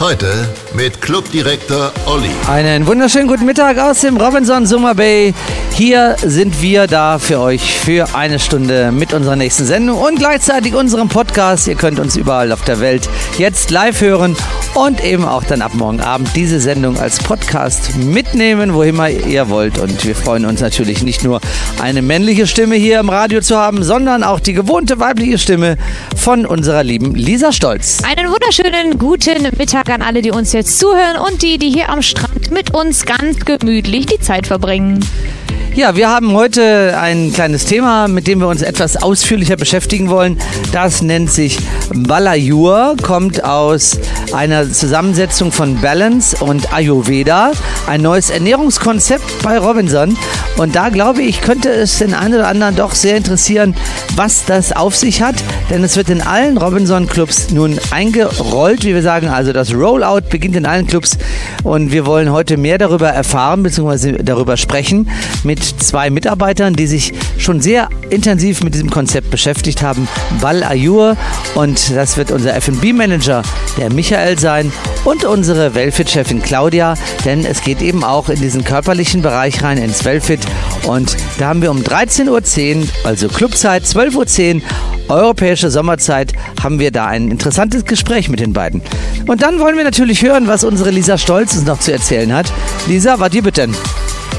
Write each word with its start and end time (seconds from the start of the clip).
Heute 0.00 0.48
mit 0.74 1.00
Clubdirektor 1.00 1.92
Olli. 2.06 2.28
Einen 2.48 2.86
wunderschönen 2.86 3.28
guten 3.28 3.46
Mittag 3.46 3.78
aus 3.78 4.00
dem 4.00 4.16
Robinson 4.16 4.66
Summer 4.66 4.94
Bay. 4.94 5.32
Hier 5.72 6.16
sind 6.20 6.60
wir 6.60 6.86
da 6.88 7.18
für 7.18 7.40
euch 7.40 7.78
für 7.78 8.14
eine 8.14 8.38
Stunde 8.38 8.90
mit 8.92 9.12
unserer 9.12 9.36
nächsten 9.36 9.64
Sendung 9.64 9.98
und 9.98 10.18
gleichzeitig 10.18 10.74
unserem 10.74 11.08
Podcast. 11.08 11.68
Ihr 11.68 11.76
könnt 11.76 12.00
uns 12.00 12.16
überall 12.16 12.50
auf 12.52 12.62
der 12.62 12.80
Welt 12.80 13.08
jetzt 13.38 13.70
live 13.70 14.00
hören 14.00 14.36
und 14.74 15.02
eben 15.02 15.24
auch 15.24 15.44
dann 15.44 15.62
ab 15.62 15.74
morgen 15.74 16.00
Abend 16.00 16.30
diese 16.34 16.60
Sendung 16.60 16.98
als 16.98 17.18
Podcast 17.18 17.96
mitnehmen, 17.96 18.74
wohin 18.74 19.00
ihr 19.28 19.48
wollt. 19.48 19.78
Und 19.78 20.04
wir 20.04 20.16
freuen 20.16 20.44
uns 20.44 20.60
natürlich 20.60 21.02
nicht 21.02 21.22
nur 21.22 21.40
eine 21.80 22.02
männliche 22.02 22.46
Stimme 22.46 22.74
hier 22.74 22.98
im 23.00 23.08
Radio 23.08 23.40
zu 23.40 23.56
haben, 23.56 23.84
sondern 23.84 24.24
auch 24.24 24.40
die 24.40 24.52
gewohnte 24.52 24.98
weibliche 24.98 25.38
Stimme 25.38 25.76
von 26.16 26.46
unserer 26.46 26.82
lieben 26.82 27.14
Lisa 27.14 27.52
Stolz. 27.52 27.98
Einen 28.04 28.30
wunderschönen 28.30 28.98
guten 28.98 29.48
Mittag 29.56 29.83
Tag 29.84 29.96
an 29.96 30.02
alle, 30.02 30.22
die 30.22 30.30
uns 30.30 30.52
jetzt 30.52 30.78
zuhören 30.78 31.18
und 31.18 31.42
die, 31.42 31.58
die 31.58 31.68
hier 31.68 31.90
am 31.90 32.00
Strand 32.00 32.50
mit 32.50 32.72
uns 32.72 33.04
ganz 33.04 33.44
gemütlich 33.44 34.06
die 34.06 34.18
Zeit 34.18 34.46
verbringen. 34.46 35.04
Ja, 35.76 35.96
wir 35.96 36.08
haben 36.08 36.32
heute 36.34 36.96
ein 37.00 37.32
kleines 37.32 37.64
Thema, 37.64 38.06
mit 38.06 38.28
dem 38.28 38.38
wir 38.38 38.46
uns 38.46 38.62
etwas 38.62 38.96
ausführlicher 38.96 39.56
beschäftigen 39.56 40.08
wollen. 40.08 40.38
Das 40.70 41.02
nennt 41.02 41.32
sich 41.32 41.58
Balayur, 41.92 42.94
kommt 43.02 43.42
aus 43.42 43.98
einer 44.32 44.70
Zusammensetzung 44.70 45.50
von 45.50 45.80
Balance 45.80 46.36
und 46.44 46.72
Ayurveda, 46.72 47.50
ein 47.88 48.02
neues 48.02 48.30
Ernährungskonzept 48.30 49.42
bei 49.42 49.58
Robinson. 49.58 50.16
Und 50.56 50.76
da 50.76 50.90
glaube 50.90 51.22
ich, 51.22 51.40
könnte 51.40 51.70
es 51.70 51.98
den 51.98 52.14
einen 52.14 52.34
oder 52.34 52.46
anderen 52.46 52.76
doch 52.76 52.94
sehr 52.94 53.16
interessieren, 53.16 53.74
was 54.14 54.44
das 54.44 54.70
auf 54.70 54.94
sich 54.94 55.22
hat, 55.22 55.34
denn 55.70 55.82
es 55.82 55.96
wird 55.96 56.08
in 56.08 56.22
allen 56.22 56.56
Robinson-Clubs 56.56 57.50
nun 57.50 57.80
eingerollt, 57.90 58.84
wie 58.84 58.94
wir 58.94 59.02
sagen. 59.02 59.28
Also 59.28 59.52
das 59.52 59.74
Rollout 59.74 60.28
beginnt 60.30 60.54
in 60.54 60.66
allen 60.66 60.86
Clubs 60.86 61.18
und 61.64 61.90
wir 61.90 62.06
wollen 62.06 62.30
heute 62.30 62.56
mehr 62.56 62.78
darüber 62.78 63.08
erfahren 63.08 63.64
bzw. 63.64 64.22
darüber 64.22 64.56
sprechen 64.56 65.10
mit 65.44 65.62
zwei 65.62 66.10
Mitarbeitern, 66.10 66.74
die 66.74 66.86
sich 66.86 67.12
schon 67.38 67.60
sehr 67.60 67.88
intensiv 68.10 68.62
mit 68.62 68.74
diesem 68.74 68.90
Konzept 68.90 69.30
beschäftigt 69.30 69.82
haben. 69.82 70.08
Bal 70.40 70.62
Ayur 70.62 71.16
und 71.54 71.94
das 71.94 72.16
wird 72.16 72.30
unser 72.30 72.54
F&B-Manager, 72.56 73.42
der 73.76 73.92
Michael 73.92 74.38
sein 74.38 74.72
und 75.04 75.24
unsere 75.24 75.74
Wellfit-Chefin 75.74 76.42
Claudia, 76.42 76.94
denn 77.24 77.44
es 77.44 77.62
geht 77.62 77.82
eben 77.82 78.04
auch 78.04 78.28
in 78.28 78.40
diesen 78.40 78.64
körperlichen 78.64 79.22
Bereich 79.22 79.62
rein, 79.62 79.78
ins 79.78 80.04
Wellfit 80.04 80.40
und 80.86 81.16
da 81.38 81.48
haben 81.48 81.62
wir 81.62 81.70
um 81.70 81.82
13.10 81.82 82.76
Uhr, 82.76 82.88
also 83.04 83.28
Clubzeit, 83.28 83.84
12.10 83.84 84.56
Uhr, 84.56 84.62
europäische 85.08 85.70
Sommerzeit, 85.70 86.32
haben 86.62 86.78
wir 86.78 86.90
da 86.90 87.06
ein 87.06 87.30
interessantes 87.30 87.84
Gespräch 87.84 88.28
mit 88.28 88.40
den 88.40 88.52
beiden. 88.52 88.82
Und 89.26 89.42
dann 89.42 89.58
wollen 89.60 89.76
wir 89.76 89.84
natürlich 89.84 90.22
hören, 90.22 90.46
was 90.46 90.64
unsere 90.64 90.90
Lisa 90.90 91.18
Stolz 91.18 91.54
uns 91.54 91.66
noch 91.66 91.80
zu 91.80 91.92
erzählen 91.92 92.32
hat. 92.32 92.52
Lisa, 92.86 93.18
was 93.20 93.30
dir 93.30 93.42
bitte? 93.42 93.68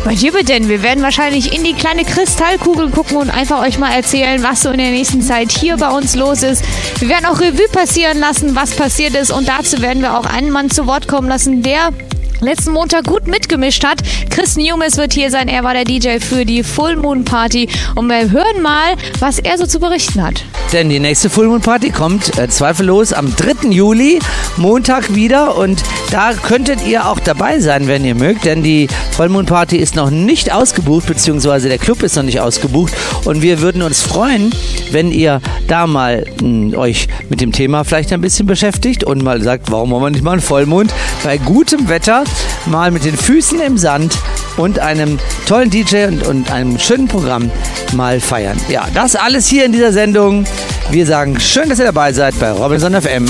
Bei 0.03 0.13
dir 0.13 0.31
denn? 0.43 0.69
Wir 0.69 0.83
werden 0.83 1.03
wahrscheinlich 1.03 1.55
in 1.55 1.63
die 1.63 1.73
kleine 1.73 2.03
Kristallkugel 2.03 2.89
gucken 2.89 3.17
und 3.17 3.29
einfach 3.29 3.61
euch 3.61 3.77
mal 3.77 3.91
erzählen, 3.91 4.43
was 4.43 4.61
so 4.61 4.69
in 4.69 4.77
der 4.77 4.91
nächsten 4.91 5.21
Zeit 5.21 5.51
hier 5.51 5.77
bei 5.77 5.89
uns 5.89 6.15
los 6.15 6.43
ist. 6.43 6.63
Wir 6.99 7.09
werden 7.09 7.25
auch 7.25 7.39
Revue 7.39 7.67
passieren 7.71 8.19
lassen, 8.19 8.55
was 8.55 8.71
passiert 8.71 9.15
ist 9.15 9.31
und 9.31 9.47
dazu 9.47 9.81
werden 9.81 10.01
wir 10.01 10.17
auch 10.17 10.25
einen 10.25 10.51
Mann 10.51 10.69
zu 10.69 10.85
Wort 10.87 11.07
kommen 11.07 11.27
lassen, 11.27 11.63
der 11.63 11.91
letzten 12.39 12.71
Montag 12.71 13.05
gut 13.05 13.27
mitgemischt 13.27 13.83
hat. 13.83 13.99
Chris 14.29 14.55
Newmes 14.55 14.97
wird 14.97 15.13
hier 15.13 15.31
sein. 15.31 15.47
Er 15.47 15.63
war 15.63 15.73
der 15.73 15.83
DJ 15.83 16.19
für 16.19 16.45
die 16.45 16.63
Full 16.63 16.95
Moon 16.97 17.25
Party. 17.25 17.67
Und 17.95 18.07
wir 18.07 18.29
hören 18.31 18.61
mal, 18.61 18.95
was 19.19 19.39
er 19.39 19.57
so 19.57 19.65
zu 19.65 19.79
berichten 19.79 20.21
hat. 20.21 20.43
Denn 20.73 20.89
die 20.89 20.99
nächste 20.99 21.29
Full 21.29 21.47
Moon 21.47 21.61
Party 21.61 21.89
kommt 21.89 22.37
äh, 22.37 22.47
zweifellos 22.49 23.13
am 23.13 23.35
3. 23.35 23.69
Juli, 23.69 24.19
Montag 24.57 25.15
wieder. 25.15 25.57
Und 25.57 25.81
da 26.11 26.33
könntet 26.33 26.85
ihr 26.85 27.07
auch 27.07 27.19
dabei 27.19 27.59
sein, 27.59 27.87
wenn 27.87 28.03
ihr 28.03 28.15
mögt. 28.15 28.45
Denn 28.45 28.63
die 28.63 28.87
Full 29.11 29.29
Moon 29.29 29.45
Party 29.45 29.77
ist 29.77 29.95
noch 29.95 30.09
nicht 30.09 30.51
ausgebucht, 30.51 31.07
beziehungsweise 31.07 31.69
der 31.69 31.77
Club 31.77 32.03
ist 32.03 32.15
noch 32.15 32.23
nicht 32.23 32.39
ausgebucht. 32.39 32.93
Und 33.25 33.41
wir 33.41 33.61
würden 33.61 33.81
uns 33.81 34.01
freuen, 34.01 34.53
wenn 34.91 35.11
ihr 35.11 35.41
da 35.67 35.87
mal 35.87 36.25
mh, 36.41 36.73
hm, 36.73 36.77
euch 36.77 37.07
mit 37.29 37.41
dem 37.41 37.51
Thema 37.51 37.83
vielleicht 37.83 38.13
ein 38.13 38.21
bisschen 38.21 38.45
beschäftigt 38.45 39.03
und 39.03 39.23
mal 39.23 39.41
sagt, 39.41 39.71
warum 39.71 39.91
wollen 39.91 40.03
wir 40.03 40.09
nicht 40.11 40.23
mal 40.23 40.33
einen 40.33 40.41
Vollmond 40.41 40.93
bei 41.23 41.37
gutem 41.37 41.89
Wetter 41.89 42.23
mal 42.65 42.91
mit 42.91 43.05
den 43.05 43.17
Füßen 43.17 43.59
im 43.61 43.77
Sand 43.77 44.17
und 44.57 44.79
einem 44.79 45.19
tollen 45.47 45.69
DJ 45.69 46.05
und, 46.05 46.25
und 46.25 46.51
einem 46.51 46.79
schönen 46.79 47.07
Programm 47.07 47.51
mal 47.93 48.19
feiern. 48.19 48.57
Ja, 48.69 48.87
das 48.93 49.15
alles 49.15 49.47
hier 49.47 49.65
in 49.65 49.71
dieser 49.71 49.91
Sendung. 49.91 50.45
Wir 50.91 51.05
sagen 51.05 51.39
schön, 51.39 51.69
dass 51.69 51.79
ihr 51.79 51.85
dabei 51.85 52.13
seid 52.13 52.39
bei 52.39 52.51
Robinson 52.51 52.93
FM. 52.99 53.25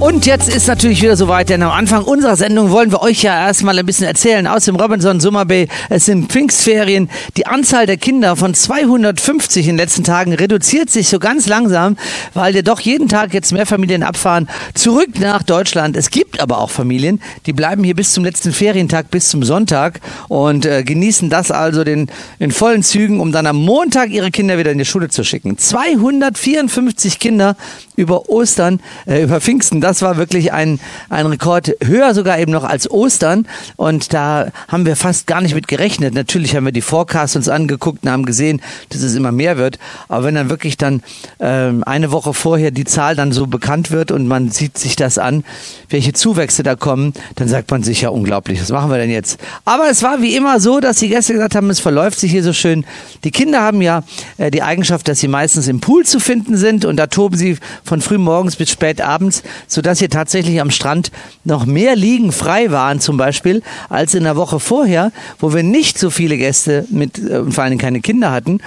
Und 0.00 0.26
jetzt 0.26 0.48
ist 0.48 0.68
natürlich 0.68 1.02
wieder 1.02 1.16
soweit, 1.16 1.48
denn 1.48 1.60
am 1.60 1.72
Anfang 1.72 2.04
unserer 2.04 2.36
Sendung 2.36 2.70
wollen 2.70 2.92
wir 2.92 3.02
euch 3.02 3.24
ja 3.24 3.46
erstmal 3.46 3.76
ein 3.76 3.84
bisschen 3.84 4.06
erzählen 4.06 4.46
aus 4.46 4.64
dem 4.64 4.76
Robinson 4.76 5.18
Summer 5.18 5.44
Bay. 5.44 5.66
Es 5.90 6.04
sind 6.04 6.30
Pfingstferien. 6.30 7.10
Die 7.36 7.46
Anzahl 7.46 7.84
der 7.84 7.96
Kinder 7.96 8.36
von 8.36 8.54
250 8.54 9.66
in 9.66 9.72
den 9.72 9.78
letzten 9.78 10.04
Tagen 10.04 10.34
reduziert 10.34 10.88
sich 10.88 11.08
so 11.08 11.18
ganz 11.18 11.48
langsam, 11.48 11.96
weil 12.32 12.54
ja 12.54 12.62
doch 12.62 12.78
jeden 12.78 13.08
Tag 13.08 13.34
jetzt 13.34 13.52
mehr 13.52 13.66
Familien 13.66 14.04
abfahren 14.04 14.48
zurück 14.74 15.18
nach 15.18 15.42
Deutschland. 15.42 15.96
Es 15.96 16.10
gibt 16.10 16.38
aber 16.38 16.58
auch 16.58 16.70
Familien, 16.70 17.20
die 17.46 17.52
bleiben 17.52 17.82
hier 17.82 17.96
bis 17.96 18.12
zum 18.12 18.22
letzten 18.22 18.52
Ferientag, 18.52 19.10
bis 19.10 19.28
zum 19.28 19.42
Sonntag 19.42 20.00
und 20.28 20.64
äh, 20.64 20.84
genießen 20.84 21.28
das 21.28 21.50
also 21.50 21.82
den, 21.82 22.08
in 22.38 22.52
vollen 22.52 22.84
Zügen, 22.84 23.18
um 23.18 23.32
dann 23.32 23.46
am 23.46 23.56
Montag 23.56 24.10
ihre 24.10 24.30
Kinder 24.30 24.58
wieder 24.58 24.70
in 24.70 24.78
die 24.78 24.84
Schule 24.84 25.08
zu 25.08 25.24
schicken. 25.24 25.58
254 25.58 27.18
Kinder 27.18 27.56
über 27.96 28.28
Ostern, 28.28 28.78
äh, 29.06 29.24
über 29.24 29.40
Pfingsten 29.40 29.80
das 29.88 30.02
war 30.02 30.16
wirklich 30.16 30.52
ein, 30.52 30.80
ein 31.08 31.26
Rekord, 31.26 31.74
höher 31.82 32.14
sogar 32.14 32.38
eben 32.38 32.52
noch 32.52 32.64
als 32.64 32.90
Ostern. 32.90 33.46
Und 33.76 34.12
da 34.12 34.48
haben 34.68 34.84
wir 34.84 34.96
fast 34.96 35.26
gar 35.26 35.40
nicht 35.40 35.54
mit 35.54 35.66
gerechnet. 35.66 36.14
Natürlich 36.14 36.54
haben 36.54 36.64
wir 36.64 36.72
die 36.72 36.82
Forecasts 36.82 37.36
uns 37.36 37.48
angeguckt 37.48 38.04
und 38.04 38.10
haben 38.10 38.26
gesehen, 38.26 38.60
dass 38.90 39.02
es 39.02 39.14
immer 39.14 39.32
mehr 39.32 39.56
wird. 39.56 39.78
Aber 40.08 40.24
wenn 40.24 40.34
dann 40.34 40.50
wirklich 40.50 40.76
dann 40.76 41.02
ähm, 41.40 41.82
eine 41.84 42.12
Woche 42.12 42.34
vorher 42.34 42.70
die 42.70 42.84
Zahl 42.84 43.16
dann 43.16 43.32
so 43.32 43.46
bekannt 43.46 43.90
wird 43.90 44.10
und 44.10 44.28
man 44.28 44.50
sieht 44.50 44.76
sich 44.76 44.94
das 44.94 45.18
an, 45.18 45.42
welche 45.88 46.12
Zuwächse 46.12 46.62
da 46.62 46.76
kommen, 46.76 47.14
dann 47.36 47.48
sagt 47.48 47.70
man 47.70 47.82
sich 47.82 48.02
ja 48.02 48.10
unglaublich, 48.10 48.60
was 48.60 48.70
machen 48.70 48.90
wir 48.90 48.98
denn 48.98 49.10
jetzt? 49.10 49.40
Aber 49.64 49.88
es 49.90 50.02
war 50.02 50.20
wie 50.20 50.36
immer 50.36 50.60
so, 50.60 50.80
dass 50.80 50.98
die 50.98 51.08
Gäste 51.08 51.32
gesagt 51.32 51.54
haben, 51.54 51.70
es 51.70 51.80
verläuft 51.80 52.20
sich 52.20 52.30
hier 52.30 52.42
so 52.42 52.52
schön. 52.52 52.84
Die 53.24 53.30
Kinder 53.30 53.62
haben 53.62 53.80
ja 53.80 54.02
äh, 54.36 54.50
die 54.50 54.62
Eigenschaft, 54.62 55.08
dass 55.08 55.20
sie 55.20 55.28
meistens 55.28 55.66
im 55.66 55.80
Pool 55.80 56.04
zu 56.04 56.20
finden 56.20 56.56
sind 56.56 56.84
und 56.84 56.96
da 56.96 57.06
toben 57.06 57.36
sie 57.36 57.56
von 57.84 58.02
früh 58.02 58.18
morgens 58.18 58.56
bis 58.56 58.70
spät 58.70 59.00
abends, 59.00 59.42
so 59.66 59.77
sodass 59.78 60.00
hier 60.00 60.10
tatsächlich 60.10 60.60
am 60.60 60.72
Strand 60.72 61.12
noch 61.44 61.64
mehr 61.64 61.94
Liegen 61.94 62.32
frei 62.32 62.72
waren 62.72 62.98
zum 62.98 63.16
Beispiel 63.16 63.62
als 63.88 64.12
in 64.12 64.24
der 64.24 64.34
Woche 64.34 64.58
vorher, 64.58 65.12
wo 65.38 65.54
wir 65.54 65.62
nicht 65.62 66.00
so 66.00 66.10
viele 66.10 66.36
Gäste 66.36 66.84
mit 66.90 67.16
äh, 67.16 67.38
und 67.38 67.52
vor 67.52 67.62
allem 67.62 67.78
keine 67.78 68.00
Kinder 68.00 68.32
hatten. 68.32 68.58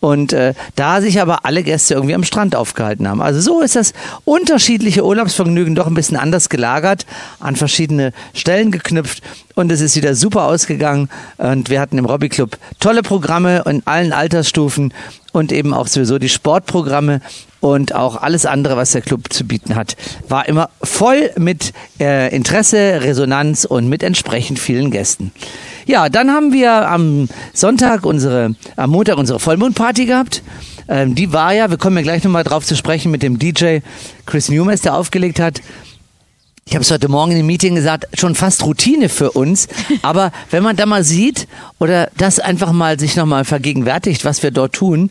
Und 0.00 0.34
äh, 0.34 0.52
da 0.76 1.00
sich 1.00 1.22
aber 1.22 1.46
alle 1.46 1.62
Gäste 1.62 1.94
irgendwie 1.94 2.14
am 2.14 2.22
Strand 2.22 2.54
aufgehalten 2.54 3.08
haben. 3.08 3.22
Also 3.22 3.40
so 3.40 3.62
ist 3.62 3.76
das 3.76 3.94
unterschiedliche 4.26 5.06
Urlaubsvergnügen 5.06 5.74
doch 5.74 5.86
ein 5.86 5.94
bisschen 5.94 6.18
anders 6.18 6.50
gelagert, 6.50 7.06
an 7.40 7.56
verschiedene 7.56 8.12
Stellen 8.34 8.70
geknüpft 8.70 9.22
und 9.54 9.72
es 9.72 9.80
ist 9.80 9.96
wieder 9.96 10.14
super 10.14 10.44
ausgegangen. 10.44 11.08
Und 11.38 11.70
wir 11.70 11.80
hatten 11.80 11.96
im 11.96 12.04
Robby 12.04 12.28
Club 12.28 12.58
tolle 12.78 13.02
Programme 13.02 13.64
in 13.66 13.86
allen 13.86 14.12
Altersstufen 14.12 14.92
und 15.38 15.52
eben 15.52 15.72
auch 15.72 15.86
sowieso 15.86 16.18
die 16.18 16.28
Sportprogramme 16.28 17.20
und 17.60 17.94
auch 17.94 18.16
alles 18.16 18.46
andere, 18.46 18.76
was 18.76 18.92
der 18.92 19.02
Club 19.02 19.32
zu 19.32 19.44
bieten 19.44 19.74
hat, 19.74 19.96
war 20.28 20.48
immer 20.48 20.70
voll 20.82 21.30
mit 21.36 21.72
äh, 21.98 22.34
Interesse, 22.34 23.00
Resonanz 23.02 23.64
und 23.64 23.88
mit 23.88 24.02
entsprechend 24.02 24.58
vielen 24.58 24.90
Gästen. 24.90 25.32
Ja, 25.86 26.08
dann 26.08 26.30
haben 26.30 26.52
wir 26.52 26.88
am 26.88 27.28
Sonntag 27.54 28.04
unsere, 28.04 28.54
am 28.76 28.90
Montag 28.90 29.16
unsere 29.16 29.40
Vollmondparty 29.40 30.06
gehabt. 30.06 30.42
Ähm, 30.88 31.14
die 31.14 31.32
war 31.32 31.52
ja, 31.54 31.70
wir 31.70 31.78
kommen 31.78 31.96
ja 31.96 32.02
gleich 32.02 32.24
nochmal 32.24 32.44
drauf 32.44 32.64
zu 32.64 32.76
sprechen 32.76 33.10
mit 33.10 33.22
dem 33.22 33.38
DJ 33.38 33.78
Chris 34.26 34.48
Newmans, 34.48 34.82
der 34.82 34.94
aufgelegt 34.94 35.40
hat. 35.40 35.60
Ich 36.68 36.74
habe 36.74 36.82
es 36.82 36.90
heute 36.90 37.08
Morgen 37.08 37.32
im 37.32 37.46
Meeting 37.46 37.76
gesagt, 37.76 38.08
schon 38.12 38.34
fast 38.34 38.62
Routine 38.62 39.08
für 39.08 39.30
uns. 39.30 39.68
Aber 40.02 40.32
wenn 40.50 40.62
man 40.62 40.76
da 40.76 40.84
mal 40.84 41.02
sieht 41.02 41.48
oder 41.78 42.10
das 42.18 42.40
einfach 42.40 42.72
mal 42.72 43.00
sich 43.00 43.16
nochmal 43.16 43.46
vergegenwärtigt, 43.46 44.26
was 44.26 44.42
wir 44.42 44.50
dort 44.50 44.74
tun, 44.74 45.10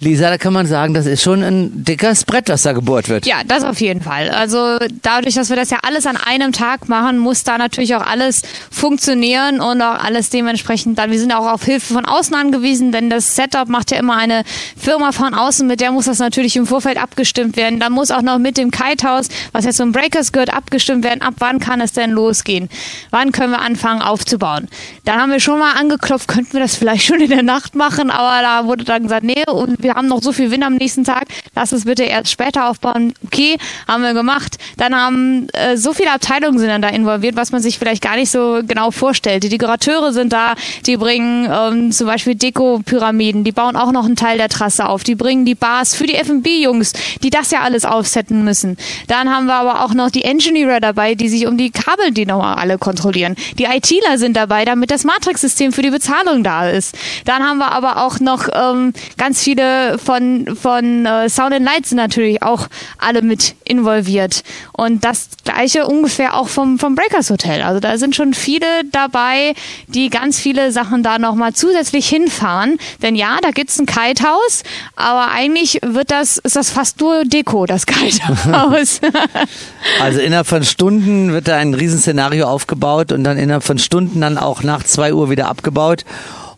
Lisa, 0.00 0.30
da 0.30 0.38
kann 0.38 0.52
man 0.52 0.66
sagen, 0.66 0.94
das 0.94 1.06
ist 1.06 1.22
schon 1.22 1.42
ein 1.42 1.84
dickes 1.84 2.24
Brett, 2.24 2.48
was 2.48 2.62
da 2.62 2.72
gebohrt 2.72 3.08
wird. 3.08 3.26
Ja, 3.26 3.42
das 3.44 3.64
auf 3.64 3.80
jeden 3.80 4.00
Fall. 4.00 4.30
Also 4.30 4.78
dadurch, 5.02 5.34
dass 5.34 5.50
wir 5.50 5.56
das 5.56 5.70
ja 5.70 5.78
alles 5.82 6.06
an 6.06 6.16
einem 6.16 6.52
Tag 6.52 6.88
machen, 6.88 7.18
muss 7.18 7.42
da 7.42 7.58
natürlich 7.58 7.96
auch 7.96 8.06
alles 8.06 8.42
funktionieren 8.70 9.60
und 9.60 9.82
auch 9.82 9.98
alles 10.04 10.30
dementsprechend 10.30 10.98
dann. 10.98 11.10
Wir 11.10 11.18
sind 11.18 11.32
auch 11.32 11.50
auf 11.50 11.64
Hilfe 11.64 11.94
von 11.94 12.04
außen 12.04 12.32
angewiesen, 12.36 12.92
denn 12.92 13.10
das 13.10 13.34
Setup 13.34 13.68
macht 13.68 13.90
ja 13.90 13.98
immer 13.98 14.16
eine 14.16 14.44
Firma 14.76 15.10
von 15.10 15.34
außen, 15.34 15.66
mit 15.66 15.80
der 15.80 15.90
muss 15.90 16.04
das 16.04 16.20
natürlich 16.20 16.54
im 16.54 16.66
Vorfeld 16.66 16.96
abgestimmt 17.02 17.56
werden. 17.56 17.80
Dann 17.80 17.92
muss 17.92 18.12
auch 18.12 18.22
noch 18.22 18.38
mit 18.38 18.56
dem 18.56 18.70
Kitehouse, 18.70 19.28
was 19.50 19.64
jetzt 19.64 19.78
zum 19.78 19.90
Breakers 19.90 20.30
gehört, 20.30 20.54
abgestimmt 20.54 21.02
werden. 21.02 21.22
Ab 21.22 21.34
wann 21.38 21.58
kann 21.58 21.80
es 21.80 21.92
denn 21.92 22.10
losgehen? 22.12 22.68
Wann 23.10 23.32
können 23.32 23.50
wir 23.50 23.60
anfangen 23.60 24.02
aufzubauen? 24.02 24.68
Dann 25.04 25.20
haben 25.20 25.32
wir 25.32 25.40
schon 25.40 25.58
mal 25.58 25.72
angeklopft, 25.72 26.28
könnten 26.28 26.52
wir 26.52 26.60
das 26.60 26.76
vielleicht 26.76 27.04
schon 27.04 27.20
in 27.20 27.30
der 27.30 27.42
Nacht 27.42 27.74
machen, 27.74 28.10
aber 28.10 28.42
da 28.42 28.64
wurde 28.66 28.84
dann 28.84 29.02
gesagt, 29.02 29.24
nee, 29.24 29.44
und 29.48 29.82
wir 29.82 29.87
haben 29.94 30.08
noch 30.08 30.22
so 30.22 30.32
viel 30.32 30.50
Wind 30.50 30.64
am 30.64 30.74
nächsten 30.74 31.04
Tag, 31.04 31.24
lass 31.54 31.72
es 31.72 31.84
bitte 31.84 32.04
erst 32.04 32.30
später 32.30 32.68
aufbauen. 32.68 33.14
Okay, 33.26 33.56
haben 33.86 34.02
wir 34.02 34.14
gemacht. 34.14 34.58
Dann 34.76 34.94
haben 34.94 35.48
äh, 35.52 35.76
so 35.76 35.92
viele 35.92 36.12
Abteilungen 36.12 36.58
sind 36.58 36.68
dann 36.68 36.82
da 36.82 36.88
involviert, 36.88 37.36
was 37.36 37.52
man 37.52 37.62
sich 37.62 37.78
vielleicht 37.78 38.02
gar 38.02 38.16
nicht 38.16 38.30
so 38.30 38.60
genau 38.66 38.90
vorstellt. 38.90 39.42
Die 39.42 39.48
Dekorateure 39.48 40.12
sind 40.12 40.32
da, 40.32 40.54
die 40.86 40.96
bringen 40.96 41.48
ähm, 41.50 41.92
zum 41.92 42.06
Beispiel 42.06 42.34
Deko-Pyramiden, 42.34 43.44
die 43.44 43.52
bauen 43.52 43.76
auch 43.76 43.92
noch 43.92 44.04
einen 44.04 44.16
Teil 44.16 44.38
der 44.38 44.48
Trasse 44.48 44.88
auf, 44.88 45.04
die 45.04 45.14
bringen 45.14 45.44
die 45.44 45.54
Bars 45.54 45.94
für 45.94 46.06
die 46.06 46.14
F&B-Jungs, 46.14 46.92
die 47.22 47.30
das 47.30 47.50
ja 47.50 47.60
alles 47.60 47.84
aufsetzen 47.84 48.44
müssen. 48.44 48.76
Dann 49.06 49.30
haben 49.30 49.46
wir 49.46 49.54
aber 49.54 49.84
auch 49.84 49.94
noch 49.94 50.10
die 50.10 50.24
Engineer 50.24 50.80
dabei, 50.80 51.14
die 51.14 51.28
sich 51.28 51.46
um 51.46 51.56
die 51.56 51.70
Kabel, 51.70 52.10
die 52.12 52.26
nochmal 52.26 52.56
alle 52.56 52.78
kontrollieren. 52.78 53.36
Die 53.58 53.64
ITler 53.64 54.18
sind 54.18 54.36
dabei, 54.36 54.64
damit 54.64 54.90
das 54.90 55.04
Matrix-System 55.04 55.72
für 55.72 55.82
die 55.82 55.90
Bezahlung 55.90 56.42
da 56.44 56.68
ist. 56.68 56.96
Dann 57.24 57.42
haben 57.42 57.58
wir 57.58 57.72
aber 57.72 58.04
auch 58.04 58.20
noch 58.20 58.48
ähm, 58.52 58.92
ganz 59.16 59.42
viele 59.42 59.77
von, 59.98 60.56
von 60.60 61.06
äh, 61.06 61.28
Sound 61.28 61.54
and 61.54 61.64
Light 61.64 61.86
sind 61.86 61.96
natürlich 61.96 62.42
auch 62.42 62.68
alle 62.98 63.22
mit 63.22 63.54
involviert. 63.64 64.42
Und 64.72 65.04
das 65.04 65.28
gleiche 65.44 65.86
ungefähr 65.86 66.36
auch 66.36 66.48
vom, 66.48 66.78
vom 66.78 66.94
Breakers 66.94 67.30
Hotel. 67.30 67.62
Also 67.62 67.80
da 67.80 67.98
sind 67.98 68.16
schon 68.16 68.34
viele 68.34 68.66
dabei, 68.90 69.54
die 69.86 70.10
ganz 70.10 70.38
viele 70.38 70.72
Sachen 70.72 71.02
da 71.02 71.18
nochmal 71.18 71.52
zusätzlich 71.52 72.08
hinfahren. 72.08 72.78
Denn 73.02 73.14
ja, 73.14 73.38
da 73.42 73.50
gibt's 73.50 73.78
ein 73.78 73.86
Kitehaus, 73.86 74.62
aber 74.96 75.30
eigentlich 75.30 75.80
wird 75.84 76.10
das, 76.10 76.38
ist 76.38 76.56
das 76.56 76.70
fast 76.70 77.00
nur 77.00 77.24
Deko, 77.24 77.66
das 77.66 77.86
Kitehaus. 77.86 79.00
also 80.00 80.20
innerhalb 80.20 80.46
von 80.46 80.64
Stunden 80.64 81.32
wird 81.32 81.48
da 81.48 81.56
ein 81.56 81.74
Riesenszenario 81.74 82.46
aufgebaut 82.46 83.12
und 83.12 83.24
dann 83.24 83.38
innerhalb 83.38 83.64
von 83.64 83.78
Stunden 83.78 84.20
dann 84.20 84.38
auch 84.38 84.62
nach 84.62 84.82
zwei 84.84 85.12
Uhr 85.14 85.30
wieder 85.30 85.48
abgebaut. 85.48 86.04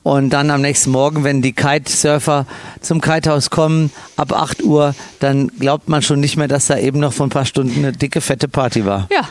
Und 0.02 0.31
dann 0.31 0.50
am 0.50 0.62
nächsten 0.62 0.91
Morgen, 0.91 1.25
wenn 1.25 1.43
die 1.43 1.52
Kitesurfer 1.52 2.47
zum 2.81 3.00
Kitehaus 3.00 3.50
kommen, 3.50 3.93
ab 4.17 4.32
8 4.32 4.62
Uhr, 4.62 4.94
dann 5.19 5.49
glaubt 5.49 5.88
man 5.88 6.00
schon 6.00 6.20
nicht 6.20 6.37
mehr, 6.37 6.49
dass 6.49 6.69
da 6.69 6.79
eben 6.79 7.00
noch 7.00 7.12
vor 7.12 7.26
ein 7.26 7.31
paar 7.31 7.44
Stunden 7.44 7.79
eine 7.79 7.93
dicke, 7.93 8.20
fette 8.20 8.49
Party 8.49 8.87
war. 8.87 9.08
Ja. 9.12 9.29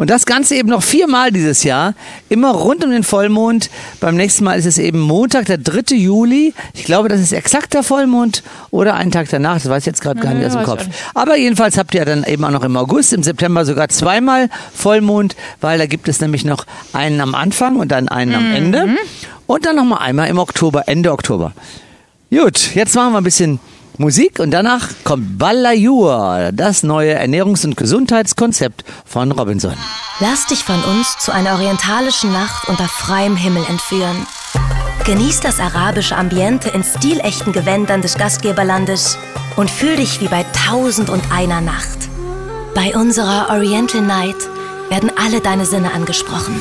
Und 0.00 0.08
das 0.08 0.24
Ganze 0.24 0.54
eben 0.54 0.70
noch 0.70 0.82
viermal 0.82 1.30
dieses 1.30 1.62
Jahr, 1.62 1.92
immer 2.30 2.52
rund 2.52 2.82
um 2.82 2.90
den 2.90 3.02
Vollmond. 3.02 3.68
Beim 4.00 4.16
nächsten 4.16 4.44
Mal 4.44 4.58
ist 4.58 4.64
es 4.64 4.78
eben 4.78 4.98
Montag, 4.98 5.44
der 5.44 5.58
3. 5.58 5.94
Juli. 5.94 6.54
Ich 6.72 6.84
glaube, 6.84 7.10
das 7.10 7.20
ist 7.20 7.34
exakter 7.34 7.82
Vollmond 7.82 8.42
oder 8.70 8.94
einen 8.94 9.10
Tag 9.10 9.28
danach, 9.28 9.56
das 9.56 9.68
weiß 9.68 9.82
ich 9.82 9.86
jetzt 9.88 10.00
gerade 10.00 10.18
gar 10.18 10.32
nicht 10.32 10.46
aus 10.46 10.54
dem 10.54 10.62
Kopf. 10.62 10.86
Aber 11.12 11.36
jedenfalls 11.36 11.76
habt 11.76 11.94
ihr 11.94 12.06
dann 12.06 12.24
eben 12.24 12.42
auch 12.46 12.50
noch 12.50 12.64
im 12.64 12.78
August, 12.78 13.12
im 13.12 13.22
September 13.22 13.66
sogar 13.66 13.90
zweimal 13.90 14.48
Vollmond, 14.72 15.36
weil 15.60 15.76
da 15.76 15.84
gibt 15.84 16.08
es 16.08 16.18
nämlich 16.22 16.46
noch 16.46 16.64
einen 16.94 17.20
am 17.20 17.34
Anfang 17.34 17.76
und 17.76 17.92
dann 17.92 18.08
einen 18.08 18.34
am 18.34 18.54
Ende. 18.54 18.96
Und 19.46 19.66
dann 19.66 19.76
nochmal 19.76 19.98
einmal 19.98 20.28
im 20.28 20.38
Oktober, 20.38 20.84
Ende 20.88 21.12
Oktober. 21.12 21.52
Gut, 22.30 22.74
jetzt 22.74 22.94
machen 22.94 23.12
wir 23.12 23.18
ein 23.18 23.24
bisschen 23.24 23.60
Musik 24.00 24.40
und 24.40 24.50
danach 24.50 24.88
kommt 25.04 25.36
Balayur, 25.36 26.52
das 26.54 26.82
neue 26.82 27.20
Ernährungs- 27.20 27.66
und 27.66 27.76
Gesundheitskonzept 27.76 28.82
von 29.04 29.30
Robinson. 29.30 29.74
Lass 30.20 30.46
dich 30.46 30.64
von 30.64 30.82
uns 30.84 31.18
zu 31.18 31.32
einer 31.32 31.52
orientalischen 31.52 32.32
Nacht 32.32 32.66
unter 32.70 32.84
freiem 32.88 33.36
Himmel 33.36 33.62
entführen. 33.68 34.26
Genieß 35.04 35.40
das 35.40 35.60
arabische 35.60 36.16
Ambiente 36.16 36.70
in 36.70 36.82
stilechten 36.82 37.52
Gewändern 37.52 38.00
des 38.00 38.16
Gastgeberlandes 38.16 39.18
und 39.56 39.70
fühl 39.70 39.96
dich 39.96 40.22
wie 40.22 40.28
bei 40.28 40.46
Tausend 40.66 41.10
und 41.10 41.22
einer 41.30 41.60
Nacht. 41.60 42.08
Bei 42.74 42.96
unserer 42.96 43.50
Oriental 43.50 44.00
Night 44.00 44.48
werden 44.88 45.12
alle 45.22 45.42
deine 45.42 45.66
Sinne 45.66 45.92
angesprochen. 45.92 46.54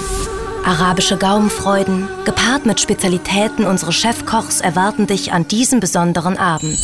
Arabische 0.65 1.15
Gaumenfreuden, 1.15 2.09
gepaart 2.25 2.65
mit 2.65 2.81
Spezialitäten 2.81 3.63
unseres 3.63 3.95
Chefkochs, 3.95 4.59
erwarten 4.59 5.07
dich 5.07 5.31
an 5.31 5.47
diesem 5.47 5.79
besonderen 5.79 6.37
Abend. 6.37 6.77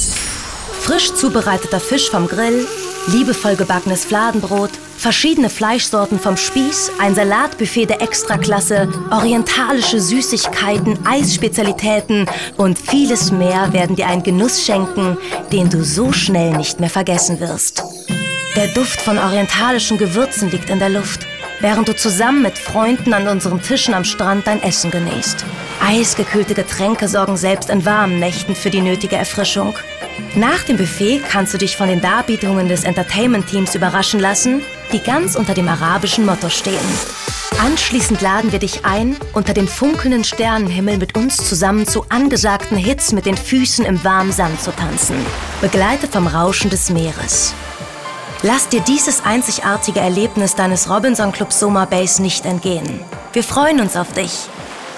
Frisch 0.85 1.15
zubereiteter 1.15 1.79
Fisch 1.79 2.11
vom 2.11 2.27
Grill, 2.27 2.67
liebevoll 3.07 3.55
gebackenes 3.55 4.05
Fladenbrot, 4.05 4.69
verschiedene 4.99 5.49
Fleischsorten 5.49 6.19
vom 6.19 6.37
Spieß, 6.37 6.91
ein 6.99 7.15
Salatbuffet 7.15 7.87
der 7.87 8.03
Extraklasse, 8.03 8.87
orientalische 9.09 9.99
Süßigkeiten, 9.99 10.99
Eisspezialitäten 11.03 12.27
und 12.57 12.77
vieles 12.77 13.31
mehr 13.31 13.73
werden 13.73 13.95
dir 13.95 14.05
einen 14.05 14.21
Genuss 14.21 14.63
schenken, 14.63 15.17
den 15.51 15.71
du 15.71 15.83
so 15.83 16.13
schnell 16.13 16.55
nicht 16.55 16.79
mehr 16.79 16.91
vergessen 16.91 17.39
wirst. 17.39 17.83
Der 18.55 18.67
Duft 18.67 19.01
von 19.01 19.17
orientalischen 19.17 19.97
Gewürzen 19.97 20.51
liegt 20.51 20.69
in 20.69 20.77
der 20.77 20.89
Luft 20.89 21.25
während 21.59 21.87
du 21.87 21.95
zusammen 21.95 22.41
mit 22.41 22.57
Freunden 22.57 23.13
an 23.13 23.27
unseren 23.27 23.61
Tischen 23.61 23.93
am 23.93 24.03
Strand 24.03 24.47
dein 24.47 24.61
Essen 24.61 24.91
genießt. 24.91 25.45
Eisgekühlte 25.83 26.53
Getränke 26.53 27.07
sorgen 27.07 27.37
selbst 27.37 27.69
in 27.69 27.85
warmen 27.85 28.19
Nächten 28.19 28.55
für 28.55 28.69
die 28.69 28.81
nötige 28.81 29.15
Erfrischung. 29.15 29.75
Nach 30.35 30.63
dem 30.63 30.77
Buffet 30.77 31.21
kannst 31.29 31.53
du 31.53 31.57
dich 31.57 31.77
von 31.77 31.87
den 31.87 32.01
Darbietungen 32.01 32.67
des 32.67 32.83
Entertainment-Teams 32.83 33.75
überraschen 33.75 34.19
lassen, 34.19 34.61
die 34.91 34.99
ganz 34.99 35.35
unter 35.35 35.53
dem 35.53 35.67
arabischen 35.67 36.25
Motto 36.25 36.49
stehen. 36.49 36.75
Anschließend 37.59 38.21
laden 38.21 38.51
wir 38.51 38.59
dich 38.59 38.85
ein, 38.85 39.15
unter 39.33 39.53
dem 39.53 39.67
funkelnden 39.67 40.23
Sternenhimmel 40.23 40.97
mit 40.97 41.15
uns 41.15 41.37
zusammen 41.37 41.87
zu 41.87 42.05
angesagten 42.09 42.77
Hits 42.77 43.13
mit 43.13 43.25
den 43.25 43.37
Füßen 43.37 43.85
im 43.85 44.03
warmen 44.03 44.31
Sand 44.31 44.61
zu 44.61 44.71
tanzen, 44.71 45.15
begleitet 45.61 46.11
vom 46.11 46.27
Rauschen 46.27 46.69
des 46.69 46.89
Meeres. 46.89 47.53
Lass 48.43 48.67
dir 48.67 48.81
dieses 48.81 49.23
einzigartige 49.25 50.01
Erlebnis 50.01 50.53
deines 50.55 50.89
Robinson 50.89 51.31
Club 51.31 51.51
Soma 51.51 51.85
Base 51.85 52.21
nicht 52.21 52.45
entgehen. 52.45 52.99
Wir 53.33 53.43
freuen 53.43 53.79
uns 53.79 53.95
auf 53.95 54.11
dich. 54.11 54.47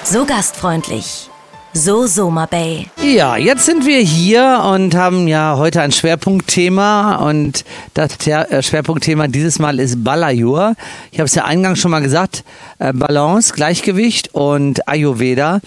So 0.04 0.26
gastfreundlich. 0.26 1.30
So 1.74 2.08
Soma 2.08 2.46
Bay. 2.46 2.88
Ja, 3.04 3.38
jetzt 3.38 3.66
sind 3.66 3.86
wir 3.86 4.00
hier 4.00 4.64
und 4.74 4.96
haben 4.96 5.28
ja 5.28 5.58
heute 5.58 5.82
ein 5.82 5.92
Schwerpunktthema 5.92 7.18
und 7.18 7.66
das 7.94 8.26
äh, 8.26 8.64
Schwerpunktthema 8.64 9.28
dieses 9.28 9.60
Mal 9.60 9.80
ist 9.80 10.04
Balayur. 10.04 10.76
Ich 11.12 11.20
habe 11.20 11.26
es 11.26 11.36
ja 11.36 11.46
eingangs 11.46 11.80
schon 11.80 11.92
mal 11.92 12.00
gesagt, 12.00 12.44
äh, 12.80 12.94
Balance, 12.94 13.54
Gleichgewicht 13.54 14.34
und 14.34 14.88
Ayurveda. 14.88 15.60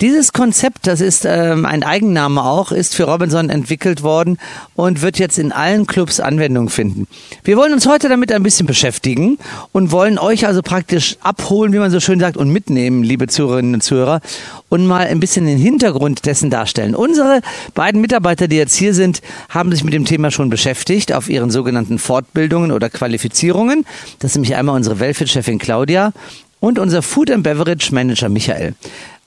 Dieses 0.00 0.32
Konzept, 0.32 0.86
das 0.86 1.00
ist 1.00 1.24
ähm, 1.26 1.66
ein 1.66 1.82
Eigenname 1.82 2.42
auch, 2.44 2.72
ist 2.72 2.94
für 2.94 3.04
Robinson 3.04 3.50
entwickelt 3.50 4.02
worden 4.02 4.38
und 4.74 5.02
wird 5.02 5.18
jetzt 5.18 5.38
in 5.38 5.52
allen 5.52 5.86
Clubs 5.86 6.20
Anwendung 6.20 6.68
finden. 6.68 7.08
Wir 7.44 7.56
wollen 7.56 7.72
uns 7.72 7.86
heute 7.86 8.08
damit 8.08 8.32
ein 8.32 8.42
bisschen 8.42 8.66
beschäftigen 8.66 9.38
und 9.72 9.92
wollen 9.92 10.18
euch 10.18 10.46
also 10.46 10.62
praktisch 10.62 11.16
abholen, 11.20 11.72
wie 11.72 11.78
man 11.78 11.90
so 11.90 12.00
schön 12.00 12.20
sagt, 12.20 12.36
und 12.36 12.50
mitnehmen, 12.50 13.02
liebe 13.02 13.26
Zuhörerinnen 13.26 13.74
und 13.74 13.82
Zuhörer, 13.82 14.20
und 14.68 14.86
mal 14.86 15.06
ein 15.06 15.20
bisschen 15.20 15.47
den 15.48 15.58
Hintergrund 15.58 16.26
dessen 16.26 16.50
darstellen. 16.50 16.94
Unsere 16.94 17.40
beiden 17.74 18.00
Mitarbeiter, 18.00 18.48
die 18.48 18.56
jetzt 18.56 18.76
hier 18.76 18.94
sind, 18.94 19.22
haben 19.48 19.72
sich 19.72 19.84
mit 19.84 19.94
dem 19.94 20.04
Thema 20.04 20.30
schon 20.30 20.50
beschäftigt 20.50 21.12
auf 21.12 21.28
ihren 21.28 21.50
sogenannten 21.50 21.98
Fortbildungen 21.98 22.72
oder 22.72 22.90
Qualifizierungen. 22.90 23.84
Das 24.20 24.32
ist 24.32 24.36
nämlich 24.36 24.54
einmal 24.56 24.76
unsere 24.76 25.00
Welfit-Chefin 25.00 25.58
Claudia 25.58 26.12
und 26.60 26.78
unser 26.78 27.02
Food 27.02 27.30
and 27.30 27.42
Beverage 27.42 27.92
Manager 27.94 28.28
Michael. 28.28 28.74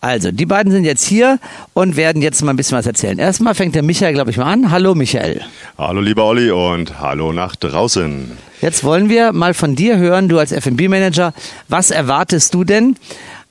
Also, 0.03 0.31
die 0.31 0.47
beiden 0.47 0.71
sind 0.71 0.83
jetzt 0.83 1.05
hier 1.05 1.37
und 1.73 1.95
werden 1.95 2.23
jetzt 2.23 2.41
mal 2.43 2.51
ein 2.51 2.57
bisschen 2.57 2.75
was 2.75 2.87
erzählen. 2.87 3.19
Erstmal 3.19 3.53
fängt 3.53 3.75
der 3.75 3.83
Michael, 3.83 4.13
glaube 4.13 4.31
ich, 4.31 4.37
mal 4.37 4.51
an. 4.51 4.71
Hallo, 4.71 4.95
Michael. 4.95 5.41
Hallo, 5.77 6.01
lieber 6.01 6.25
Olli 6.25 6.49
und 6.49 6.99
hallo 6.99 7.31
nach 7.31 7.55
draußen. 7.55 8.31
Jetzt 8.61 8.83
wollen 8.83 9.09
wir 9.09 9.31
mal 9.31 9.53
von 9.53 9.75
dir 9.75 9.97
hören, 9.97 10.27
du 10.27 10.39
als 10.39 10.51
F&B-Manager, 10.51 11.33
was 11.67 11.91
erwartest 11.91 12.55
du 12.55 12.63
denn 12.63 12.95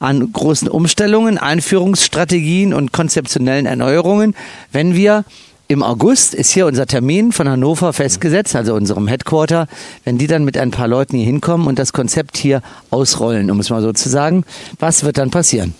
an 0.00 0.32
großen 0.32 0.66
Umstellungen, 0.66 1.38
Einführungsstrategien 1.38 2.72
und 2.74 2.90
konzeptionellen 2.92 3.66
Erneuerungen, 3.66 4.34
wenn 4.72 4.94
wir 4.94 5.24
im 5.68 5.84
August 5.84 6.34
ist 6.34 6.50
hier 6.50 6.66
unser 6.66 6.86
Termin 6.86 7.30
von 7.30 7.48
Hannover 7.48 7.92
festgesetzt, 7.92 8.56
also 8.56 8.74
unserem 8.74 9.06
Headquarter. 9.06 9.68
Wenn 10.02 10.18
die 10.18 10.26
dann 10.26 10.44
mit 10.44 10.58
ein 10.58 10.72
paar 10.72 10.88
Leuten 10.88 11.16
hier 11.16 11.26
hinkommen 11.26 11.68
und 11.68 11.78
das 11.78 11.92
Konzept 11.92 12.36
hier 12.38 12.60
ausrollen, 12.90 13.52
um 13.52 13.60
es 13.60 13.70
mal 13.70 13.80
so 13.80 13.92
zu 13.92 14.08
sagen, 14.08 14.42
was 14.80 15.04
wird 15.04 15.16
dann 15.16 15.30
passieren? 15.30 15.74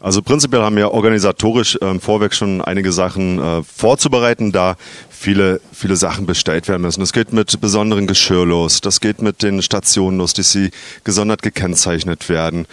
Also 0.00 0.22
prinzipiell 0.22 0.62
haben 0.62 0.76
wir 0.76 0.92
organisatorisch 0.92 1.78
ähm, 1.80 2.00
vorweg 2.00 2.34
schon 2.34 2.60
einige 2.60 2.92
Sachen 2.92 3.40
äh, 3.40 3.62
vorzubereiten, 3.62 4.52
da 4.52 4.76
viele, 5.10 5.60
viele 5.72 5.96
Sachen 5.96 6.26
bestellt 6.26 6.68
werden 6.68 6.82
müssen. 6.82 7.00
Das 7.00 7.12
geht 7.12 7.32
mit 7.32 7.60
besonderen 7.60 8.06
Geschirr 8.06 8.44
los, 8.44 8.80
das 8.80 9.00
geht 9.00 9.22
mit 9.22 9.42
den 9.42 9.62
Stationen 9.62 10.18
los, 10.18 10.34
die 10.34 10.42
sie 10.42 10.70
gesondert 11.04 11.42
gekennzeichnet 11.42 12.28
werden. 12.28 12.66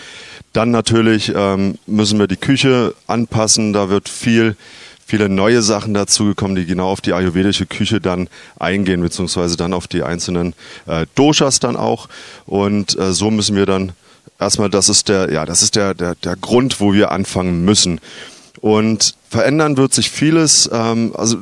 Dann 0.51 0.71
natürlich 0.71 1.31
ähm, 1.35 1.79
müssen 1.87 2.19
wir 2.19 2.27
die 2.27 2.37
Küche 2.37 2.93
anpassen, 3.07 3.73
da 3.73 3.89
wird 3.89 4.09
viel 4.09 4.55
viele 5.05 5.29
neue 5.29 5.61
Sachen 5.61 5.93
dazugekommen, 5.93 6.55
die 6.55 6.65
genau 6.65 6.89
auf 6.89 7.01
die 7.01 7.13
ayurvedische 7.13 7.65
Küche 7.65 7.99
dann 7.99 8.29
eingehen, 8.57 9.01
beziehungsweise 9.01 9.57
dann 9.57 9.73
auf 9.73 9.87
die 9.87 10.01
einzelnen 10.01 10.55
äh, 10.87 11.05
Doshas 11.15 11.59
dann 11.59 11.75
auch. 11.75 12.07
Und 12.45 12.97
äh, 12.97 13.13
so 13.13 13.29
müssen 13.29 13.55
wir 13.55 13.65
dann 13.65 13.91
erstmal, 14.39 14.69
das 14.69 14.89
ist 14.89 15.09
der, 15.09 15.31
ja, 15.31 15.45
das 15.45 15.61
ist 15.61 15.75
der, 15.75 15.93
der, 15.93 16.15
der 16.15 16.35
Grund, 16.35 16.79
wo 16.79 16.93
wir 16.93 17.11
anfangen 17.11 17.63
müssen. 17.65 17.99
Und 18.61 19.15
verändern 19.29 19.77
wird 19.77 19.93
sich 19.93 20.09
vieles, 20.09 20.69
ähm, 20.71 21.13
also 21.17 21.37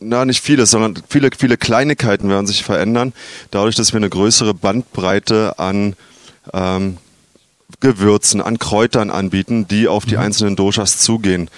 na 0.00 0.24
nicht 0.24 0.42
vieles, 0.42 0.70
sondern 0.70 1.02
viele, 1.08 1.30
viele 1.36 1.56
Kleinigkeiten 1.56 2.28
werden 2.28 2.46
sich 2.46 2.64
verändern, 2.64 3.12
dadurch, 3.50 3.76
dass 3.76 3.92
wir 3.92 3.98
eine 3.98 4.10
größere 4.10 4.54
Bandbreite 4.54 5.58
an 5.58 5.94
ähm, 6.52 6.98
Gewürzen, 7.80 8.40
an 8.40 8.58
Kräutern 8.58 9.10
anbieten, 9.10 9.68
die 9.68 9.88
auf 9.88 10.04
die 10.04 10.16
mhm. 10.16 10.22
einzelnen 10.22 10.56
Doshas 10.56 10.98
zugehen. 10.98 11.48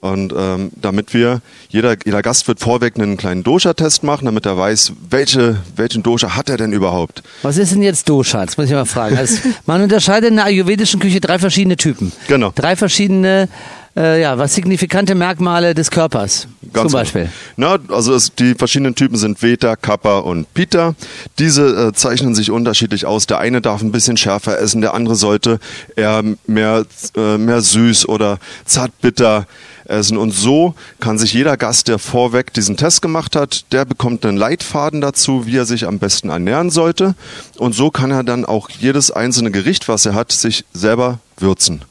Und 0.00 0.34
ähm, 0.36 0.70
damit 0.74 1.14
wir, 1.14 1.40
jeder, 1.68 1.96
jeder 2.04 2.22
Gast 2.22 2.48
wird 2.48 2.60
vorweg 2.60 2.96
einen 2.96 3.16
kleinen 3.16 3.42
Dosha-Test 3.42 4.02
machen, 4.02 4.26
damit 4.26 4.46
er 4.46 4.56
weiß, 4.56 4.92
welche, 5.10 5.56
welchen 5.76 6.02
Dosha 6.02 6.36
hat 6.36 6.48
er 6.48 6.56
denn 6.56 6.72
überhaupt. 6.72 7.22
Was 7.42 7.56
ist 7.56 7.72
denn 7.72 7.82
jetzt 7.82 8.08
Dosha? 8.08 8.44
Das 8.44 8.56
muss 8.56 8.66
ich 8.66 8.72
mal 8.72 8.84
fragen. 8.84 9.16
Also, 9.16 9.36
man 9.66 9.82
unterscheidet 9.82 10.30
in 10.30 10.36
der 10.36 10.46
ayurvedischen 10.46 11.00
Küche 11.00 11.20
drei 11.20 11.38
verschiedene 11.38 11.76
Typen. 11.76 12.12
Genau. 12.28 12.52
Drei 12.54 12.76
verschiedene 12.76 13.48
äh, 13.96 14.20
ja, 14.20 14.38
was 14.38 14.54
signifikante 14.54 15.14
Merkmale 15.14 15.74
des 15.74 15.90
Körpers 15.90 16.48
Ganz 16.72 16.90
zum 16.90 16.98
Beispiel? 16.98 17.28
Na, 17.56 17.78
also 17.88 18.14
es, 18.14 18.34
die 18.34 18.54
verschiedenen 18.54 18.94
Typen 18.94 19.16
sind 19.16 19.40
Veta, 19.42 19.76
Kappa 19.76 20.18
und 20.18 20.52
Pita. 20.52 20.94
Diese 21.38 21.88
äh, 21.88 21.92
zeichnen 21.92 22.34
sich 22.34 22.50
unterschiedlich 22.50 23.06
aus. 23.06 23.26
Der 23.26 23.38
eine 23.38 23.60
darf 23.60 23.82
ein 23.82 23.92
bisschen 23.92 24.16
schärfer 24.16 24.58
essen, 24.58 24.80
der 24.80 24.94
andere 24.94 25.14
sollte 25.14 25.60
eher 25.94 26.22
mehr, 26.46 26.84
äh, 27.16 27.38
mehr 27.38 27.60
süß 27.60 28.08
oder 28.08 28.38
zartbitter 28.64 29.46
essen. 29.86 30.16
Und 30.16 30.32
so 30.32 30.74
kann 31.00 31.18
sich 31.18 31.32
jeder 31.32 31.56
Gast, 31.56 31.88
der 31.88 31.98
vorweg 31.98 32.52
diesen 32.52 32.76
Test 32.76 33.02
gemacht 33.02 33.36
hat, 33.36 33.72
der 33.72 33.84
bekommt 33.84 34.24
einen 34.24 34.36
Leitfaden 34.36 35.00
dazu, 35.00 35.46
wie 35.46 35.56
er 35.56 35.66
sich 35.66 35.86
am 35.86 35.98
besten 35.98 36.30
ernähren 36.30 36.70
sollte. 36.70 37.14
Und 37.58 37.74
so 37.74 37.90
kann 37.90 38.10
er 38.10 38.24
dann 38.24 38.44
auch 38.44 38.70
jedes 38.70 39.10
einzelne 39.10 39.50
Gericht, 39.50 39.88
was 39.88 40.06
er 40.06 40.14
hat, 40.14 40.32
sich 40.32 40.64
selber 40.72 41.18
würzen. 41.36 41.82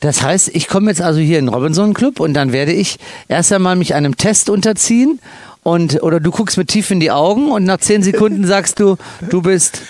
Das 0.00 0.22
heißt, 0.22 0.50
ich 0.54 0.68
komme 0.68 0.90
jetzt 0.90 1.02
also 1.02 1.18
hier 1.18 1.38
in 1.38 1.46
den 1.46 1.54
Robinson 1.54 1.92
Club 1.92 2.20
und 2.20 2.34
dann 2.34 2.52
werde 2.52 2.72
ich 2.72 2.98
erst 3.26 3.52
einmal 3.52 3.74
mich 3.76 3.94
einem 3.94 4.16
Test 4.16 4.48
unterziehen 4.48 5.20
und 5.64 6.02
oder 6.02 6.20
du 6.20 6.30
guckst 6.30 6.56
mir 6.56 6.66
tief 6.66 6.90
in 6.90 7.00
die 7.00 7.10
Augen 7.10 7.50
und 7.50 7.64
nach 7.64 7.78
zehn 7.78 8.02
Sekunden 8.02 8.46
sagst 8.46 8.78
du, 8.78 8.96
du 9.28 9.42
bist 9.42 9.82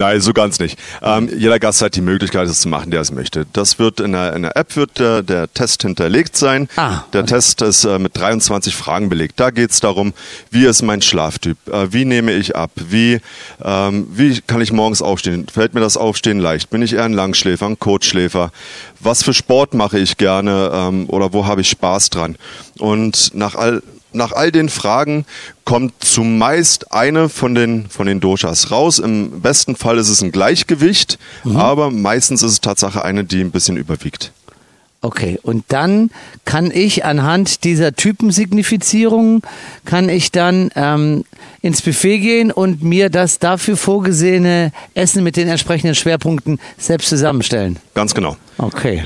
Nein, 0.00 0.20
so 0.20 0.32
ganz 0.32 0.60
nicht. 0.60 0.78
Ähm, 1.02 1.28
jeder 1.36 1.58
Gast 1.58 1.82
hat 1.82 1.96
die 1.96 2.00
Möglichkeit, 2.00 2.46
es 2.46 2.60
zu 2.60 2.68
machen, 2.68 2.92
der 2.92 3.00
es 3.00 3.10
möchte. 3.10 3.46
Das 3.52 3.80
wird 3.80 3.98
in 3.98 4.12
der, 4.12 4.32
in 4.36 4.42
der 4.42 4.56
App 4.56 4.76
wird 4.76 5.00
der, 5.00 5.24
der 5.24 5.52
Test 5.52 5.82
hinterlegt 5.82 6.36
sein. 6.36 6.68
Ah, 6.76 7.00
der 7.12 7.26
Test 7.26 7.62
ist 7.62 7.84
äh, 7.84 7.98
mit 7.98 8.16
23 8.16 8.76
Fragen 8.76 9.08
belegt. 9.08 9.40
Da 9.40 9.50
geht 9.50 9.72
es 9.72 9.80
darum, 9.80 10.14
wie 10.52 10.66
ist 10.66 10.82
mein 10.82 11.02
Schlaftyp? 11.02 11.56
Äh, 11.66 11.92
wie 11.92 12.04
nehme 12.04 12.30
ich 12.30 12.54
ab? 12.54 12.70
Wie, 12.76 13.18
ähm, 13.60 14.06
wie 14.12 14.40
kann 14.40 14.60
ich 14.60 14.70
morgens 14.70 15.02
aufstehen? 15.02 15.48
Fällt 15.52 15.74
mir 15.74 15.80
das 15.80 15.96
Aufstehen 15.96 16.38
leicht? 16.38 16.70
Bin 16.70 16.80
ich 16.80 16.92
eher 16.92 17.02
ein 17.02 17.12
Langschläfer, 17.12 17.66
ein 17.66 17.80
Kurzschläfer? 17.80 18.52
Was 19.00 19.24
für 19.24 19.34
Sport 19.34 19.74
mache 19.74 19.98
ich 19.98 20.16
gerne 20.16 20.70
ähm, 20.72 21.10
oder 21.10 21.32
wo 21.32 21.46
habe 21.46 21.62
ich 21.62 21.70
Spaß 21.70 22.10
dran? 22.10 22.36
Und 22.78 23.34
nach 23.34 23.56
all 23.56 23.82
nach 24.18 24.32
all 24.32 24.52
den 24.52 24.68
Fragen 24.68 25.24
kommt 25.64 26.04
zumeist 26.04 26.92
eine 26.92 27.30
von 27.30 27.54
den, 27.54 27.88
von 27.88 28.06
den 28.06 28.20
Doshas 28.20 28.70
raus. 28.70 28.98
Im 28.98 29.40
besten 29.40 29.76
Fall 29.76 29.96
ist 29.96 30.10
es 30.10 30.20
ein 30.20 30.32
Gleichgewicht, 30.32 31.18
mhm. 31.44 31.56
aber 31.56 31.90
meistens 31.90 32.42
ist 32.42 32.52
es 32.52 32.60
Tatsache 32.60 33.04
eine, 33.04 33.24
die 33.24 33.40
ein 33.40 33.50
bisschen 33.50 33.78
überwiegt. 33.78 34.32
Okay, 35.00 35.38
und 35.42 35.64
dann 35.68 36.10
kann 36.44 36.72
ich 36.72 37.04
anhand 37.04 37.62
dieser 37.62 37.92
Typensignifizierung, 37.92 39.42
kann 39.84 40.08
ich 40.08 40.32
dann 40.32 40.70
ähm, 40.74 41.24
ins 41.62 41.82
Buffet 41.82 42.18
gehen 42.18 42.50
und 42.50 42.82
mir 42.82 43.08
das 43.08 43.38
dafür 43.38 43.76
vorgesehene 43.76 44.72
Essen 44.94 45.22
mit 45.22 45.36
den 45.36 45.46
entsprechenden 45.46 45.94
Schwerpunkten 45.94 46.58
selbst 46.78 47.10
zusammenstellen. 47.10 47.78
Ganz 47.94 48.12
genau. 48.12 48.36
Okay. 48.58 49.04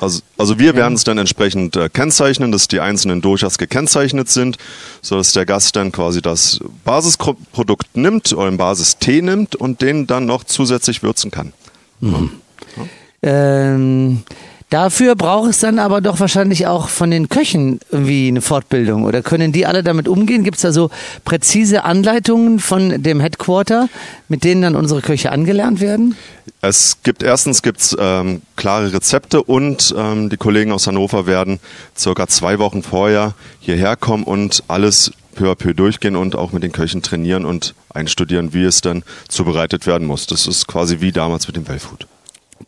Also, 0.00 0.20
also 0.36 0.58
wir 0.58 0.74
werden 0.74 0.94
es 0.94 1.04
dann 1.04 1.18
entsprechend 1.18 1.76
äh, 1.76 1.88
kennzeichnen, 1.88 2.52
dass 2.52 2.68
die 2.68 2.80
einzelnen 2.80 3.20
Doshas 3.20 3.58
gekennzeichnet 3.58 4.28
sind, 4.28 4.58
sodass 5.02 5.32
der 5.32 5.46
Gast 5.46 5.76
dann 5.76 5.92
quasi 5.92 6.20
das 6.20 6.60
Basisprodukt 6.84 7.96
nimmt 7.96 8.32
oder 8.32 8.50
den 8.50 8.56
Basis-Tee 8.56 9.22
nimmt 9.22 9.54
und 9.54 9.82
den 9.82 10.06
dann 10.06 10.26
noch 10.26 10.44
zusätzlich 10.44 11.02
würzen 11.02 11.30
kann. 11.30 11.52
Mhm. 12.00 12.30
Ja. 12.76 12.84
Ähm, 13.22 14.22
Dafür 14.70 15.14
braucht 15.14 15.50
es 15.50 15.60
dann 15.60 15.78
aber 15.78 16.00
doch 16.00 16.18
wahrscheinlich 16.20 16.66
auch 16.66 16.88
von 16.88 17.10
den 17.10 17.28
Köchen 17.28 17.78
irgendwie 17.90 18.28
eine 18.28 18.40
Fortbildung. 18.40 19.04
Oder 19.04 19.22
können 19.22 19.52
die 19.52 19.66
alle 19.66 19.82
damit 19.82 20.08
umgehen? 20.08 20.42
Gibt 20.42 20.56
es 20.56 20.62
da 20.62 20.72
so 20.72 20.90
präzise 21.24 21.84
Anleitungen 21.84 22.58
von 22.58 23.02
dem 23.02 23.20
Headquarter, 23.20 23.88
mit 24.28 24.42
denen 24.42 24.62
dann 24.62 24.74
unsere 24.74 25.00
Köche 25.00 25.30
angelernt 25.30 25.80
werden? 25.80 26.16
Es 26.60 26.98
gibt 27.02 27.22
erstens 27.22 27.62
gibt's, 27.62 27.94
ähm, 27.98 28.42
klare 28.56 28.92
Rezepte 28.92 29.42
und 29.42 29.94
ähm, 29.96 30.30
die 30.30 30.38
Kollegen 30.38 30.72
aus 30.72 30.86
Hannover 30.86 31.26
werden 31.26 31.60
circa 31.96 32.26
zwei 32.26 32.58
Wochen 32.58 32.82
vorher 32.82 33.34
hierher 33.60 33.96
kommen 33.96 34.24
und 34.24 34.64
alles 34.66 35.12
peu 35.34 35.50
à 35.50 35.54
peu 35.54 35.74
durchgehen 35.74 36.16
und 36.16 36.36
auch 36.36 36.52
mit 36.52 36.62
den 36.62 36.72
Köchen 36.72 37.02
trainieren 37.02 37.44
und 37.44 37.74
einstudieren, 37.92 38.54
wie 38.54 38.64
es 38.64 38.80
dann 38.80 39.04
zubereitet 39.28 39.86
werden 39.86 40.06
muss. 40.06 40.26
Das 40.26 40.46
ist 40.46 40.66
quasi 40.66 41.00
wie 41.00 41.12
damals 41.12 41.46
mit 41.46 41.56
dem 41.56 41.68
Wellfood. 41.68 42.06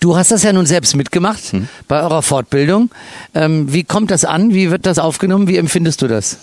Du 0.00 0.16
hast 0.16 0.30
das 0.30 0.42
ja 0.42 0.52
nun 0.52 0.66
selbst 0.66 0.96
mitgemacht 0.96 1.52
hm. 1.52 1.68
bei 1.88 2.02
eurer 2.02 2.22
Fortbildung. 2.22 2.90
Ähm, 3.34 3.72
wie 3.72 3.84
kommt 3.84 4.10
das 4.10 4.24
an? 4.24 4.52
Wie 4.52 4.70
wird 4.70 4.86
das 4.86 4.98
aufgenommen? 4.98 5.48
Wie 5.48 5.56
empfindest 5.56 6.02
du 6.02 6.08
das? 6.08 6.38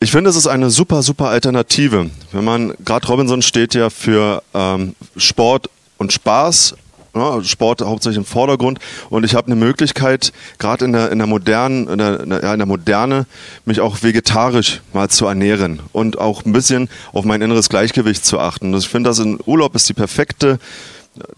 Ich 0.00 0.10
finde, 0.10 0.30
es 0.30 0.36
ist 0.36 0.48
eine 0.48 0.70
super, 0.70 1.02
super 1.02 1.28
Alternative. 1.28 2.10
Wenn 2.32 2.44
man, 2.44 2.74
gerade 2.84 3.06
Robinson 3.06 3.40
steht 3.40 3.74
ja 3.74 3.88
für 3.88 4.42
ähm, 4.52 4.96
Sport 5.16 5.70
und 5.96 6.12
Spaß, 6.12 6.74
ja, 7.14 7.44
Sport 7.44 7.82
hauptsächlich 7.82 8.16
im 8.16 8.24
Vordergrund 8.24 8.78
und 9.10 9.24
ich 9.24 9.34
habe 9.34 9.46
eine 9.46 9.56
Möglichkeit, 9.56 10.32
gerade 10.58 10.86
in 10.86 10.92
der, 10.92 11.12
in 11.12 11.18
der 11.18 11.26
modernen, 11.26 11.86
in 11.88 11.98
der, 11.98 12.24
ja, 12.42 12.52
in 12.52 12.58
der 12.58 12.66
Moderne, 12.66 13.26
mich 13.64 13.80
auch 13.80 14.02
vegetarisch 14.02 14.80
mal 14.92 15.08
zu 15.08 15.26
ernähren 15.26 15.80
und 15.92 16.18
auch 16.18 16.44
ein 16.44 16.52
bisschen 16.52 16.88
auf 17.12 17.24
mein 17.24 17.42
inneres 17.42 17.68
Gleichgewicht 17.68 18.24
zu 18.24 18.38
achten. 18.38 18.74
Ich 18.74 18.88
finde, 18.88 19.10
das 19.10 19.18
in 19.18 19.38
Urlaub 19.44 19.74
ist 19.74 19.88
die 19.88 19.94
perfekte 19.94 20.58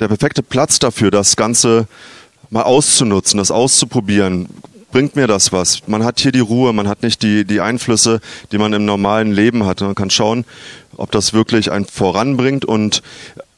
der 0.00 0.08
perfekte 0.08 0.42
Platz 0.42 0.78
dafür, 0.78 1.10
das 1.10 1.36
Ganze 1.36 1.86
mal 2.50 2.62
auszunutzen, 2.62 3.38
das 3.38 3.50
auszuprobieren. 3.50 4.48
Bringt 4.92 5.16
mir 5.16 5.26
das 5.26 5.52
was? 5.52 5.88
Man 5.88 6.04
hat 6.04 6.20
hier 6.20 6.30
die 6.30 6.40
Ruhe, 6.40 6.72
man 6.72 6.88
hat 6.88 7.02
nicht 7.02 7.22
die, 7.22 7.44
die 7.44 7.60
Einflüsse, 7.60 8.20
die 8.52 8.58
man 8.58 8.72
im 8.72 8.84
normalen 8.84 9.32
Leben 9.32 9.66
hat. 9.66 9.80
Man 9.80 9.96
kann 9.96 10.10
schauen, 10.10 10.44
ob 10.96 11.10
das 11.10 11.32
wirklich 11.32 11.72
einen 11.72 11.86
voranbringt 11.86 12.64
und 12.64 13.02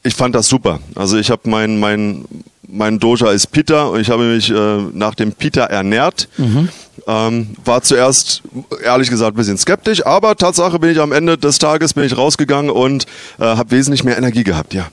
ich 0.01 0.15
fand 0.15 0.33
das 0.33 0.47
super. 0.47 0.79
Also 0.95 1.17
ich 1.17 1.29
habe 1.29 1.47
mein, 1.47 1.79
mein, 1.79 2.25
mein 2.67 2.97
Doja 2.97 3.31
ist 3.31 3.51
Pita 3.51 3.83
und 3.83 3.99
ich 3.99 4.09
habe 4.09 4.23
mich 4.23 4.49
äh, 4.49 4.77
nach 4.93 5.13
dem 5.13 5.31
Pita 5.31 5.65
ernährt. 5.65 6.27
Mhm. 6.37 6.69
Ähm, 7.05 7.55
war 7.63 7.83
zuerst, 7.83 8.41
ehrlich 8.83 9.09
gesagt, 9.09 9.35
ein 9.35 9.37
bisschen 9.37 9.57
skeptisch, 9.57 10.05
aber 10.05 10.35
Tatsache 10.35 10.79
bin 10.79 10.89
ich 10.89 10.99
am 10.99 11.11
Ende 11.11 11.37
des 11.37 11.59
Tages 11.59 11.93
bin 11.93 12.03
ich 12.03 12.17
rausgegangen 12.17 12.71
und 12.71 13.05
äh, 13.39 13.43
habe 13.43 13.71
wesentlich 13.71 14.03
mehr 14.03 14.17
Energie 14.17 14.43
gehabt, 14.43 14.73
ja. 14.73 14.87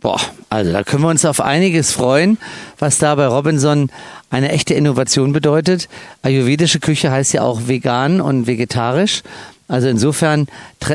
Boah, 0.00 0.20
also 0.48 0.72
da 0.72 0.82
können 0.82 1.02
wir 1.02 1.10
uns 1.10 1.26
auf 1.26 1.40
einiges 1.40 1.92
freuen, 1.92 2.38
was 2.78 2.98
da 2.98 3.14
bei 3.14 3.26
Robinson 3.26 3.90
eine 4.30 4.50
echte 4.50 4.72
Innovation 4.72 5.32
bedeutet. 5.32 5.88
Ayurvedische 6.22 6.80
Küche 6.80 7.10
heißt 7.10 7.34
ja 7.34 7.42
auch 7.42 7.68
vegan 7.68 8.20
und 8.20 8.46
vegetarisch. 8.46 9.22
Also 9.68 9.86
insofern 9.88 10.48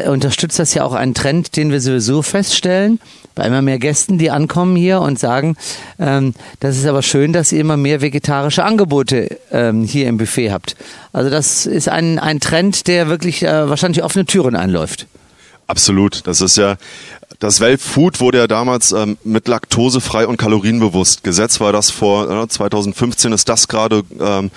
unterstützt 0.07 0.59
das 0.59 0.73
ja 0.73 0.83
auch 0.83 0.93
einen 0.93 1.13
Trend, 1.13 1.55
den 1.55 1.71
wir 1.71 1.79
sowieso 1.79 2.21
feststellen, 2.21 2.99
bei 3.33 3.45
immer 3.45 3.61
mehr 3.61 3.79
Gästen, 3.79 4.17
die 4.17 4.31
ankommen 4.31 4.75
hier 4.75 4.99
und 4.99 5.17
sagen, 5.17 5.55
ähm, 5.97 6.33
das 6.59 6.75
ist 6.75 6.85
aber 6.85 7.01
schön, 7.01 7.31
dass 7.31 7.53
ihr 7.53 7.61
immer 7.61 7.77
mehr 7.77 8.01
vegetarische 8.01 8.65
Angebote 8.65 9.39
ähm, 9.51 9.83
hier 9.83 10.07
im 10.07 10.17
Buffet 10.17 10.51
habt. 10.51 10.75
Also 11.13 11.29
das 11.29 11.65
ist 11.65 11.87
ein, 11.87 12.19
ein 12.19 12.41
Trend, 12.41 12.87
der 12.87 13.07
wirklich 13.07 13.43
äh, 13.43 13.69
wahrscheinlich 13.69 14.03
offene 14.03 14.25
Türen 14.25 14.57
einläuft. 14.57 15.07
Absolut. 15.67 16.27
Das 16.27 16.41
ist 16.41 16.57
ja, 16.57 16.75
das 17.45 17.59
Weltfood 17.59 18.19
wurde 18.19 18.39
ja 18.39 18.47
damals 18.47 18.91
ähm, 18.91 19.17
mit 19.23 19.47
laktosefrei 19.47 20.25
und 20.25 20.37
kalorienbewusst. 20.37 21.23
Gesetz 21.23 21.59
war 21.59 21.71
das 21.71 21.91
vor 21.91 22.29
äh, 22.29 22.47
2015 22.47 23.31
ist 23.33 23.47
das 23.47 23.67
gerade 23.67 24.03
ähm, 24.19 24.49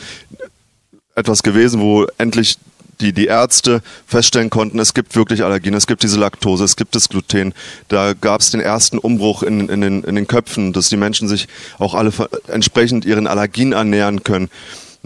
etwas 1.14 1.42
gewesen, 1.42 1.80
wo 1.80 2.06
endlich 2.16 2.56
die, 3.00 3.12
die 3.12 3.26
Ärzte 3.26 3.82
feststellen 4.06 4.50
konnten, 4.50 4.78
es 4.78 4.94
gibt 4.94 5.14
wirklich 5.14 5.44
Allergien, 5.44 5.74
es 5.74 5.86
gibt 5.86 6.02
diese 6.02 6.18
Laktose, 6.18 6.64
es 6.64 6.76
gibt 6.76 6.94
das 6.94 7.08
Gluten. 7.08 7.54
Da 7.88 8.14
gab 8.14 8.40
es 8.40 8.50
den 8.50 8.60
ersten 8.60 8.98
Umbruch 8.98 9.42
in, 9.42 9.68
in, 9.68 9.82
den, 9.82 10.02
in 10.02 10.16
den 10.16 10.26
Köpfen, 10.26 10.72
dass 10.72 10.88
die 10.88 10.96
Menschen 10.96 11.28
sich 11.28 11.46
auch 11.78 11.94
alle 11.94 12.10
entsprechend 12.48 13.04
ihren 13.04 13.26
Allergien 13.26 13.72
ernähren 13.72 14.24
können. 14.24 14.48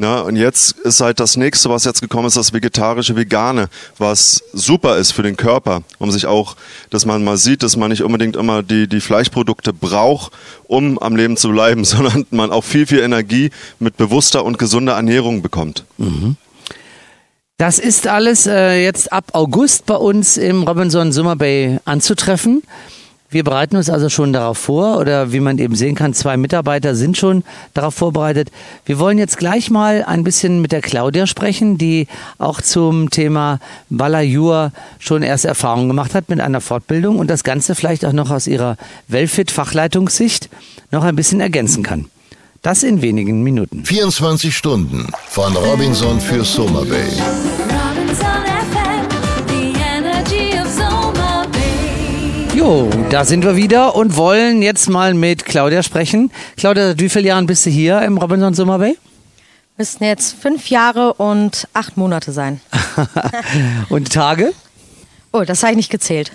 Na, 0.03 0.23
und 0.23 0.35
jetzt 0.35 0.73
ist 0.81 1.01
halt 1.01 1.21
das 1.21 1.37
nächste, 1.37 1.71
was 1.71 1.85
jetzt 1.85 2.01
gekommen 2.01 2.27
ist, 2.27 2.37
das 2.37 2.53
vegetarische 2.53 3.15
Vegane, 3.15 3.69
was 3.99 4.43
super 4.53 4.97
ist 4.97 5.13
für 5.13 5.23
den 5.23 5.37
Körper, 5.37 5.85
um 6.01 6.11
sich 6.11 6.27
auch, 6.27 6.57
dass 6.91 7.07
man 7.07 7.23
mal 7.23 7.37
sieht, 7.37 7.63
dass 7.63 7.77
man 7.77 7.89
nicht 7.89 8.03
unbedingt 8.03 8.35
immer 8.35 8.65
die, 8.65 8.89
die 8.89 9.01
Fleischprodukte 9.01 9.73
braucht, 9.73 10.33
um 10.65 10.99
am 10.99 11.15
Leben 11.15 11.37
zu 11.37 11.51
bleiben, 11.51 11.85
sondern 11.85 12.27
man 12.33 12.51
auch 12.51 12.65
viel, 12.65 12.85
viel 12.89 12.99
Energie 12.99 13.51
mit 13.79 13.97
bewusster 13.97 14.45
und 14.45 14.59
gesunder 14.59 14.95
Ernährung 14.95 15.41
bekommt. 15.41 15.85
Mhm. 15.99 16.35
Das 17.57 17.79
ist 17.79 18.09
alles 18.09 18.49
äh, 18.49 18.83
jetzt 18.83 19.13
ab 19.13 19.27
August 19.35 19.87
bei 19.87 19.95
uns 19.95 20.37
im 20.37 20.65
Robinson 20.65 21.13
Summer 21.13 21.37
Bay 21.37 21.79
anzutreffen. 21.85 22.65
Wir 23.33 23.45
bereiten 23.45 23.77
uns 23.77 23.89
also 23.89 24.11
schon 24.11 24.35
darauf 24.35 24.59
vor 24.59 24.99
oder 24.99 25.33
wie 25.33 25.41
man 25.41 25.57
eben 25.57 25.75
sehen 25.75 25.95
kann, 25.95 26.13
zwei 26.13 26.37
Mitarbeiter 26.37 26.95
sind 26.95 27.17
schon 27.17 27.45
darauf 27.73 27.95
vorbereitet. 27.95 28.51
Wir 28.85 28.99
wollen 28.99 29.17
jetzt 29.17 29.39
gleich 29.39 29.71
mal 29.71 30.05
ein 30.05 30.23
bisschen 30.23 30.61
mit 30.61 30.71
der 30.71 30.83
Claudia 30.83 31.27
sprechen, 31.27 31.79
die 31.79 32.09
auch 32.37 32.61
zum 32.61 33.09
Thema 33.09 33.59
Balayur 33.89 34.73
schon 34.99 35.23
erste 35.23 35.49
Erfahrungen 35.49 35.89
gemacht 35.89 36.15
hat 36.15 36.29
mit 36.29 36.41
einer 36.41 36.61
Fortbildung 36.61 37.19
und 37.19 37.29
das 37.29 37.43
Ganze 37.43 37.75
vielleicht 37.75 38.05
auch 38.05 38.13
noch 38.13 38.31
aus 38.31 38.47
ihrer 38.47 38.77
Wellfit-Fachleitungssicht 39.09 40.51
noch 40.91 41.03
ein 41.03 41.17
bisschen 41.17 41.41
ergänzen 41.41 41.83
kann. 41.83 42.11
Das 42.61 42.83
in 42.83 43.01
wenigen 43.01 43.43
Minuten. 43.43 43.85
24 43.87 44.55
Stunden 44.55 45.09
von 45.31 45.57
Robinson 45.57 46.21
für 46.21 46.45
Summer 46.45 46.85
Bay. 46.85 47.09
Jo, 52.63 52.89
da 53.11 53.25
sind 53.25 53.43
wir 53.45 53.57
wieder 53.57 53.97
und 53.97 54.17
wollen 54.17 54.63
jetzt 54.63 54.89
mal 54.89 55.15
mit 55.15 55.45
Claudia 55.45 55.83
sprechen. 55.83 56.31
Claudia, 56.57 56.97
wie 56.97 57.09
vielen 57.09 57.25
Jahren 57.25 57.47
bist 57.49 57.67
du 57.67 57.71
hier 57.71 58.01
im 58.03 58.19
Robinson 58.19 58.55
Summer 58.55 58.79
Bay? 58.79 58.97
Müssten 59.77 60.05
jetzt 60.05 60.37
fünf 60.41 60.71
Jahre 60.71 61.15
und 61.15 61.67
acht 61.73 61.97
Monate 61.97 62.31
sein. 62.31 62.61
und 63.89 64.13
Tage? 64.13 64.53
Oh, 65.35 65.45
das 65.45 65.63
habe 65.63 65.73
ich 65.73 65.77
nicht 65.79 65.91
gezählt. 65.91 66.31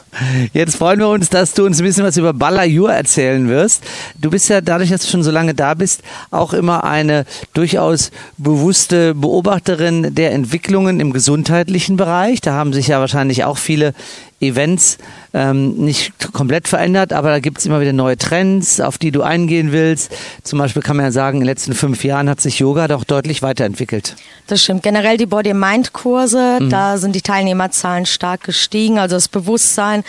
Jetzt 0.52 0.74
freuen 0.74 0.98
wir 0.98 1.08
uns, 1.08 1.28
dass 1.28 1.54
du 1.54 1.64
uns 1.64 1.78
ein 1.78 1.84
bisschen 1.84 2.04
was 2.04 2.16
über 2.16 2.32
Balayur 2.32 2.92
erzählen 2.92 3.48
wirst. 3.48 3.84
Du 4.18 4.28
bist 4.28 4.48
ja 4.48 4.60
dadurch, 4.60 4.90
dass 4.90 5.02
du 5.02 5.08
schon 5.08 5.22
so 5.22 5.30
lange 5.30 5.54
da 5.54 5.74
bist, 5.74 6.02
auch 6.32 6.52
immer 6.52 6.82
eine 6.82 7.26
durchaus 7.54 8.10
bewusste 8.38 9.14
Beobachterin 9.14 10.16
der 10.16 10.32
Entwicklungen 10.32 10.98
im 10.98 11.12
gesundheitlichen 11.12 11.96
Bereich. 11.96 12.40
Da 12.40 12.54
haben 12.54 12.72
sich 12.72 12.88
ja 12.88 12.98
wahrscheinlich 12.98 13.44
auch 13.44 13.56
viele 13.56 13.94
Events 14.40 14.98
ähm, 15.34 15.76
nicht 15.76 16.12
komplett 16.32 16.66
verändert, 16.66 17.12
aber 17.12 17.28
da 17.28 17.40
gibt 17.40 17.58
es 17.58 17.66
immer 17.66 17.80
wieder 17.80 17.92
neue 17.92 18.16
Trends, 18.16 18.80
auf 18.80 18.96
die 18.98 19.10
du 19.10 19.22
eingehen 19.22 19.70
willst. 19.70 20.10
Zum 20.42 20.58
Beispiel 20.58 20.82
kann 20.82 20.96
man 20.96 21.06
ja 21.06 21.12
sagen, 21.12 21.38
in 21.38 21.40
den 21.42 21.46
letzten 21.46 21.74
fünf 21.74 22.02
Jahren 22.04 22.28
hat 22.28 22.40
sich 22.40 22.58
Yoga 22.58 22.88
doch 22.88 23.04
deutlich 23.04 23.42
weiterentwickelt. 23.42 24.16
Das 24.46 24.62
stimmt. 24.62 24.82
Generell 24.82 25.16
die 25.16 25.26
Body-Mind-Kurse, 25.26 26.58
mhm. 26.60 26.70
da 26.70 26.96
sind 26.98 27.14
die 27.14 27.20
Teilnehmerzahlen 27.22 28.06
stark 28.06 28.44
gestiegen. 28.44 28.98
Also 28.98 29.16
das 29.16 29.28
Bewusstsein, 29.28 30.04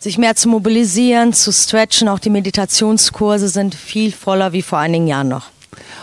sich 0.00 0.18
mehr 0.18 0.34
zu 0.34 0.48
mobilisieren, 0.48 1.32
zu 1.32 1.52
stretchen. 1.52 2.08
Auch 2.08 2.18
die 2.18 2.30
Meditationskurse 2.30 3.48
sind 3.48 3.74
viel 3.74 4.12
voller 4.12 4.52
wie 4.52 4.62
vor 4.62 4.78
einigen 4.78 5.06
Jahren 5.06 5.28
noch. 5.28 5.46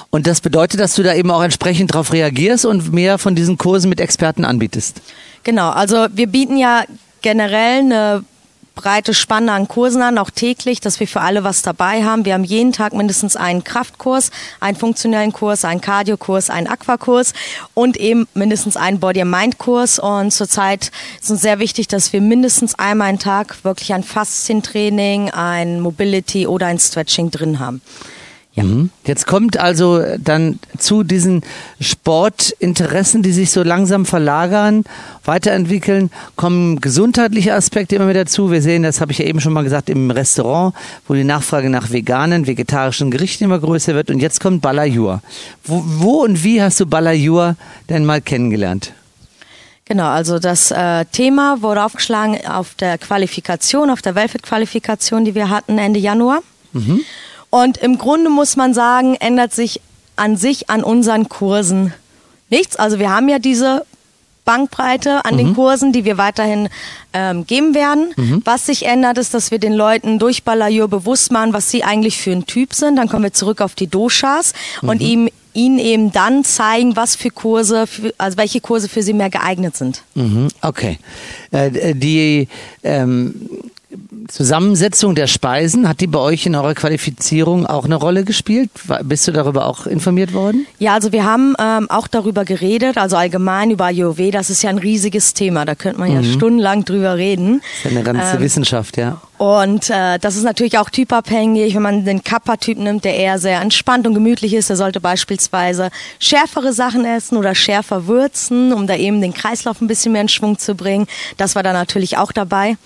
Und 0.10 0.28
das 0.28 0.42
bedeutet, 0.42 0.80
dass 0.80 0.96
du 0.96 1.04
da 1.04 1.14
eben 1.16 1.32
auch 1.32 1.44
entsprechend 1.44 1.94
darauf 1.94 2.14
reagierst 2.14 2.66
und 2.66 2.94
mehr 2.94 3.18
von 3.18 3.36
diesen 3.36 3.58
Kursen 3.58 3.90
mit 3.90 4.00
Experten 4.00 4.46
anbietest. 4.46 5.02
Genau, 5.44 5.72
also 5.72 6.08
wir 6.14 6.28
bieten 6.28 6.58
ja 6.58 6.84
generell 7.24 7.80
eine 7.80 8.24
breite 8.76 9.14
Spanne 9.14 9.52
an 9.52 9.68
Kursen 9.68 10.02
an, 10.02 10.18
auch 10.18 10.30
täglich, 10.30 10.80
dass 10.80 11.00
wir 11.00 11.08
für 11.08 11.22
alle 11.22 11.44
was 11.44 11.62
dabei 11.62 12.04
haben. 12.04 12.26
Wir 12.26 12.34
haben 12.34 12.44
jeden 12.44 12.72
Tag 12.72 12.94
mindestens 12.94 13.36
einen 13.36 13.64
Kraftkurs, 13.64 14.32
einen 14.60 14.78
funktionellen 14.78 15.32
Kurs, 15.32 15.64
einen 15.66 15.82
Cardio-Kurs, 15.82 16.50
einen 16.50 16.68
Aquakurs 16.68 17.34
und 17.74 17.98
eben 17.98 18.28
mindestens 18.34 18.76
einen 18.78 19.00
Body-Mind-Kurs. 19.00 20.00
Und 20.00 20.32
zurzeit 20.32 20.92
ist 21.22 21.32
uns 21.32 21.42
sehr 21.42 21.60
wichtig, 21.60 21.88
dass 21.88 22.14
wir 22.14 22.22
mindestens 22.22 22.76
einmal 22.76 23.10
einen 23.10 23.20
Tag 23.20 23.64
wirklich 23.64 23.94
ein 23.94 24.04
Faszientraining, 24.04 25.30
ein 25.30 25.80
Mobility 25.80 26.48
oder 26.48 26.68
ein 26.68 26.80
Stretching 26.80 27.32
drin 27.32 27.60
haben. 27.60 27.82
Ja. 28.56 28.64
Mhm. 28.64 28.92
Jetzt 29.06 29.26
kommt 29.26 29.58
also 29.58 30.04
dann 30.20 30.60
zu 30.78 31.04
diesen 31.04 31.42
Sportinteressen, 31.80 33.24
die 33.24 33.32
sich 33.32 33.50
so 33.50 33.64
langsam 33.64 34.06
verlagern, 34.06 34.84
weiterentwickeln, 35.26 36.12
kommen 36.36 36.80
gesundheitliche 36.80 37.56
Aspekte 37.56 37.96
immer 37.96 38.10
wieder 38.10 38.26
dazu. 38.26 38.52
Wir 38.52 38.62
sehen, 38.62 38.84
das 38.84 39.02
habe 39.02 39.12
ich 39.12 39.18
ja 39.18 39.26
eben 39.26 39.42
schon 39.42 39.54
mal 39.54 39.64
gesagt, 39.64 39.90
im 39.90 40.12
Restaurant, 40.12 40.76
wo 41.08 41.16
die 41.16 41.24
Nachfrage 41.24 41.70
nach 41.70 41.92
veganen, 41.92 42.46
vegetarischen 42.46 43.10
Gerichten 43.10 43.46
immer 43.46 43.60
größer 43.60 43.96
wird. 43.96 44.12
Und 44.12 44.20
jetzt 44.20 44.40
kommt 44.40 44.62
Balayur. 44.62 45.22
Wo, 45.64 45.84
wo 45.86 46.24
und 46.24 46.44
wie 46.44 46.62
hast 46.62 46.80
du 46.80 46.86
Balayur 46.86 47.56
denn 47.90 48.06
mal 48.06 48.22
kennengelernt? 48.22 48.94
Genau, 49.86 50.08
also 50.08 50.40
das 50.40 50.72
äh, 50.72 51.06
Thema 51.06 51.62
wurde 51.62 51.84
aufgeschlagen 51.84 52.46
auf 52.48 52.76
der 52.76 52.98
Qualifikation, 53.00 53.90
auf 53.90 54.02
der 54.02 54.16
Welfit-Qualifikation, 54.16 55.26
die 55.26 55.36
wir 55.36 55.50
hatten 55.50 55.78
Ende 55.78 56.00
Januar. 56.00 56.40
Mhm. 56.72 57.02
Und 57.54 57.78
im 57.78 58.00
Grunde 58.00 58.32
muss 58.32 58.56
man 58.56 58.74
sagen, 58.74 59.14
ändert 59.14 59.54
sich 59.54 59.80
an 60.16 60.38
sich 60.38 60.72
an 60.72 60.84
unseren 60.84 61.30
Kursen 61.30 61.94
nichts. 62.50 62.78
Also 62.78 62.98
wir 62.98 63.12
haben 63.12 63.30
ja 63.30 63.38
diese 63.38 63.86
Bankbreite 64.44 65.24
an 65.24 65.36
mhm. 65.36 65.38
den 65.38 65.54
Kursen, 65.54 65.94
die 65.94 66.04
wir 66.04 66.18
weiterhin 66.18 66.68
ähm, 67.14 67.46
geben 67.46 67.76
werden. 67.76 68.12
Mhm. 68.16 68.42
Was 68.44 68.66
sich 68.66 68.88
ändert, 68.88 69.20
ist, 69.20 69.36
dass 69.36 69.52
wir 69.52 69.60
den 69.60 69.74
Leuten 69.74 70.18
durch 70.18 70.42
Balayur 70.42 70.88
bewusst 70.88 71.32
machen, 71.32 71.54
was 71.54 71.70
sie 71.70 71.84
eigentlich 71.84 72.18
für 72.18 72.32
ein 72.32 72.48
Typ 72.48 72.74
sind. 72.74 72.96
Dann 72.96 73.08
kommen 73.08 73.26
wir 73.26 73.34
zurück 73.34 73.62
auf 73.62 73.76
die 73.76 73.86
Doshas 73.86 74.54
mhm. 74.82 74.90
und 74.90 75.02
ihm, 75.02 75.30
ihnen 75.54 75.78
eben 75.78 76.12
dann 76.12 76.44
zeigen, 76.44 76.96
was 76.96 77.16
für 77.16 77.30
Kurse, 77.30 77.86
für, 77.86 78.16
also 78.18 78.36
welche 78.36 78.62
Kurse 78.62 78.90
für 78.90 79.04
sie 79.04 79.14
mehr 79.14 79.30
geeignet 79.30 79.78
sind. 79.78 80.02
Mhm. 80.16 80.48
Okay. 80.64 80.98
Äh, 81.52 81.94
die 81.94 82.48
ähm 82.82 83.72
Zusammensetzung 84.28 85.16
der 85.16 85.28
Speisen, 85.28 85.88
hat 85.88 86.00
die 86.00 86.08
bei 86.08 86.20
euch 86.20 86.46
in 86.46 86.56
eurer 86.56 86.74
Qualifizierung 86.74 87.66
auch 87.66 87.86
eine 87.86 87.96
Rolle 87.96 88.24
gespielt? 88.24 88.70
Bist 89.04 89.28
du 89.28 89.32
darüber 89.32 89.66
auch 89.66 89.86
informiert 89.86 90.34
worden? 90.34 90.66
Ja, 90.80 90.94
also 90.94 91.12
wir 91.12 91.26
haben 91.26 91.56
ähm, 91.60 91.90
auch 91.90 92.08
darüber 92.08 92.46
geredet, 92.46 92.98
also 92.98 93.18
allgemein 93.18 93.72
über 93.72 93.86
Ayurveda. 93.86 94.40
Das 94.40 94.50
ist 94.50 94.64
ja 94.64 94.70
ein 94.70 94.78
riesiges 94.78 95.34
Thema, 95.34 95.66
da 95.66 95.76
könnte 95.76 96.00
man 96.00 96.10
mhm. 96.10 96.16
ja 96.16 96.24
stundenlang 96.24 96.86
drüber 96.86 97.18
reden. 97.18 97.62
Das 97.62 97.70
ist 97.78 97.84
ja 97.84 97.92
eine 97.92 98.04
ganze 98.04 98.36
ähm, 98.38 98.42
Wissenschaft, 98.42 98.98
ja. 98.98 99.22
Und 99.38 99.90
äh, 99.90 100.20
das 100.20 100.38
ist 100.38 100.44
natürlich 100.44 100.78
auch 100.78 100.90
typabhängig. 100.90 101.76
Wenn 101.76 101.82
man 101.82 102.06
den 102.06 102.24
Kappa-Typ 102.24 102.78
nimmt, 102.78 103.04
der 103.04 103.16
eher 103.16 103.40
sehr 103.40 103.60
entspannt 103.60 104.08
und 104.08 104.14
gemütlich 104.14 104.54
ist, 104.54 104.70
der 104.70 104.78
sollte 104.78 105.02
beispielsweise 105.02 105.90
schärfere 106.20 106.72
Sachen 106.72 107.04
essen 107.04 107.38
oder 107.38 107.54
schärfer 107.54 108.08
würzen, 108.08 108.72
um 108.72 108.88
da 108.88 108.96
eben 108.96 109.22
den 109.22 109.34
Kreislauf 109.34 109.82
ein 109.82 109.88
bisschen 109.88 110.14
mehr 110.14 110.22
in 110.22 110.30
Schwung 110.30 110.58
zu 110.60 110.76
bringen. 110.76 111.08
Das 111.36 111.56
war 111.56 111.64
da 111.64 111.74
natürlich 111.74 112.18
auch 112.18 112.32
dabei 112.32 112.78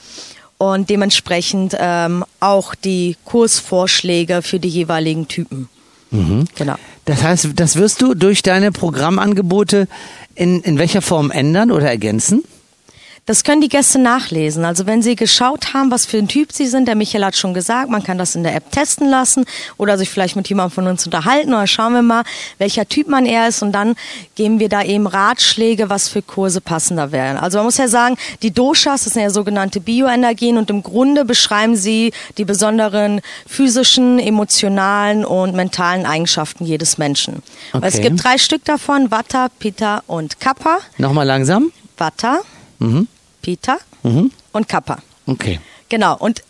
und 0.58 0.90
dementsprechend 0.90 1.76
ähm, 1.80 2.26
auch 2.40 2.76
die 2.76 3.16
Kursvorschläge 3.26 4.42
für 4.42 4.60
die 4.60 4.70
jeweiligen 4.70 5.28
Typen. 5.28 5.70
Mhm. 6.12 6.46
Genau. 6.56 6.76
Das 7.06 7.24
heißt, 7.24 7.50
das 7.56 7.76
wirst 7.76 8.02
du 8.02 8.14
durch 8.14 8.42
deine 8.42 8.72
Programmangebote 8.72 9.88
in, 10.36 10.62
in 10.62 10.78
welcher 10.78 11.02
Form 11.02 11.32
ändern 11.32 11.72
oder 11.72 11.90
ergänzen? 11.90 12.44
Das 13.28 13.44
können 13.44 13.60
die 13.60 13.68
Gäste 13.68 14.00
nachlesen. 14.00 14.64
Also 14.64 14.86
wenn 14.86 15.02
sie 15.02 15.18
geschaut 15.18 15.74
haben, 15.74 15.92
was 15.92 16.06
für 16.06 16.18
ein 16.18 16.30
Typ 16.30 16.54
sie 16.54 16.66
sind, 16.66 16.88
der 16.88 16.96
Michael 16.96 17.26
hat 17.26 17.36
schon 17.36 17.54
gesagt, 17.54 17.90
man 17.90 18.02
kann 18.02 18.18
das 18.18 18.36
in 18.36 18.44
der 18.44 18.56
App 18.56 18.72
testen 18.72 19.10
lassen 19.10 19.44
oder 19.76 19.98
sich 19.98 20.10
vielleicht 20.10 20.38
mit 20.38 20.48
jemandem 20.48 20.72
von 20.72 20.88
uns 20.88 21.04
unterhalten 21.04 21.50
oder 21.50 21.68
schauen 21.68 21.92
wir 21.92 22.02
mal, 22.02 22.24
welcher 22.58 22.88
Typ 22.88 23.10
man 23.10 23.26
eher 23.26 23.50
ist 23.50 23.62
und 23.62 23.74
dann 23.74 23.96
geben 24.36 24.62
wir 24.62 24.70
da 24.70 24.82
eben 24.82 25.08
Ratschläge, 25.08 25.90
was 25.90 26.08
für 26.08 26.22
Kurse 26.22 26.62
passender 26.62 27.12
wären. 27.12 27.36
Also 27.36 27.58
man 27.58 27.66
muss 27.66 27.76
ja 27.76 27.90
sagen, 27.90 28.16
die 28.44 28.52
Doshas, 28.52 29.04
das 29.04 29.14
sind 29.14 29.24
ja 29.24 29.30
sogenannte 29.30 29.82
Bioenergien 29.82 30.58
und 30.58 30.70
im 30.70 30.82
Grunde 30.82 31.26
beschreiben 31.26 31.76
sie 31.76 32.14
die 32.38 32.46
besonderen 32.46 33.20
physischen, 33.46 34.20
emotionalen 34.20 35.26
und 35.26 35.54
mentalen 35.54 36.06
Eigenschaften 36.06 36.64
jedes 36.64 36.98
Menschen. 36.98 37.44
Okay. 37.74 37.86
Es 37.86 38.00
gibt 38.00 38.24
drei 38.24 38.38
Stück 38.38 38.64
davon, 38.64 39.12
Vata, 39.12 39.50
Pitta 39.60 40.02
und 40.08 40.40
Kappa. 40.40 40.78
Nochmal 40.98 41.28
langsam. 41.28 41.74
Vata. 41.98 42.40
Mhm. 42.80 43.10
Peter 43.42 43.78
mhm. 44.04 44.32
und 44.52 44.68
Kappa. 44.68 45.00
Okay. 45.26 45.60
Genau. 45.90 46.18
Und 46.18 46.42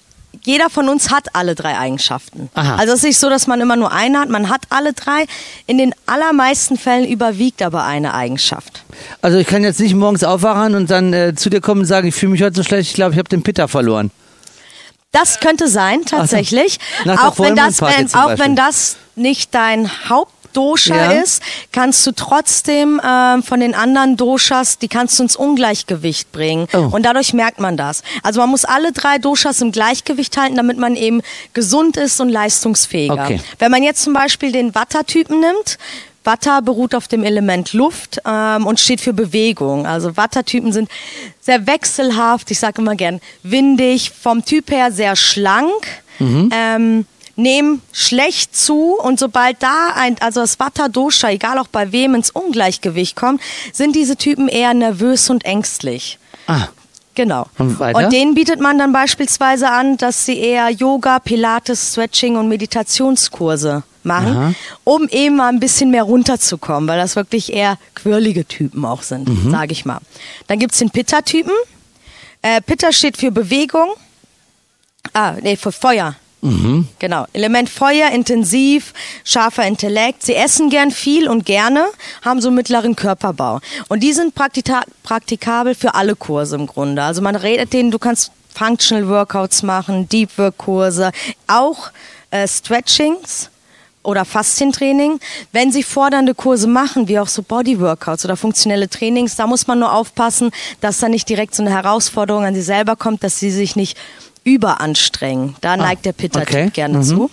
jeder 0.43 0.69
von 0.69 0.87
uns 0.87 1.11
hat 1.11 1.35
alle 1.35 1.55
drei 1.55 1.77
Eigenschaften. 1.77 2.49
Aha. 2.53 2.75
Also 2.75 2.93
es 2.93 2.99
ist 2.99 3.05
nicht 3.05 3.19
so, 3.19 3.29
dass 3.29 3.47
man 3.47 3.59
immer 3.59 3.75
nur 3.75 3.91
eine 3.91 4.19
hat, 4.19 4.29
man 4.29 4.49
hat 4.49 4.61
alle 4.69 4.93
drei. 4.93 5.25
In 5.65 5.77
den 5.77 5.93
allermeisten 6.05 6.77
Fällen 6.77 7.05
überwiegt 7.05 7.61
aber 7.61 7.83
eine 7.83 8.13
Eigenschaft. 8.13 8.83
Also 9.21 9.37
ich 9.37 9.47
kann 9.47 9.63
jetzt 9.63 9.79
nicht 9.79 9.95
morgens 9.95 10.23
aufwachen 10.23 10.75
und 10.75 10.89
dann 10.89 11.13
äh, 11.13 11.35
zu 11.35 11.49
dir 11.49 11.61
kommen 11.61 11.81
und 11.81 11.87
sagen, 11.87 12.07
ich 12.07 12.15
fühle 12.15 12.31
mich 12.31 12.43
heute 12.43 12.55
so 12.55 12.63
schlecht, 12.63 12.89
ich 12.89 12.95
glaube, 12.95 13.13
ich 13.13 13.19
habe 13.19 13.29
den 13.29 13.43
Pitter 13.43 13.67
verloren. 13.67 14.11
Das 15.11 15.39
könnte 15.39 15.67
sein, 15.67 16.03
tatsächlich. 16.05 16.79
So. 17.03 17.11
Auch, 17.11 17.39
wenn 17.39 17.55
das, 17.55 17.81
wenn, 17.81 18.13
auch 18.13 18.37
wenn 18.37 18.55
das 18.55 18.97
nicht 19.15 19.55
dein 19.55 19.89
Haupt 20.09 20.36
Dosha 20.57 20.95
ja. 20.95 21.21
ist, 21.21 21.43
kannst 21.71 22.05
du 22.07 22.11
trotzdem 22.11 22.99
äh, 22.99 23.43
von 23.43 23.59
den 23.59 23.75
anderen 23.75 24.17
Doshas, 24.17 24.79
die 24.79 24.87
kannst 24.87 25.19
du 25.19 25.23
ins 25.23 25.35
Ungleichgewicht 25.35 26.31
bringen. 26.31 26.67
Oh. 26.73 26.89
Und 26.91 27.03
dadurch 27.03 27.33
merkt 27.33 27.59
man 27.59 27.77
das. 27.77 28.01
Also 28.23 28.39
man 28.39 28.49
muss 28.49 28.65
alle 28.65 28.91
drei 28.91 29.19
Doshas 29.19 29.61
im 29.61 29.71
Gleichgewicht 29.71 30.35
halten, 30.35 30.55
damit 30.55 30.79
man 30.79 30.95
eben 30.95 31.21
gesund 31.53 31.95
ist 31.95 32.19
und 32.19 32.29
leistungsfähiger. 32.29 33.13
Okay. 33.13 33.39
Wenn 33.59 33.69
man 33.69 33.83
jetzt 33.83 34.01
zum 34.01 34.13
Beispiel 34.13 34.51
den 34.51 34.73
Vata-Typen 34.73 35.39
nimmt, 35.39 35.77
Watter 36.23 36.61
beruht 36.61 36.93
auf 36.93 37.07
dem 37.07 37.23
Element 37.23 37.71
Luft 37.73 38.19
ähm, 38.25 38.65
und 38.65 38.79
steht 38.79 38.99
für 38.99 39.13
Bewegung. 39.13 39.85
Also 39.85 40.17
Wattertypen 40.17 40.73
sind 40.73 40.89
sehr 41.39 41.67
wechselhaft, 41.67 42.51
ich 42.51 42.59
sage 42.59 42.81
immer 42.81 42.95
gern 42.95 43.21
windig, 43.43 44.11
vom 44.11 44.43
Typ 44.43 44.71
her 44.71 44.91
sehr 44.91 45.15
schlank. 45.15 45.87
Ähm, 46.19 47.05
nehmen 47.37 47.81
schlecht 47.93 48.55
zu 48.55 48.95
und 48.99 49.17
sobald 49.19 49.63
da 49.63 49.93
ein, 49.95 50.17
also 50.21 50.41
das 50.41 50.59
Vata 50.59 50.89
Dosha, 50.89 51.29
egal 51.29 51.57
auch 51.59 51.67
bei 51.67 51.91
wem 51.93 52.13
ins 52.15 52.29
Ungleichgewicht 52.31 53.15
kommt, 53.15 53.41
sind 53.71 53.95
diese 53.95 54.17
Typen 54.17 54.49
eher 54.49 54.73
nervös 54.73 55.29
und 55.29 55.45
ängstlich. 55.45 56.19
Ah, 56.47 56.67
Genau. 57.15 57.47
Und? 57.57 57.81
Und 57.81 58.13
denen 58.13 58.35
bietet 58.35 58.59
man 58.59 58.77
dann 58.77 58.93
beispielsweise 58.93 59.71
an, 59.71 59.97
dass 59.97 60.25
sie 60.25 60.37
eher 60.37 60.69
Yoga, 60.69 61.17
Pilates, 61.17 61.93
Stretching 61.93 62.35
und 62.37 62.47
Meditationskurse 62.47 63.81
machen, 64.03 64.37
Aha. 64.37 64.53
um 64.83 65.07
eben 65.09 65.35
mal 65.37 65.47
ein 65.49 65.59
bisschen 65.59 65.89
mehr 65.89 66.03
runterzukommen, 66.03 66.87
weil 66.87 66.99
das 66.99 67.15
wirklich 67.15 67.51
eher 67.51 67.79
quirlige 67.95 68.45
Typen 68.45 68.85
auch 68.85 69.01
sind, 69.01 69.27
Mhm. 69.29 69.49
sage 69.49 69.71
ich 69.71 69.83
mal. 69.83 69.97
Dann 70.45 70.59
gibt's 70.59 70.77
den 70.77 70.91
Pitta-Typen. 70.91 71.53
Äh, 72.43 72.61
Pitta 72.61 72.91
steht 72.91 73.17
für 73.17 73.31
Bewegung. 73.31 73.89
Ah, 75.13 75.33
nee, 75.41 75.55
für 75.55 75.71
Feuer. 75.71 76.13
Mhm. 76.41 76.87
Genau. 76.99 77.25
Element 77.33 77.69
Feuer, 77.69 78.11
intensiv, 78.11 78.93
scharfer 79.23 79.65
Intellekt. 79.65 80.23
Sie 80.23 80.35
essen 80.35 80.69
gern 80.69 80.91
viel 80.91 81.27
und 81.27 81.45
gerne, 81.45 81.85
haben 82.23 82.41
so 82.41 82.51
mittleren 82.51 82.95
Körperbau. 82.95 83.59
Und 83.89 84.01
die 84.01 84.13
sind 84.13 84.35
praktika 84.35 84.81
praktikabel 85.03 85.73
für 85.73 85.95
alle 85.95 86.15
Kurse 86.15 86.55
im 86.55 86.67
Grunde. 86.67 87.01
Also 87.01 87.21
man 87.21 87.35
redet 87.35 87.73
denen, 87.73 87.91
du 87.91 87.99
kannst 87.99 88.31
Functional 88.53 89.07
Workouts 89.07 89.63
machen, 89.63 90.07
Deep 90.09 90.37
Work 90.37 90.57
Kurse, 90.57 91.11
auch 91.47 91.91
äh, 92.31 92.47
Stretchings 92.47 93.49
oder 94.03 94.23
Faszientraining. 94.23 95.19
Wenn 95.51 95.71
sie 95.71 95.83
fordernde 95.83 96.33
Kurse 96.33 96.67
machen, 96.67 97.07
wie 97.07 97.19
auch 97.19 97.27
so 97.27 97.43
Body 97.43 97.79
Workouts 97.79 98.25
oder 98.25 98.37
funktionelle 98.37 98.89
Trainings, 98.89 99.35
da 99.35 99.47
muss 99.47 99.67
man 99.67 99.79
nur 99.79 99.91
aufpassen, 99.91 100.51
dass 100.81 100.99
da 100.99 101.09
nicht 101.09 101.27
direkt 101.29 101.55
so 101.55 101.63
eine 101.63 101.71
Herausforderung 101.71 102.45
an 102.45 102.55
sie 102.55 102.61
selber 102.61 102.95
kommt, 102.95 103.23
dass 103.23 103.39
sie 103.39 103.51
sich 103.51 103.75
nicht 103.75 103.97
überanstrengen. 104.47 105.55
Da 105.61 105.75
neigt 105.75 106.05
der 106.05 106.13
Pitta-Typ 106.13 106.47
okay. 106.49 106.69
gerne 106.71 106.99
Mhm. 106.99 107.03
zu. 107.03 107.29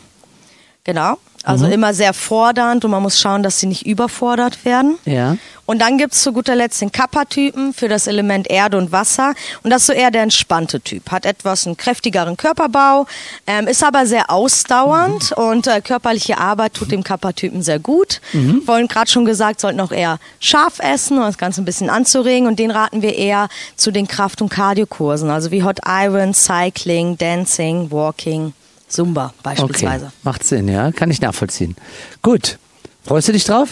Genau. 0.84 1.16
Also 1.46 1.66
immer 1.66 1.92
sehr 1.92 2.14
fordernd 2.14 2.86
und 2.86 2.90
man 2.90 3.02
muss 3.02 3.20
schauen, 3.20 3.42
dass 3.42 3.60
sie 3.60 3.66
nicht 3.66 3.84
überfordert 3.86 4.64
werden. 4.64 4.98
ja. 5.04 5.36
Und 5.66 5.78
dann 5.78 5.96
gibt's 5.96 6.22
zu 6.22 6.34
guter 6.34 6.54
Letzt 6.54 6.82
den 6.82 6.92
Kappa-Typen 6.92 7.72
für 7.72 7.88
das 7.88 8.06
Element 8.06 8.50
Erde 8.50 8.76
und 8.76 8.92
Wasser. 8.92 9.32
Und 9.62 9.70
das 9.70 9.80
ist 9.80 9.86
so 9.86 9.92
eher 9.94 10.10
der 10.10 10.20
entspannte 10.20 10.78
Typ. 10.78 11.10
Hat 11.10 11.24
etwas 11.24 11.66
einen 11.66 11.78
kräftigeren 11.78 12.36
Körperbau, 12.36 13.06
ähm, 13.46 13.66
ist 13.66 13.82
aber 13.82 14.04
sehr 14.04 14.30
ausdauernd 14.30 15.32
und 15.32 15.66
äh, 15.66 15.80
körperliche 15.80 16.36
Arbeit 16.36 16.74
tut 16.74 16.92
dem 16.92 17.02
Kappa-Typen 17.02 17.62
sehr 17.62 17.78
gut. 17.78 18.20
Vorhin 18.66 18.88
gerade 18.88 19.10
schon 19.10 19.24
gesagt, 19.24 19.58
sollten 19.58 19.80
auch 19.80 19.90
eher 19.92 20.18
scharf 20.38 20.80
essen, 20.80 21.16
um 21.16 21.24
das 21.24 21.38
Ganze 21.38 21.62
ein 21.62 21.64
bisschen 21.64 21.88
anzuregen. 21.88 22.46
Und 22.46 22.58
den 22.58 22.70
raten 22.70 23.00
wir 23.00 23.16
eher 23.16 23.48
zu 23.76 23.90
den 23.90 24.06
Kraft- 24.06 24.42
und 24.42 24.50
Kardiokursen, 24.50 25.30
also 25.30 25.50
wie 25.50 25.62
Hot 25.62 25.78
Iron, 25.86 26.34
Cycling, 26.34 27.16
Dancing, 27.16 27.90
Walking, 27.90 28.52
Zumba 28.94 29.34
beispielsweise. 29.42 30.06
Okay. 30.06 30.14
Macht 30.22 30.44
Sinn, 30.44 30.68
ja. 30.68 30.92
Kann 30.92 31.10
ich 31.10 31.20
nachvollziehen. 31.20 31.76
Gut. 32.22 32.58
Freust 33.04 33.28
du 33.28 33.32
dich 33.32 33.44
drauf? 33.44 33.70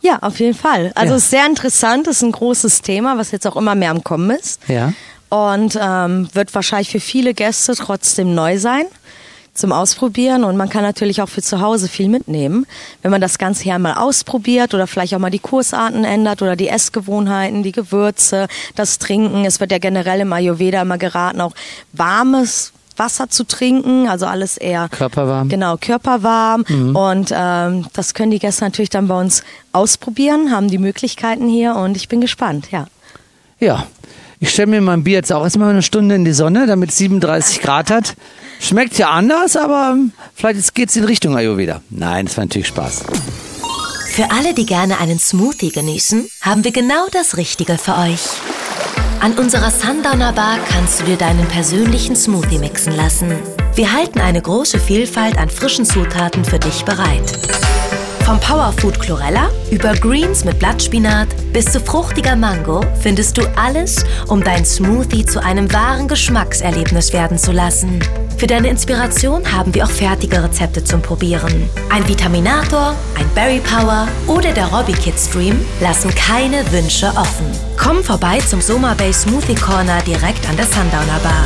Ja, 0.00 0.18
auf 0.22 0.38
jeden 0.40 0.54
Fall. 0.56 0.92
Also 0.94 1.12
Ja. 1.12 1.16
es 1.18 1.24
ist 1.24 1.30
sehr 1.30 1.46
interessant, 1.46 2.06
ist 2.06 2.22
ein 2.22 2.32
großes 2.32 2.82
Thema, 2.82 3.16
was 3.18 3.30
jetzt 3.32 3.46
auch 3.46 3.56
immer 3.56 3.74
mehr 3.74 3.90
am 3.90 4.02
Kommen 4.04 4.30
ist. 4.30 4.60
Ja. 4.68 4.92
Und 5.28 5.76
ähm, 5.80 6.28
wird 6.32 6.54
wahrscheinlich 6.54 6.90
für 6.90 7.00
viele 7.00 7.34
Gäste 7.34 7.74
trotzdem 7.74 8.34
neu 8.34 8.58
sein 8.58 8.84
zum 9.54 9.72
Ausprobieren. 9.72 10.44
Und 10.44 10.56
man 10.56 10.68
kann 10.68 10.82
natürlich 10.82 11.22
auch 11.22 11.28
für 11.28 11.42
zu 11.42 11.60
Hause 11.60 11.88
viel 11.88 12.08
mitnehmen, 12.08 12.66
wenn 13.02 13.10
man 13.10 13.20
das 13.20 13.38
Ganze 13.38 13.64
hier 13.64 13.74
einmal 13.74 13.94
ausprobiert 13.94 14.74
oder 14.74 14.86
vielleicht 14.86 15.14
auch 15.14 15.18
mal 15.18 15.30
die 15.30 15.38
Kursarten 15.38 16.04
ändert 16.04 16.42
oder 16.42 16.56
die 16.56 16.68
Essgewohnheiten, 16.68 17.62
die 17.62 17.72
Gewürze, 17.72 18.48
das 18.76 18.98
Trinken. 18.98 19.44
Es 19.44 19.58
wird 19.58 19.72
ja 19.72 19.78
generell 19.78 20.20
im 20.20 20.32
Ayurveda 20.32 20.82
immer 20.82 20.98
geraten, 20.98 21.40
auch 21.40 21.54
warmes 21.92 22.72
Wasser 22.96 23.28
zu 23.28 23.44
trinken, 23.44 24.08
also 24.08 24.26
alles 24.26 24.56
eher 24.56 24.88
Körperwarm. 24.88 25.48
Genau, 25.48 25.76
körperwarm. 25.76 26.64
Und 26.94 27.32
ähm, 27.34 27.86
das 27.92 28.14
können 28.14 28.30
die 28.30 28.38
Gäste 28.38 28.64
natürlich 28.64 28.90
dann 28.90 29.08
bei 29.08 29.18
uns 29.18 29.42
ausprobieren, 29.72 30.50
haben 30.50 30.68
die 30.68 30.78
Möglichkeiten 30.78 31.48
hier 31.48 31.76
und 31.76 31.96
ich 31.96 32.08
bin 32.08 32.20
gespannt, 32.20 32.70
ja. 32.70 32.86
Ja. 33.58 33.86
Ich 34.38 34.50
stelle 34.50 34.66
mir 34.66 34.80
mein 34.82 35.02
Bier 35.02 35.14
jetzt 35.14 35.32
auch 35.32 35.42
erstmal 35.42 35.70
eine 35.70 35.82
Stunde 35.82 36.14
in 36.14 36.26
die 36.26 36.34
Sonne, 36.34 36.66
damit 36.66 36.90
es 36.90 36.98
37 36.98 37.62
Grad 37.62 37.90
hat. 37.90 38.16
Schmeckt 38.60 38.98
ja 38.98 39.10
anders, 39.10 39.56
aber 39.56 39.92
ähm, 39.92 40.12
vielleicht 40.34 40.74
geht 40.74 40.90
es 40.90 40.96
in 40.96 41.04
Richtung 41.04 41.36
Ayurveda. 41.36 41.80
Nein, 41.88 42.26
das 42.26 42.36
war 42.36 42.44
natürlich 42.44 42.68
Spaß. 42.68 43.04
Für 44.10 44.30
alle, 44.30 44.54
die 44.54 44.66
gerne 44.66 44.98
einen 44.98 45.18
Smoothie 45.18 45.70
genießen, 45.70 46.28
haben 46.42 46.64
wir 46.64 46.72
genau 46.72 47.06
das 47.12 47.36
Richtige 47.36 47.78
für 47.78 47.96
euch. 47.96 48.20
An 49.20 49.32
unserer 49.38 49.70
Sundowner 49.70 50.32
Bar 50.32 50.58
kannst 50.68 51.00
du 51.00 51.04
dir 51.04 51.16
deinen 51.16 51.46
persönlichen 51.48 52.14
Smoothie 52.14 52.58
mixen 52.58 52.94
lassen. 52.94 53.32
Wir 53.74 53.92
halten 53.92 54.20
eine 54.20 54.40
große 54.40 54.78
Vielfalt 54.78 55.38
an 55.38 55.48
frischen 55.48 55.84
Zutaten 55.84 56.44
für 56.44 56.58
dich 56.58 56.84
bereit. 56.84 57.32
Vom 58.26 58.40
Powerfood 58.40 58.98
Chlorella 58.98 59.50
über 59.70 59.94
Greens 59.94 60.44
mit 60.44 60.58
Blattspinat 60.58 61.28
bis 61.52 61.66
zu 61.66 61.78
fruchtiger 61.78 62.34
Mango 62.34 62.84
findest 63.00 63.38
du 63.38 63.42
alles, 63.54 64.04
um 64.26 64.42
dein 64.42 64.64
Smoothie 64.64 65.24
zu 65.24 65.40
einem 65.40 65.72
wahren 65.72 66.08
Geschmackserlebnis 66.08 67.12
werden 67.12 67.38
zu 67.38 67.52
lassen. 67.52 68.00
Für 68.36 68.48
deine 68.48 68.68
Inspiration 68.68 69.44
haben 69.52 69.72
wir 69.76 69.84
auch 69.84 69.90
fertige 69.90 70.42
Rezepte 70.42 70.82
zum 70.82 71.02
Probieren. 71.02 71.70
Ein 71.88 72.08
Vitaminator, 72.08 72.96
ein 73.16 73.28
Berry 73.36 73.60
Power 73.60 74.08
oder 74.26 74.50
der 74.50 74.66
Robbie 74.66 74.94
Kid 74.94 75.14
Stream 75.16 75.64
lassen 75.80 76.12
keine 76.12 76.68
Wünsche 76.72 77.06
offen. 77.10 77.46
Komm 77.76 78.02
vorbei 78.02 78.40
zum 78.40 78.60
Soma 78.60 78.94
Bay 78.94 79.12
Smoothie 79.12 79.54
Corner 79.54 80.02
direkt 80.02 80.48
an 80.48 80.56
der 80.56 80.66
Sundowner 80.66 81.20
Bar. 81.22 81.44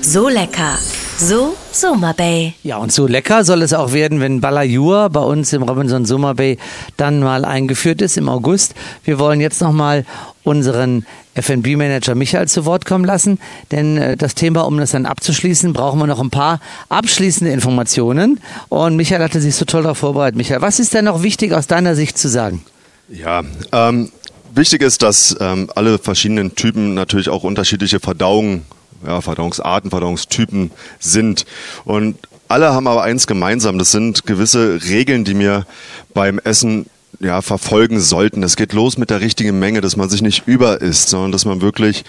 So 0.00 0.28
lecker. 0.28 0.78
So 1.18 1.56
Soma 1.72 2.12
Bay. 2.12 2.54
Ja, 2.62 2.78
und 2.78 2.92
so 2.92 3.06
lecker 3.06 3.44
soll 3.44 3.62
es 3.62 3.72
auch 3.72 3.92
werden, 3.92 4.20
wenn 4.20 4.40
Balayur 4.40 5.10
bei 5.10 5.20
uns 5.20 5.52
im 5.52 5.62
Robinson 5.62 6.06
Summer 6.06 6.34
Bay 6.34 6.58
dann 6.96 7.20
mal 7.20 7.44
eingeführt 7.44 8.00
ist 8.00 8.16
im 8.16 8.28
August. 8.28 8.74
Wir 9.04 9.18
wollen 9.18 9.40
jetzt 9.40 9.60
nochmal 9.60 10.06
unseren 10.44 11.04
F&B-Manager 11.34 12.14
Michael 12.14 12.48
zu 12.48 12.64
Wort 12.64 12.84
kommen 12.84 13.04
lassen, 13.04 13.38
denn 13.70 13.96
äh, 13.96 14.16
das 14.16 14.34
Thema, 14.34 14.62
um 14.66 14.78
das 14.78 14.92
dann 14.92 15.06
abzuschließen, 15.06 15.72
brauchen 15.72 15.98
wir 15.98 16.06
noch 16.06 16.20
ein 16.20 16.30
paar 16.30 16.60
abschließende 16.88 17.52
Informationen. 17.52 18.40
Und 18.68 18.96
Michael 18.96 19.22
hatte 19.22 19.40
sich 19.40 19.54
so 19.56 19.64
toll 19.64 19.82
darauf 19.82 19.98
vorbereitet. 19.98 20.36
Michael, 20.36 20.62
was 20.62 20.78
ist 20.78 20.94
denn 20.94 21.04
noch 21.04 21.22
wichtig 21.22 21.52
aus 21.52 21.66
deiner 21.66 21.94
Sicht 21.94 22.16
zu 22.16 22.28
sagen? 22.28 22.64
Ja, 23.08 23.42
ähm, 23.72 24.10
wichtig 24.54 24.82
ist, 24.82 25.02
dass 25.02 25.36
ähm, 25.40 25.70
alle 25.74 25.98
verschiedenen 25.98 26.54
Typen 26.54 26.94
natürlich 26.94 27.28
auch 27.28 27.44
unterschiedliche 27.44 28.00
Verdauungen, 28.00 28.62
ja, 29.06 29.20
Verdauungsarten, 29.20 29.90
Verdauungstypen 29.90 30.70
sind. 30.98 31.46
Und 31.84 32.16
alle 32.48 32.72
haben 32.72 32.86
aber 32.86 33.02
eins 33.02 33.26
gemeinsam, 33.26 33.78
das 33.78 33.92
sind 33.92 34.26
gewisse 34.26 34.80
Regeln, 34.84 35.24
die 35.24 35.34
mir 35.34 35.66
beim 36.14 36.38
Essen 36.38 36.86
ja, 37.20 37.42
verfolgen 37.42 38.00
sollten. 38.00 38.42
Es 38.42 38.56
geht 38.56 38.72
los 38.72 38.96
mit 38.98 39.10
der 39.10 39.20
richtigen 39.20 39.58
Menge, 39.58 39.80
dass 39.80 39.96
man 39.96 40.08
sich 40.08 40.22
nicht 40.22 40.46
über 40.46 40.80
isst, 40.80 41.08
sondern 41.08 41.32
dass 41.32 41.44
man 41.44 41.60
wirklich 41.60 42.04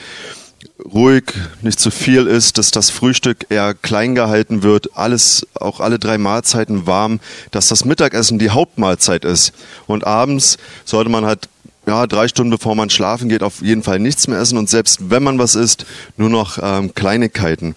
ruhig, 0.94 1.34
nicht 1.62 1.80
zu 1.80 1.92
viel 1.92 2.28
ist, 2.28 2.58
dass 2.58 2.72
das 2.72 2.90
Frühstück 2.90 3.46
eher 3.50 3.74
klein 3.74 4.16
gehalten 4.16 4.64
wird, 4.64 4.98
alles, 4.98 5.48
auch 5.56 5.80
alle 5.80 6.00
drei 6.00 6.18
Mahlzeiten 6.18 6.86
warm, 6.88 7.20
dass 7.52 7.68
das 7.68 7.86
Mittagessen 7.86 8.40
die 8.40 8.50
Hauptmahlzeit 8.50 9.26
ist. 9.26 9.54
Und 9.88 10.06
abends 10.06 10.58
sollte 10.86 11.10
man 11.10 11.26
halt 11.26 11.50
ja, 11.90 12.06
drei 12.06 12.28
Stunden 12.28 12.52
bevor 12.52 12.76
man 12.76 12.92
schlafen 12.92 13.30
geht, 13.30 13.42
auf 13.42 13.64
jeden 13.64 13.82
Fall 13.82 13.98
nichts 13.98 14.28
mehr 14.28 14.40
essen 14.40 14.60
und 14.60 14.70
selbst 14.70 15.10
wenn 15.10 15.24
man 15.24 15.40
was 15.40 15.56
isst, 15.56 15.88
nur 16.18 16.30
noch 16.30 16.60
ähm, 16.62 16.94
Kleinigkeiten. 16.94 17.76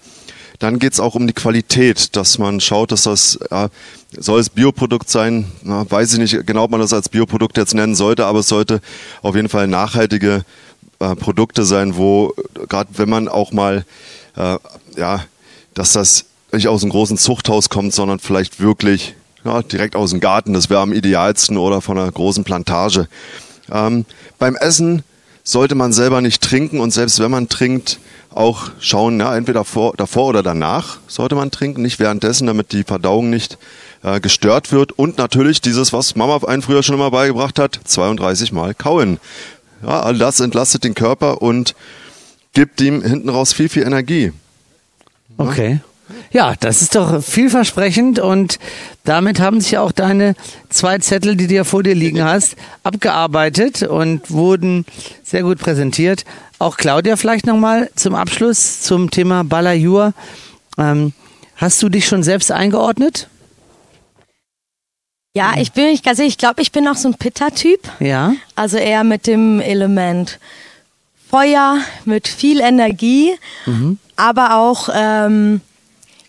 Dann 0.59 0.77
geht's 0.77 0.99
auch 0.99 1.15
um 1.15 1.25
die 1.25 1.33
Qualität, 1.33 2.15
dass 2.15 2.37
man 2.37 2.61
schaut, 2.61 2.91
dass 2.91 3.03
das, 3.03 3.39
ja, 3.49 3.69
soll 4.15 4.39
es 4.39 4.51
Bioprodukt 4.51 5.09
sein, 5.09 5.51
na, 5.63 5.89
weiß 5.89 6.13
ich 6.13 6.19
nicht 6.19 6.45
genau, 6.45 6.65
ob 6.65 6.71
man 6.71 6.79
das 6.79 6.93
als 6.93 7.09
Bioprodukt 7.09 7.57
jetzt 7.57 7.73
nennen 7.73 7.95
sollte, 7.95 8.27
aber 8.27 8.39
es 8.39 8.47
sollte 8.47 8.81
auf 9.23 9.35
jeden 9.35 9.49
Fall 9.49 9.67
nachhaltige 9.67 10.45
äh, 10.99 11.15
Produkte 11.15 11.65
sein, 11.65 11.97
wo 11.97 12.33
gerade 12.69 12.91
wenn 12.97 13.09
man 13.09 13.27
auch 13.27 13.51
mal, 13.51 13.83
äh, 14.37 14.57
ja, 14.95 15.25
dass 15.73 15.93
das 15.93 16.25
nicht 16.51 16.67
aus 16.67 16.83
einem 16.83 16.91
großen 16.91 17.17
Zuchthaus 17.17 17.69
kommt, 17.69 17.95
sondern 17.95 18.19
vielleicht 18.19 18.59
wirklich 18.59 19.15
ja, 19.43 19.63
direkt 19.63 19.95
aus 19.95 20.11
dem 20.11 20.19
Garten, 20.19 20.53
das 20.53 20.69
wäre 20.69 20.81
am 20.81 20.93
idealsten 20.93 21.57
oder 21.57 21.81
von 21.81 21.97
einer 21.97 22.11
großen 22.11 22.43
Plantage. 22.43 23.07
Ähm, 23.71 24.05
beim 24.39 24.55
Essen 24.55 25.03
sollte 25.43 25.75
man 25.75 25.91
selber 25.93 26.21
nicht 26.21 26.41
trinken 26.41 26.79
und 26.79 26.91
selbst 26.91 27.19
wenn 27.19 27.31
man 27.31 27.49
trinkt, 27.49 27.99
auch 28.35 28.71
schauen, 28.79 29.19
ja, 29.19 29.35
entweder 29.35 29.63
vor, 29.63 29.93
davor 29.95 30.27
oder 30.27 30.41
danach 30.41 30.97
sollte 31.07 31.35
man 31.35 31.51
trinken, 31.51 31.81
nicht 31.81 31.99
währenddessen, 31.99 32.47
damit 32.47 32.71
die 32.71 32.83
Verdauung 32.83 33.29
nicht 33.29 33.57
äh, 34.01 34.19
gestört 34.19 34.71
wird. 34.71 34.91
Und 34.93 35.17
natürlich 35.17 35.61
dieses, 35.61 35.93
was 35.93 36.15
Mama 36.15 36.37
einen 36.47 36.61
früher 36.61 36.83
schon 36.83 36.95
immer 36.95 37.11
beigebracht 37.11 37.59
hat, 37.59 37.79
32 37.83 38.51
Mal 38.51 38.73
kauen. 38.73 39.19
Ja, 39.83 40.01
all 40.01 40.17
das 40.17 40.39
entlastet 40.39 40.83
den 40.83 40.95
Körper 40.95 41.41
und 41.41 41.75
gibt 42.53 42.81
ihm 42.81 43.01
hinten 43.01 43.29
raus 43.29 43.53
viel, 43.53 43.69
viel 43.69 43.83
Energie. 43.83 44.31
Okay. 45.37 45.73
Ja, 45.73 45.92
das 46.59 46.81
ist 46.81 46.95
doch 46.95 47.23
vielversprechend 47.23 48.19
und 48.19 48.59
damit 49.03 49.39
haben 49.39 49.61
sich 49.61 49.77
auch 49.77 49.91
deine 49.91 50.35
zwei 50.69 50.97
Zettel, 50.99 51.35
die 51.35 51.47
du 51.47 51.55
ja 51.55 51.63
vor 51.63 51.83
dir 51.83 51.95
liegen 51.95 52.23
hast, 52.23 52.55
abgearbeitet 52.83 53.83
und 53.83 54.31
wurden 54.31 54.85
sehr 55.23 55.43
gut 55.43 55.59
präsentiert. 55.59 56.25
Auch 56.59 56.77
Claudia 56.77 57.15
vielleicht 57.15 57.45
nochmal 57.45 57.89
zum 57.95 58.15
Abschluss 58.15 58.81
zum 58.81 59.11
Thema 59.11 59.43
Balayur. 59.43 60.13
Ähm, 60.77 61.13
hast 61.55 61.81
du 61.83 61.89
dich 61.89 62.07
schon 62.07 62.23
selbst 62.23 62.51
eingeordnet? 62.51 63.27
Ja, 65.35 65.53
ich 65.57 65.71
bin 65.71 65.85
nicht 65.85 66.05
ganz 66.05 66.17
sicher. 66.17 66.27
Ich 66.27 66.37
glaube, 66.37 66.61
ich 66.61 66.71
bin 66.71 66.87
auch 66.87 66.95
so 66.95 67.09
ein 67.09 67.15
Pitta-Typ. 67.15 67.81
Ja. 67.99 68.33
Also 68.55 68.77
eher 68.77 69.03
mit 69.03 69.25
dem 69.25 69.59
Element 69.59 70.39
Feuer, 71.27 71.79
mit 72.05 72.27
viel 72.27 72.59
Energie, 72.61 73.33
aber 74.15 74.55
auch 74.55 74.89
ähm, 74.93 75.61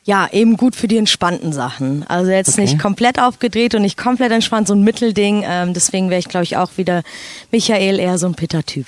ja 0.05 0.29
eben 0.33 0.57
gut 0.57 0.77
für 0.77 0.87
die 0.88 0.99
entspannten 0.99 1.53
Sachen. 1.53 2.05
Also 2.07 2.31
jetzt 2.31 2.51
Okay. 2.51 2.61
nicht 2.62 2.79
komplett 2.79 3.19
aufgedreht 3.19 3.75
und 3.75 3.83
nicht 3.83 3.97
komplett 3.97 4.33
entspannt, 4.33 4.69
so 4.69 4.75
ein 4.75 4.83
Mittelding. 4.83 5.43
Ähm, 5.47 5.73
deswegen 5.75 6.11
wäre 6.11 6.19
ich, 6.21 6.29
glaube 6.29 6.45
ich, 6.45 6.57
auch 6.57 6.73
wieder 6.77 7.03
Michael 7.51 7.99
eher 7.99 8.19
so 8.19 8.27
ein 8.27 8.35
Pitta-Typ. 8.35 8.87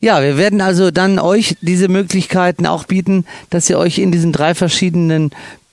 Ja, 0.00 0.22
wir 0.22 0.36
werden 0.36 0.60
also 0.60 0.90
dann 0.92 1.18
euch 1.18 1.56
diese 1.60 1.88
Möglichkeiten 1.88 2.66
auch 2.66 2.84
bieten, 2.84 3.24
dass 3.50 3.68
ihr 3.68 3.78
euch 3.78 3.98
in 3.98 4.12
diesen 4.12 4.32
drei 4.32 4.54
verschiedenen 4.54 5.30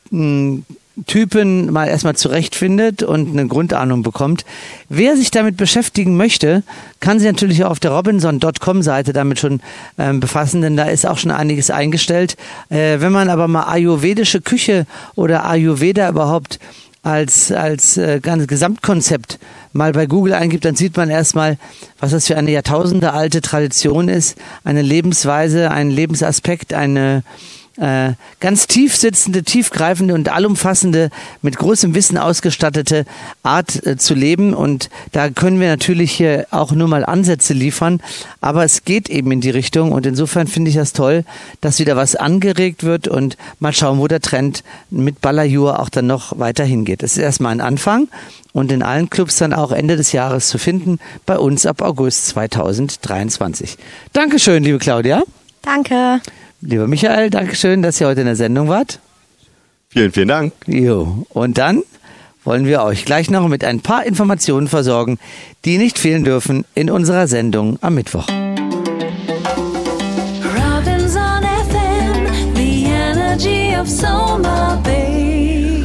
mh, 0.10 0.62
Typen 1.08 1.72
mal 1.72 1.88
erstmal 1.88 2.16
zurechtfindet 2.16 3.04
und 3.04 3.32
eine 3.32 3.48
Grundahnung 3.48 4.02
bekommt. 4.02 4.46
Wer 4.88 5.18
sich 5.18 5.30
damit 5.30 5.58
beschäftigen 5.58 6.16
möchte, 6.16 6.64
kann 7.02 7.20
sich 7.20 7.28
natürlich 7.28 7.66
auch 7.66 7.72
auf 7.72 7.80
der 7.80 7.92
Robinson.com 7.92 8.82
Seite 8.82 9.12
damit 9.12 9.40
schon 9.40 9.62
ähm, 9.98 10.22
befassen, 10.22 10.62
denn 10.62 10.78
da 10.78 10.86
ist 10.86 11.06
auch 11.06 11.18
schon 11.18 11.32
einiges 11.32 11.70
eingestellt. 11.70 12.38
Äh, 12.70 13.02
wenn 13.02 13.12
man 13.12 13.30
aber 13.30 13.48
mal 13.48 13.64
ayurvedische 13.64 14.42
Küche 14.42 14.86
oder 15.16 15.46
Ayurveda 15.46 16.10
überhaupt 16.10 16.60
als, 17.04 17.52
als 17.52 17.98
äh, 17.98 18.20
ganzes 18.20 18.48
Gesamtkonzept 18.48 19.38
mal 19.74 19.92
bei 19.92 20.08
Google 20.08 20.34
eingibt, 20.34 20.66
dann 20.66 20.76
sieht 20.76 20.98
man 20.98 21.10
erstmal, 21.10 21.58
was 22.00 22.12
das 22.12 22.26
für 22.26 22.38
eine 22.38 22.52
Jahrtausende 22.52 23.14
alte 23.14 23.42
Tradition 23.42 24.08
ist, 24.08 24.38
eine 24.64 24.82
Lebensweise, 24.82 25.70
ein 25.70 25.92
Lebensaspekt, 25.92 26.74
eine 26.74 27.24
äh, 27.78 28.14
ganz 28.40 28.68
tief 28.68 28.96
sitzende, 28.96 29.44
tiefgreifende 29.44 30.14
und 30.14 30.30
allumfassende, 30.30 31.10
mit 31.42 31.58
großem 31.58 31.94
Wissen 31.94 32.18
ausgestattete 32.18 33.06
Art 33.44 33.86
äh, 33.86 33.98
zu 33.98 34.14
leben. 34.14 34.54
Und 34.54 34.90
da 35.12 35.30
können 35.30 35.60
wir 35.60 35.68
natürlich 35.68 36.12
hier 36.12 36.48
auch 36.52 36.72
nur 36.72 36.88
mal 36.88 37.06
Ansätze 37.06 37.54
liefern. 37.54 38.02
Aber 38.42 38.64
es 38.64 38.86
geht 38.86 39.10
eben 39.10 39.32
in 39.32 39.42
die 39.42 39.50
Richtung. 39.50 39.92
Und 39.92 40.06
insofern 40.06 40.48
finde 40.48 40.70
ich 40.70 40.76
das 40.76 40.94
toll, 40.94 41.26
dass 41.62 41.80
wieder 41.80 41.96
was 41.96 42.16
angeregt 42.16 42.84
wird 42.84 43.08
und 43.08 43.38
mal 43.60 43.74
schauen, 43.74 44.00
wo 44.00 44.08
der 44.08 44.22
Trend 44.22 44.64
mit 44.90 45.22
Balayur 45.22 45.80
auch 45.80 45.90
dann 45.90 46.08
noch 46.08 46.40
weiter 46.40 46.64
hingeht. 46.64 47.04
Es 47.04 47.18
ist 47.18 47.24
erstmal 47.24 47.52
ein 47.52 47.62
Anfang 47.62 48.08
und 48.54 48.72
in 48.72 48.84
allen 48.84 49.10
Clubs 49.10 49.38
dann 49.38 49.54
auch 49.54 49.72
Ende 49.74 49.98
des 49.98 50.14
Jahres 50.14 50.48
zu 50.48 50.58
finden. 50.58 51.00
Bei 51.26 51.38
uns 51.38 51.66
ab 51.66 51.82
August 51.82 52.28
2023. 52.28 53.78
Dankeschön, 54.14 54.64
liebe 54.64 54.80
Claudia. 54.80 55.24
Danke. 55.62 56.22
Lieber 56.68 56.88
Michael, 56.88 57.30
Dankeschön, 57.30 57.84
dass 57.84 58.02
ihr 58.02 58.08
heute 58.08 58.22
in 58.22 58.26
der 58.26 58.36
Sendung 58.36 58.70
wart. 58.70 59.00
Vielen, 59.90 60.12
vielen 60.12 60.30
Dank. 60.30 60.54
Jo. 60.66 61.28
Und 61.30 61.60
dann 61.60 61.84
wollen 62.44 62.66
wir 62.66 62.82
euch 62.82 63.06
gleich 63.06 63.30
noch 63.30 63.48
mit 63.48 63.64
ein 63.64 63.82
paar 63.82 64.04
Informationen 64.04 64.68
versorgen, 64.68 65.20
die 65.64 65.78
nicht 65.78 66.00
fehlen 66.00 66.24
dürfen 66.24 66.66
in 66.74 66.90
unserer 66.90 67.28
Sendung 67.28 67.78
am 67.82 67.94
Mittwoch. 67.94 68.28
Robinson 70.42 71.44
FM, 71.70 72.56
the 72.56 72.86
energy 72.86 73.76
of 73.80 73.88
Soma 73.88 74.82
Bay. 74.84 75.84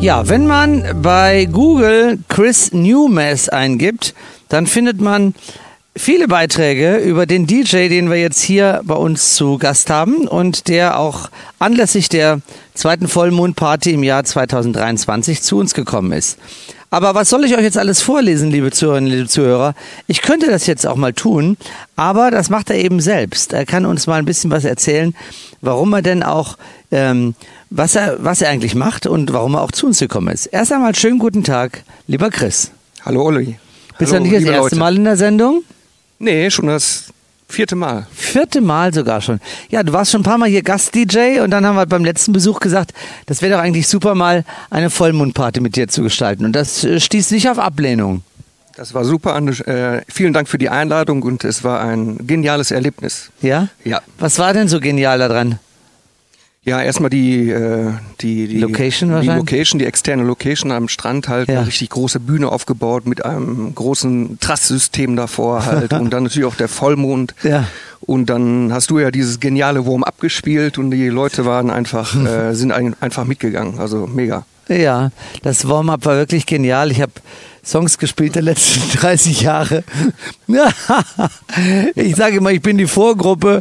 Ja, 0.00 0.28
wenn 0.28 0.46
man 0.46 1.00
bei 1.00 1.46
Google 1.46 2.18
Chris 2.28 2.74
Newmass 2.74 3.48
eingibt, 3.48 4.14
dann 4.50 4.66
findet 4.66 5.00
man 5.00 5.34
viele 5.96 6.28
Beiträge 6.28 6.96
über 6.96 7.26
den 7.26 7.46
DJ, 7.46 7.88
den 7.88 8.10
wir 8.10 8.16
jetzt 8.16 8.42
hier 8.42 8.80
bei 8.84 8.94
uns 8.94 9.34
zu 9.34 9.58
Gast 9.58 9.90
haben 9.90 10.26
und 10.26 10.68
der 10.68 10.98
auch 10.98 11.30
anlässlich 11.58 12.08
der 12.08 12.40
zweiten 12.74 13.08
Vollmondparty 13.08 13.92
im 13.92 14.02
Jahr 14.02 14.24
2023 14.24 15.42
zu 15.42 15.58
uns 15.58 15.74
gekommen 15.74 16.12
ist. 16.12 16.38
Aber 16.90 17.14
was 17.14 17.28
soll 17.28 17.44
ich 17.44 17.56
euch 17.56 17.62
jetzt 17.62 17.78
alles 17.78 18.02
vorlesen, 18.02 18.50
liebe 18.50 18.70
Zuhörerinnen, 18.70 19.10
liebe 19.10 19.28
Zuhörer? 19.28 19.74
Ich 20.06 20.22
könnte 20.22 20.48
das 20.48 20.66
jetzt 20.66 20.86
auch 20.86 20.94
mal 20.94 21.12
tun, 21.12 21.56
aber 21.96 22.30
das 22.30 22.50
macht 22.50 22.70
er 22.70 22.76
eben 22.76 23.00
selbst. 23.00 23.52
Er 23.52 23.66
kann 23.66 23.84
uns 23.84 24.06
mal 24.06 24.16
ein 24.16 24.24
bisschen 24.24 24.50
was 24.52 24.64
erzählen, 24.64 25.14
warum 25.60 25.92
er 25.92 26.02
denn 26.02 26.22
auch, 26.22 26.56
ähm, 26.92 27.34
was 27.70 27.96
er, 27.96 28.22
was 28.22 28.42
er 28.42 28.50
eigentlich 28.50 28.76
macht 28.76 29.06
und 29.06 29.32
warum 29.32 29.54
er 29.54 29.62
auch 29.62 29.72
zu 29.72 29.86
uns 29.86 29.98
gekommen 29.98 30.28
ist. 30.28 30.46
Erst 30.46 30.72
einmal 30.72 30.94
schönen 30.94 31.18
guten 31.18 31.42
Tag, 31.42 31.82
lieber 32.06 32.30
Chris. 32.30 32.70
Hallo 33.04 33.24
Olli. 33.24 33.58
Bist 33.98 34.12
du 34.12 34.16
Hallo, 34.16 34.24
nicht 34.26 34.36
das 34.36 34.42
erste 34.42 34.60
Leute. 34.60 34.76
Mal 34.76 34.96
in 34.96 35.04
der 35.04 35.16
Sendung? 35.16 35.64
Nee, 36.18 36.50
schon 36.50 36.66
das 36.66 37.12
vierte 37.48 37.76
Mal. 37.76 38.06
Vierte 38.12 38.60
Mal 38.60 38.92
sogar 38.92 39.20
schon. 39.20 39.40
Ja, 39.70 39.82
du 39.82 39.92
warst 39.92 40.10
schon 40.10 40.20
ein 40.20 40.24
paar 40.24 40.38
Mal 40.38 40.48
hier 40.48 40.62
Gast-DJ 40.62 41.40
und 41.40 41.50
dann 41.50 41.64
haben 41.66 41.76
wir 41.76 41.86
beim 41.86 42.04
letzten 42.04 42.32
Besuch 42.32 42.60
gesagt, 42.60 42.92
das 43.26 43.42
wäre 43.42 43.54
doch 43.54 43.60
eigentlich 43.60 43.88
super 43.88 44.14
mal 44.14 44.44
eine 44.70 44.90
Vollmondparty 44.90 45.60
mit 45.60 45.76
dir 45.76 45.88
zu 45.88 46.02
gestalten. 46.02 46.44
Und 46.44 46.52
das 46.52 46.84
äh, 46.84 47.00
stieß 47.00 47.30
nicht 47.30 47.48
auf 47.48 47.58
Ablehnung. 47.58 48.22
Das 48.76 48.92
war 48.92 49.04
super. 49.04 49.36
Äh, 49.38 50.02
vielen 50.08 50.32
Dank 50.32 50.48
für 50.48 50.58
die 50.58 50.68
Einladung 50.68 51.22
und 51.22 51.44
es 51.44 51.62
war 51.62 51.80
ein 51.80 52.26
geniales 52.26 52.72
Erlebnis. 52.72 53.30
Ja? 53.40 53.68
Ja. 53.84 54.00
Was 54.18 54.38
war 54.38 54.52
denn 54.52 54.66
so 54.66 54.80
genial 54.80 55.18
daran? 55.18 55.60
Ja, 56.66 56.80
erstmal 56.80 57.10
die, 57.10 57.50
äh, 57.50 57.90
die, 58.22 58.48
die 58.48 58.58
Location 58.58 59.20
die? 59.20 59.26
Location, 59.26 59.78
die 59.78 59.84
externe 59.84 60.22
Location 60.22 60.72
am 60.72 60.88
Strand 60.88 61.28
halt, 61.28 61.48
Ja. 61.48 61.58
eine 61.58 61.66
richtig 61.66 61.90
große 61.90 62.20
Bühne 62.20 62.48
aufgebaut 62.48 63.06
mit 63.06 63.22
einem 63.24 63.74
großen 63.74 64.38
Trasssystem 64.40 65.14
davor 65.14 65.66
halt 65.66 65.92
und 66.00 66.10
dann 66.10 66.22
natürlich 66.22 66.46
auch 66.48 66.54
der 66.54 66.68
Vollmond. 66.68 67.34
Ja. 67.42 67.66
Und 68.00 68.30
dann 68.30 68.72
hast 68.72 68.90
du 68.90 68.98
ja 68.98 69.10
dieses 69.10 69.40
geniale 69.40 69.84
Wurm 69.84 70.04
abgespielt 70.04 70.78
und 70.78 70.90
die 70.90 71.08
Leute 71.08 71.44
waren 71.44 71.70
einfach, 71.70 72.14
äh, 72.26 72.54
sind 72.54 72.72
ein, 72.72 72.96
einfach 73.00 73.24
mitgegangen. 73.24 73.78
Also 73.78 74.06
mega. 74.06 74.46
Ja, 74.66 75.10
das 75.42 75.68
Warm-up 75.68 76.06
war 76.06 76.16
wirklich 76.16 76.46
genial. 76.46 76.90
Ich 76.90 77.02
habe 77.02 77.12
Songs 77.62 77.98
gespielt 77.98 78.34
der 78.36 78.42
letzten 78.42 78.80
30 78.98 79.42
Jahre. 79.42 79.84
ich 81.94 82.16
sage 82.16 82.36
immer, 82.36 82.50
ich 82.50 82.62
bin 82.62 82.78
die 82.78 82.86
Vorgruppe 82.86 83.60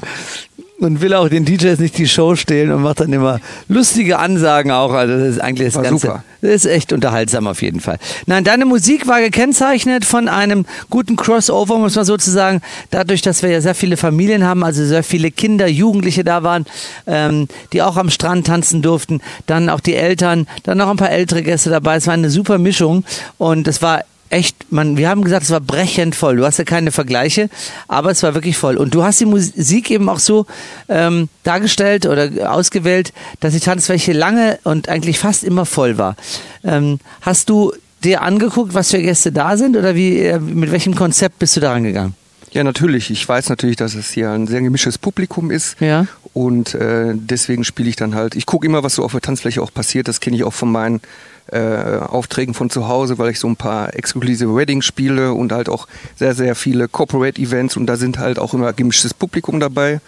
und 0.84 1.02
will 1.02 1.14
auch 1.14 1.30
den 1.30 1.46
DJs 1.46 1.80
nicht 1.80 1.98
die 1.98 2.08
Show 2.08 2.36
stehlen 2.36 2.72
und 2.72 2.82
mache 2.82 2.96
dann 2.96 3.14
immer 3.14 3.40
lustige 3.68 4.20
Ansagen 4.20 4.72
auch. 4.72 4.92
Also 4.94 5.18
das 5.18 5.36
ist 5.36 5.42
eigentlich 5.42 5.68
das 5.68 5.76
War 5.76 5.84
Ganze. 5.84 6.08
super. 6.08 6.24
Das 6.42 6.52
ist 6.52 6.66
echt 6.66 6.92
unterhaltsam 6.92 7.48
auf 7.48 7.62
jeden 7.62 7.80
Fall. 7.80 7.98
Nein, 8.26 8.44
deine 8.44 8.66
Musik 8.66 9.08
war 9.08 9.22
gekennzeichnet 9.22 10.04
von 10.04 10.28
einem 10.28 10.66
guten 10.90 11.16
Crossover, 11.16 11.78
muss 11.78 11.96
man 11.96 12.04
sozusagen. 12.04 12.62
Dadurch, 12.92 13.22
dass 13.22 13.44
wir 13.44 13.50
ja 13.50 13.62
sehr 13.62 13.76
viele 13.76 13.96
Familien 13.96 14.44
haben, 14.44 14.64
also 14.64 14.86
sehr 14.86 15.04
viele 15.04 15.32
Kinder, 15.32 15.68
Jugendliche 15.68 16.24
da 16.24 16.44
waren, 16.44 16.66
ähm, 17.08 17.48
die 17.72 17.82
auch 17.82 17.96
am 17.96 18.10
Strand 18.10 18.48
tanzen 18.48 18.82
durften. 18.82 19.22
Dann 19.46 19.70
auch 19.70 19.80
die 19.80 19.96
Eltern, 19.96 20.48
dann 20.64 20.78
noch 20.78 20.90
ein 20.90 20.98
paar 20.98 21.12
ältere 21.12 21.44
Gäste 21.44 21.70
dabei. 21.70 21.96
Es 21.96 22.08
war 22.08 22.14
eine 22.14 22.30
super 22.30 22.58
Mischung 22.58 23.06
und 23.38 23.68
es 23.68 23.82
war 23.82 24.04
echt, 24.34 24.72
man, 24.72 24.98
wir 24.98 25.10
haben 25.10 25.24
gesagt, 25.24 25.44
es 25.44 25.52
war 25.52 25.62
brechend 25.62 26.16
voll. 26.16 26.38
Du 26.38 26.46
hast 26.46 26.58
ja 26.58 26.64
keine 26.64 26.92
Vergleiche, 26.92 27.50
aber 27.88 28.12
es 28.12 28.24
war 28.24 28.34
wirklich 28.34 28.58
voll. 28.58 28.78
Und 28.78 28.94
du 28.94 29.04
hast 29.04 29.20
die 29.20 29.26
Musik 29.26 29.92
eben 29.92 30.10
auch 30.10 30.20
so 30.20 30.46
ähm, 30.90 31.30
dargestellt 31.44 32.06
oder 32.06 32.52
ausgewählt, 32.52 33.14
dass 33.40 33.54
die 33.54 33.60
Tanzfläche 33.60 34.12
lange 34.12 34.60
und 34.64 34.90
eigentlich 34.90 35.20
fast 35.20 35.44
immer 35.44 35.66
voll 35.66 35.98
war. 35.98 36.16
Ähm, 36.64 37.00
hast 37.22 37.50
du 37.50 37.74
dir 38.04 38.22
angeguckt, 38.22 38.74
was 38.74 38.92
für 38.92 39.02
Gäste 39.02 39.32
da 39.32 39.56
sind 39.56 39.78
oder 39.78 39.96
wie, 39.96 40.20
äh, 40.20 40.40
mit 40.40 40.72
welchem 40.72 40.96
Konzept 40.96 41.40
bist 41.40 41.56
du 41.56 41.60
da 41.62 41.72
rangegangen? 41.72 42.16
Ja, 42.54 42.64
natürlich. 42.64 43.10
Ich 43.10 43.28
weiß 43.28 43.50
natürlich, 43.50 43.78
dass 43.78 43.96
es 43.96 44.12
hier 44.12 44.30
ein 44.30 44.46
sehr 44.46 44.62
gemischtes 44.62 45.00
Publikum 45.00 45.50
ist. 45.50 45.80
Ja. 45.82 46.06
Und 46.34 46.76
äh, 46.76 47.14
deswegen 47.16 47.64
spiele 47.64 47.90
ich 47.90 47.96
dann 47.96 48.14
halt. 48.14 48.36
Ich 48.36 48.46
gucke 48.46 48.66
immer, 48.68 48.84
was 48.84 48.96
so 48.96 49.04
auf 49.04 49.12
der 49.12 49.22
Tanzfläche 49.22 49.62
auch 49.62 49.74
passiert. 49.74 50.08
Das 50.08 50.20
kenne 50.20 50.36
ich 50.36 50.44
auch 50.44 50.54
von 50.54 50.72
meinen 50.72 51.02
äh, 51.52 51.98
Aufträgen 51.98 52.54
von 52.54 52.70
zu 52.70 52.88
Hause, 52.88 53.18
weil 53.18 53.32
ich 53.32 53.40
so 53.40 53.48
ein 53.48 53.56
paar 53.56 53.96
exklusive 53.96 54.56
Weddings 54.56 54.86
spiele 54.86 55.34
und 55.34 55.52
halt 55.52 55.68
auch 55.68 55.88
sehr, 56.16 56.36
sehr 56.36 56.56
viele 56.56 56.88
Corporate 56.88 57.42
Events 57.42 57.76
und 57.76 57.88
da 57.88 57.98
sind 57.98 58.18
halt 58.20 58.40
auch 58.40 58.54
immer 58.54 58.72
gemischtes 58.72 59.14
Publikum 59.14 59.60
dabei. 59.60 60.00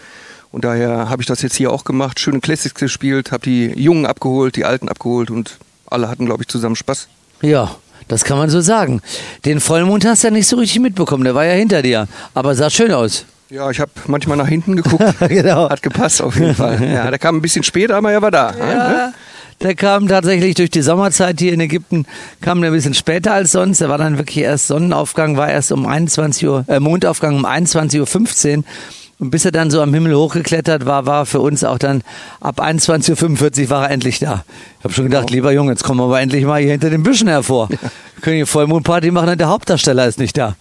Und 0.52 0.64
daher 0.64 1.10
habe 1.10 1.22
ich 1.22 1.26
das 1.26 1.42
jetzt 1.42 1.56
hier 1.56 1.72
auch 1.72 1.84
gemacht, 1.84 2.20
schöne 2.20 2.40
Classics 2.40 2.74
gespielt, 2.74 3.32
habe 3.32 3.42
die 3.42 3.66
Jungen 3.66 4.06
abgeholt, 4.06 4.56
die 4.56 4.64
Alten 4.64 4.88
abgeholt 4.88 5.30
und 5.30 5.58
alle 5.86 6.08
hatten, 6.08 6.26
glaube 6.26 6.42
ich, 6.42 6.48
zusammen 6.48 6.76
Spaß. 6.76 7.08
Ja, 7.42 7.76
das 8.08 8.24
kann 8.24 8.38
man 8.38 8.50
so 8.50 8.60
sagen. 8.60 9.00
Den 9.44 9.60
Vollmond 9.60 10.04
hast 10.04 10.22
du 10.22 10.28
ja 10.28 10.32
nicht 10.32 10.48
so 10.48 10.56
richtig 10.56 10.80
mitbekommen, 10.80 11.24
der 11.24 11.34
war 11.34 11.44
ja 11.44 11.54
hinter 11.54 11.82
dir. 11.82 12.06
Aber 12.34 12.54
sah 12.54 12.70
schön 12.70 12.92
aus. 12.92 13.24
Ja, 13.48 13.70
ich 13.70 13.78
habe 13.78 13.92
manchmal 14.08 14.36
nach 14.36 14.48
hinten 14.48 14.76
geguckt. 14.76 15.04
Genau. 15.28 15.70
Hat 15.70 15.82
gepasst 15.82 16.20
auf 16.20 16.36
jeden 16.36 16.54
Fall. 16.54 16.82
Ja, 16.82 17.10
der 17.10 17.18
kam 17.18 17.36
ein 17.36 17.42
bisschen 17.42 17.62
später, 17.62 17.96
aber 17.96 18.10
er 18.10 18.20
war 18.22 18.30
da. 18.30 18.52
Ja, 18.58 19.12
der 19.62 19.74
kam 19.74 20.08
tatsächlich 20.08 20.54
durch 20.54 20.70
die 20.70 20.82
Sommerzeit 20.82 21.38
hier 21.38 21.52
in 21.52 21.60
Ägypten, 21.60 22.06
kam 22.40 22.60
der 22.60 22.70
ein 22.70 22.74
bisschen 22.74 22.94
später 22.94 23.32
als 23.32 23.52
sonst. 23.52 23.80
Der 23.80 23.88
war 23.88 23.98
dann 23.98 24.18
wirklich 24.18 24.38
erst 24.38 24.66
Sonnenaufgang, 24.66 25.36
war 25.36 25.48
erst 25.48 25.72
um 25.72 25.86
21 25.86 26.46
Uhr, 26.46 26.64
äh, 26.68 26.80
Mondaufgang 26.80 27.36
um 27.36 27.46
21.15 27.46 28.58
Uhr. 28.58 28.64
Und 29.18 29.30
bis 29.30 29.46
er 29.46 29.50
dann 29.50 29.70
so 29.70 29.80
am 29.80 29.94
Himmel 29.94 30.14
hochgeklettert 30.14 30.84
war, 30.84 31.06
war 31.06 31.24
für 31.24 31.40
uns 31.40 31.64
auch 31.64 31.78
dann 31.78 32.02
ab 32.40 32.60
21.45 32.60 33.62
Uhr 33.62 33.70
war 33.70 33.84
er 33.84 33.90
endlich 33.90 34.18
da. 34.18 34.44
Ich 34.78 34.84
habe 34.84 34.92
schon 34.92 35.06
gedacht, 35.06 35.30
lieber 35.30 35.52
Junge, 35.52 35.72
jetzt 35.72 35.84
kommen 35.84 36.00
wir 36.00 36.04
aber 36.04 36.20
endlich 36.20 36.44
mal 36.44 36.60
hier 36.60 36.72
hinter 36.72 36.90
den 36.90 37.02
Büschen 37.02 37.28
hervor. 37.28 37.70
Wir 37.70 37.78
können 38.20 38.36
hier 38.36 38.46
Vollmondparty 38.46 39.10
machen 39.10 39.30
und 39.30 39.40
der 39.40 39.48
Hauptdarsteller 39.48 40.06
ist 40.06 40.18
nicht 40.18 40.36
da. 40.36 40.56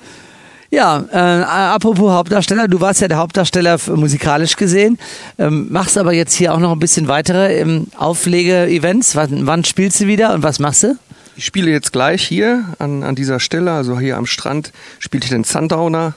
Ja, 0.71 1.05
äh, 1.11 1.17
apropos 1.17 2.11
Hauptdarsteller, 2.11 2.67
du 2.67 2.81
warst 2.81 3.01
ja 3.01 3.07
der 3.07 3.17
Hauptdarsteller 3.17 3.77
musikalisch 3.95 4.55
gesehen, 4.55 4.97
ähm, 5.37 5.67
machst 5.69 5.97
aber 5.97 6.13
jetzt 6.13 6.33
hier 6.33 6.53
auch 6.53 6.59
noch 6.59 6.71
ein 6.71 6.79
bisschen 6.79 7.07
weitere 7.07 7.59
ähm, 7.59 7.87
Auflege-Events. 7.97 9.15
Wann, 9.15 9.47
wann 9.47 9.63
spielst 9.63 9.99
du 9.99 10.07
wieder 10.07 10.33
und 10.33 10.43
was 10.43 10.59
machst 10.59 10.83
du? 10.83 10.97
Ich 11.37 11.45
spiele 11.45 11.69
jetzt 11.69 11.91
gleich 11.91 12.25
hier 12.25 12.63
an, 12.79 13.03
an 13.03 13.15
dieser 13.15 13.39
Stelle, 13.39 13.71
also 13.71 13.99
hier 13.99 14.17
am 14.17 14.25
Strand, 14.25 14.71
spiele 14.99 15.23
ich 15.23 15.29
den 15.29 15.43
Sundowner 15.43 16.13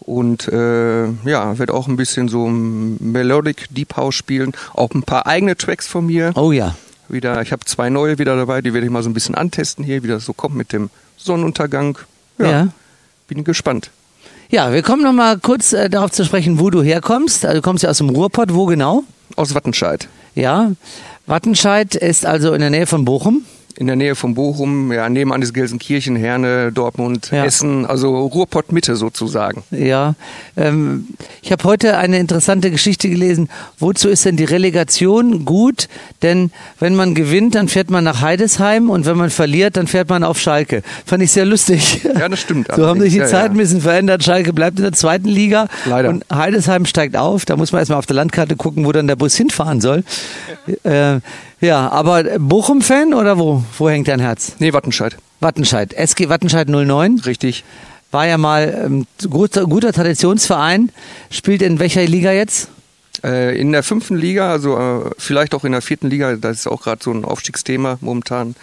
und 0.00 0.48
äh, 0.48 1.06
ja, 1.24 1.58
werde 1.58 1.74
auch 1.74 1.88
ein 1.88 1.96
bisschen 1.96 2.28
so 2.28 2.46
Melodic 2.48 3.66
Deep 3.70 3.96
House 3.96 4.14
spielen, 4.14 4.52
auch 4.74 4.92
ein 4.94 5.02
paar 5.02 5.26
eigene 5.26 5.56
Tracks 5.56 5.86
von 5.86 6.06
mir. 6.06 6.32
Oh 6.34 6.52
ja. 6.52 6.76
Wieder, 7.08 7.42
ich 7.42 7.50
habe 7.50 7.64
zwei 7.64 7.90
neue 7.90 8.18
wieder 8.18 8.36
dabei, 8.36 8.62
die 8.62 8.72
werde 8.72 8.86
ich 8.86 8.92
mal 8.92 9.02
so 9.02 9.10
ein 9.10 9.14
bisschen 9.14 9.34
antesten 9.34 9.84
hier, 9.84 10.02
wie 10.02 10.08
das 10.08 10.24
so 10.24 10.32
kommt 10.32 10.54
mit 10.54 10.72
dem 10.72 10.90
Sonnenuntergang. 11.16 11.98
Ja. 12.38 12.68
bin 13.26 13.44
gespannt. 13.44 13.90
Ja, 14.48 14.72
wir 14.72 14.82
kommen 14.82 15.02
noch 15.02 15.12
mal 15.12 15.38
kurz 15.38 15.72
äh, 15.72 15.88
darauf 15.88 16.10
zu 16.10 16.24
sprechen, 16.24 16.58
wo 16.58 16.70
du 16.70 16.82
herkommst. 16.82 17.44
Also, 17.44 17.58
du 17.58 17.62
kommst 17.62 17.84
ja 17.84 17.90
aus 17.90 17.98
dem 17.98 18.08
Ruhrpott, 18.10 18.54
wo 18.54 18.66
genau? 18.66 19.04
Aus 19.36 19.54
Wattenscheid. 19.54 20.08
Ja, 20.34 20.72
Wattenscheid 21.26 21.94
ist 21.94 22.26
also 22.26 22.52
in 22.52 22.60
der 22.60 22.70
Nähe 22.70 22.86
von 22.86 23.04
Bochum. 23.04 23.44
In 23.76 23.86
der 23.86 23.96
Nähe 23.96 24.14
von 24.14 24.34
Bochum, 24.34 24.92
ja, 24.92 25.08
nebenan 25.08 25.40
ist 25.42 25.54
Gelsenkirchen, 25.54 26.16
Herne, 26.16 26.70
Dortmund, 26.72 27.30
Ja. 27.32 27.44
Essen, 27.44 27.86
also 27.86 28.26
Ruhrpott 28.26 28.72
Mitte 28.72 28.96
sozusagen. 28.96 29.62
Ja, 29.70 30.14
ähm, 30.56 31.08
ich 31.40 31.50
habe 31.52 31.64
heute 31.64 31.96
eine 31.96 32.18
interessante 32.18 32.70
Geschichte 32.70 33.08
gelesen. 33.08 33.48
Wozu 33.78 34.08
ist 34.08 34.24
denn 34.24 34.36
die 34.36 34.44
Relegation 34.44 35.44
gut? 35.44 35.88
Denn 36.22 36.50
wenn 36.78 36.94
man 36.94 37.14
gewinnt, 37.14 37.54
dann 37.54 37.68
fährt 37.68 37.90
man 37.90 38.04
nach 38.04 38.20
Heidesheim 38.20 38.90
und 38.90 39.06
wenn 39.06 39.16
man 39.16 39.30
verliert, 39.30 39.76
dann 39.76 39.86
fährt 39.86 40.08
man 40.10 40.24
auf 40.24 40.38
Schalke. 40.38 40.82
Fand 41.06 41.22
ich 41.22 41.30
sehr 41.32 41.46
lustig. 41.46 42.02
Ja, 42.04 42.28
das 42.28 42.40
stimmt. 42.40 42.68
So 42.74 42.86
haben 42.86 43.00
sich 43.00 43.12
die. 43.14 43.18
Ja, 43.20 43.26
Zeiten 43.26 43.54
ein 43.54 43.58
bisschen 43.58 43.80
verändert. 43.80 44.22
Schalke 44.24 44.52
bleibt 44.52 44.78
in 44.78 44.82
der 44.84 44.92
zweiten 44.92 45.28
Liga. 45.28 45.68
Leider. 45.86 46.08
Und 46.10 46.24
Heidesheim 46.32 46.84
steigt 46.84 47.16
auf. 47.16 47.44
Da 47.46 47.56
muss 47.56 47.72
man 47.72 47.78
erstmal 47.78 47.98
auf 47.98 48.06
der 48.06 48.16
Landkarte 48.16 48.56
gucken, 48.56 48.84
wo 48.84 48.92
dann 48.92 49.06
der 49.06 49.16
Bus 49.16 49.36
hinfahren 49.36 49.80
soll. 49.80 50.02
Äh, 50.82 51.20
ja, 51.60 51.90
aber 51.90 52.38
Bochum-Fan 52.38 53.14
oder 53.14 53.38
wo? 53.38 53.62
Wo 53.78 53.88
hängt 53.88 54.08
dein 54.08 54.20
Herz? 54.20 54.54
Nee, 54.58 54.72
Wattenscheid. 54.72 55.16
Wattenscheid. 55.40 55.92
SG 55.94 56.28
Wattenscheid 56.28 56.68
09. 56.68 57.20
Richtig. 57.26 57.64
War 58.10 58.26
ja 58.26 58.38
mal 58.38 58.82
ähm, 58.86 59.06
guter, 59.28 59.64
guter 59.66 59.92
Traditionsverein. 59.92 60.90
Spielt 61.30 61.62
in 61.62 61.78
welcher 61.78 62.04
Liga 62.04 62.32
jetzt? 62.32 62.68
Äh, 63.22 63.60
in 63.60 63.72
der 63.72 63.82
fünften 63.82 64.16
Liga, 64.16 64.50
also 64.50 64.78
äh, 64.78 65.10
vielleicht 65.18 65.54
auch 65.54 65.64
in 65.64 65.72
der 65.72 65.82
vierten 65.82 66.08
Liga, 66.08 66.36
das 66.36 66.60
ist 66.60 66.66
auch 66.66 66.82
gerade 66.82 67.02
so 67.02 67.12
ein 67.12 67.24
Aufstiegsthema 67.24 67.98
momentan 68.00 68.54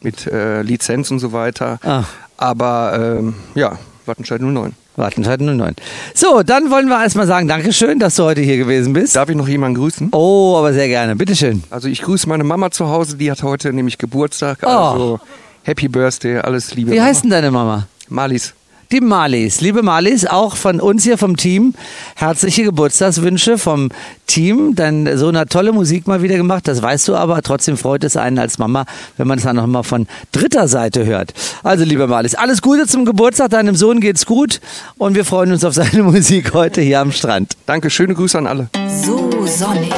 mit 0.00 0.26
äh, 0.26 0.62
Lizenz 0.62 1.10
und 1.10 1.18
so 1.18 1.32
weiter. 1.32 1.78
Ah. 1.82 2.04
Aber 2.36 3.16
ähm, 3.18 3.34
ja, 3.54 3.78
Wattenscheid 4.06 4.40
09. 4.40 4.74
Wattenscheid 4.96 5.40
09. 5.40 5.74
So, 6.14 6.42
dann 6.42 6.70
wollen 6.70 6.88
wir 6.88 7.00
erstmal 7.02 7.26
sagen, 7.26 7.48
Dankeschön, 7.48 7.98
dass 7.98 8.16
du 8.16 8.24
heute 8.24 8.40
hier 8.40 8.56
gewesen 8.56 8.92
bist. 8.92 9.16
Darf 9.16 9.28
ich 9.28 9.36
noch 9.36 9.48
jemanden 9.48 9.76
grüßen? 9.76 10.08
Oh, 10.12 10.56
aber 10.58 10.72
sehr 10.72 10.88
gerne. 10.88 11.16
Bitteschön. 11.16 11.62
Also 11.70 11.88
ich 11.88 12.02
grüße 12.02 12.28
meine 12.28 12.44
Mama 12.44 12.70
zu 12.70 12.88
Hause, 12.88 13.16
die 13.16 13.30
hat 13.30 13.42
heute 13.42 13.72
nämlich 13.72 13.98
Geburtstag. 13.98 14.58
Oh. 14.62 14.68
Also 14.68 15.20
Happy 15.62 15.88
Birthday, 15.88 16.38
alles 16.38 16.74
Liebe. 16.74 16.92
Wie 16.92 16.96
Mama. 16.96 17.08
heißt 17.08 17.24
denn 17.24 17.30
deine 17.30 17.50
Mama? 17.50 17.86
Malis. 18.08 18.54
Die 18.92 19.00
Marlies. 19.00 19.60
Liebe 19.60 19.82
Marlies, 19.82 20.26
auch 20.26 20.54
von 20.54 20.80
uns 20.80 21.02
hier 21.02 21.18
vom 21.18 21.36
Team 21.36 21.74
herzliche 22.14 22.62
Geburtstagswünsche 22.62 23.58
vom 23.58 23.90
Team. 24.28 24.74
Dein 24.76 25.18
Sohn 25.18 25.36
hat 25.36 25.50
tolle 25.50 25.72
Musik 25.72 26.06
mal 26.06 26.22
wieder 26.22 26.36
gemacht, 26.36 26.68
das 26.68 26.82
weißt 26.82 27.08
du 27.08 27.16
aber. 27.16 27.42
Trotzdem 27.42 27.76
freut 27.76 28.04
es 28.04 28.16
einen 28.16 28.38
als 28.38 28.58
Mama, 28.58 28.84
wenn 29.16 29.26
man 29.26 29.38
es 29.38 29.44
dann 29.44 29.56
noch 29.56 29.66
mal 29.66 29.82
von 29.82 30.06
dritter 30.30 30.68
Seite 30.68 31.04
hört. 31.04 31.34
Also, 31.64 31.84
liebe 31.84 32.06
Marlies, 32.06 32.36
alles 32.36 32.62
Gute 32.62 32.86
zum 32.86 33.04
Geburtstag. 33.04 33.50
Deinem 33.50 33.74
Sohn 33.74 34.00
geht's 34.00 34.24
gut 34.24 34.60
und 34.98 35.16
wir 35.16 35.24
freuen 35.24 35.50
uns 35.50 35.64
auf 35.64 35.74
seine 35.74 36.02
Musik 36.04 36.54
heute 36.54 36.80
hier 36.80 37.00
am 37.00 37.10
Strand. 37.10 37.54
Danke, 37.66 37.90
schöne 37.90 38.14
Grüße 38.14 38.38
an 38.38 38.46
alle. 38.46 38.68
So 39.02 39.30
sonnig. 39.46 39.92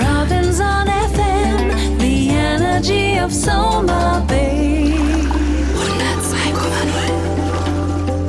Robinson 0.00 0.86
FM, 1.14 1.98
the 1.98 2.30
energy 2.30 3.20
of 3.22 3.30
Soma 3.30 4.24
Bay. 4.26 4.63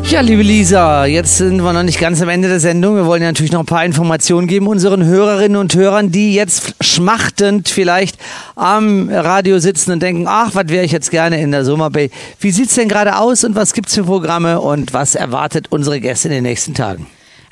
Ja, 0.08 0.22
liebe 0.22 0.44
Lisa, 0.44 1.06
jetzt 1.08 1.38
sind 1.38 1.62
wir 1.62 1.74
noch 1.74 1.84
nicht 1.84 2.00
ganz 2.00 2.22
am 2.22 2.30
Ende 2.30 2.48
der 2.48 2.60
Sendung. 2.60 2.96
Wir 2.96 3.08
wollen 3.08 3.24
ja 3.24 3.28
natürlich 3.28 3.52
noch 3.52 3.62
ein 3.62 3.66
paar 3.66 3.84
Informationen 3.84 4.48
geben 4.48 4.68
unseren 4.68 5.04
Hörerinnen 5.04 5.58
und 5.58 5.76
Hörern, 5.76 6.12
die 6.12 6.36
jetzt 6.36 6.76
schmachtend 6.80 7.70
vielleicht 7.70 8.18
am 8.56 9.10
Radio 9.10 9.58
sitzen 9.58 9.92
und 9.92 10.04
denken, 10.04 10.26
ach, 10.28 10.54
was 10.54 10.68
wäre 10.70 10.86
ich 10.86 10.92
jetzt 10.92 11.10
gerne 11.10 11.42
in 11.42 11.52
der 11.52 11.66
Summer 11.66 11.90
Bay. 11.90 12.12
Wie 12.40 12.52
sieht's 12.52 12.76
denn 12.76 12.88
gerade 12.88 13.18
aus 13.18 13.44
und 13.44 13.56
was 13.56 13.74
gibt's 13.74 13.96
für 13.96 14.04
Programme 14.04 14.62
und 14.62 14.94
was 14.94 15.16
erwartet 15.16 15.68
unsere 15.72 16.00
Gäste 16.00 16.28
in 16.28 16.36
den 16.36 16.44
nächsten 16.44 16.76
Tagen? 16.76 17.08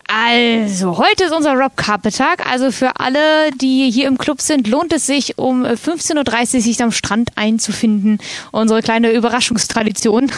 Also, 0.07 0.97
heute 0.97 1.23
ist 1.23 1.31
unser 1.31 1.53
Rob 1.53 1.77
Carpet 1.77 2.17
Tag. 2.17 2.45
Also 2.45 2.71
für 2.71 2.99
alle, 2.99 3.51
die 3.51 3.89
hier 3.89 4.07
im 4.07 4.17
Club 4.17 4.41
sind, 4.41 4.67
lohnt 4.67 4.91
es 4.91 5.05
sich, 5.05 5.37
um 5.37 5.63
15.30 5.65 6.55
Uhr 6.55 6.61
sich 6.61 6.83
am 6.83 6.91
Strand 6.91 7.29
einzufinden. 7.35 8.19
Unsere 8.51 8.81
kleine 8.81 9.11
Überraschungstradition, 9.11 10.29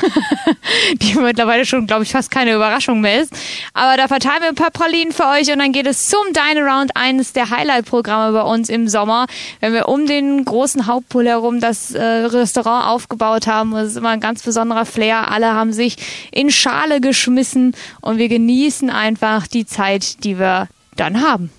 die 1.01 1.15
mittlerweile 1.15 1.65
schon, 1.65 1.87
glaube 1.87 2.03
ich, 2.03 2.11
fast 2.11 2.29
keine 2.29 2.53
Überraschung 2.53 3.01
mehr 3.01 3.21
ist. 3.21 3.33
Aber 3.73 3.97
da 3.97 4.07
verteilen 4.07 4.41
wir 4.41 4.49
ein 4.49 4.55
paar 4.55 4.71
Pralinen 4.71 5.11
für 5.11 5.27
euch 5.27 5.51
und 5.51 5.59
dann 5.59 5.71
geht 5.71 5.87
es 5.87 6.07
zum 6.09 6.21
Dine 6.31 6.61
Around, 6.61 6.91
eines 6.95 7.33
der 7.33 7.49
Highlight-Programme 7.49 8.33
bei 8.33 8.43
uns 8.43 8.69
im 8.69 8.87
Sommer. 8.87 9.25
Wenn 9.61 9.73
wir 9.73 9.87
um 9.87 10.05
den 10.05 10.45
großen 10.45 10.85
Hauptpool 10.85 11.27
herum 11.27 11.59
das 11.59 11.91
äh, 11.91 12.03
Restaurant 12.03 12.87
aufgebaut 12.87 13.47
haben, 13.47 13.71
das 13.71 13.89
ist 13.89 13.97
immer 13.97 14.09
ein 14.09 14.19
ganz 14.19 14.43
besonderer 14.43 14.85
Flair. 14.85 15.31
Alle 15.31 15.53
haben 15.53 15.73
sich 15.73 15.97
in 16.31 16.51
Schale 16.51 17.01
geschmissen 17.01 17.73
und 18.01 18.19
wir 18.19 18.29
genießen 18.29 18.89
einfach 18.89 19.47
die 19.47 19.54
Zeit, 19.63 20.23
die 20.23 20.39
wir 20.39 20.67
dann 20.95 21.21
haben. 21.21 21.51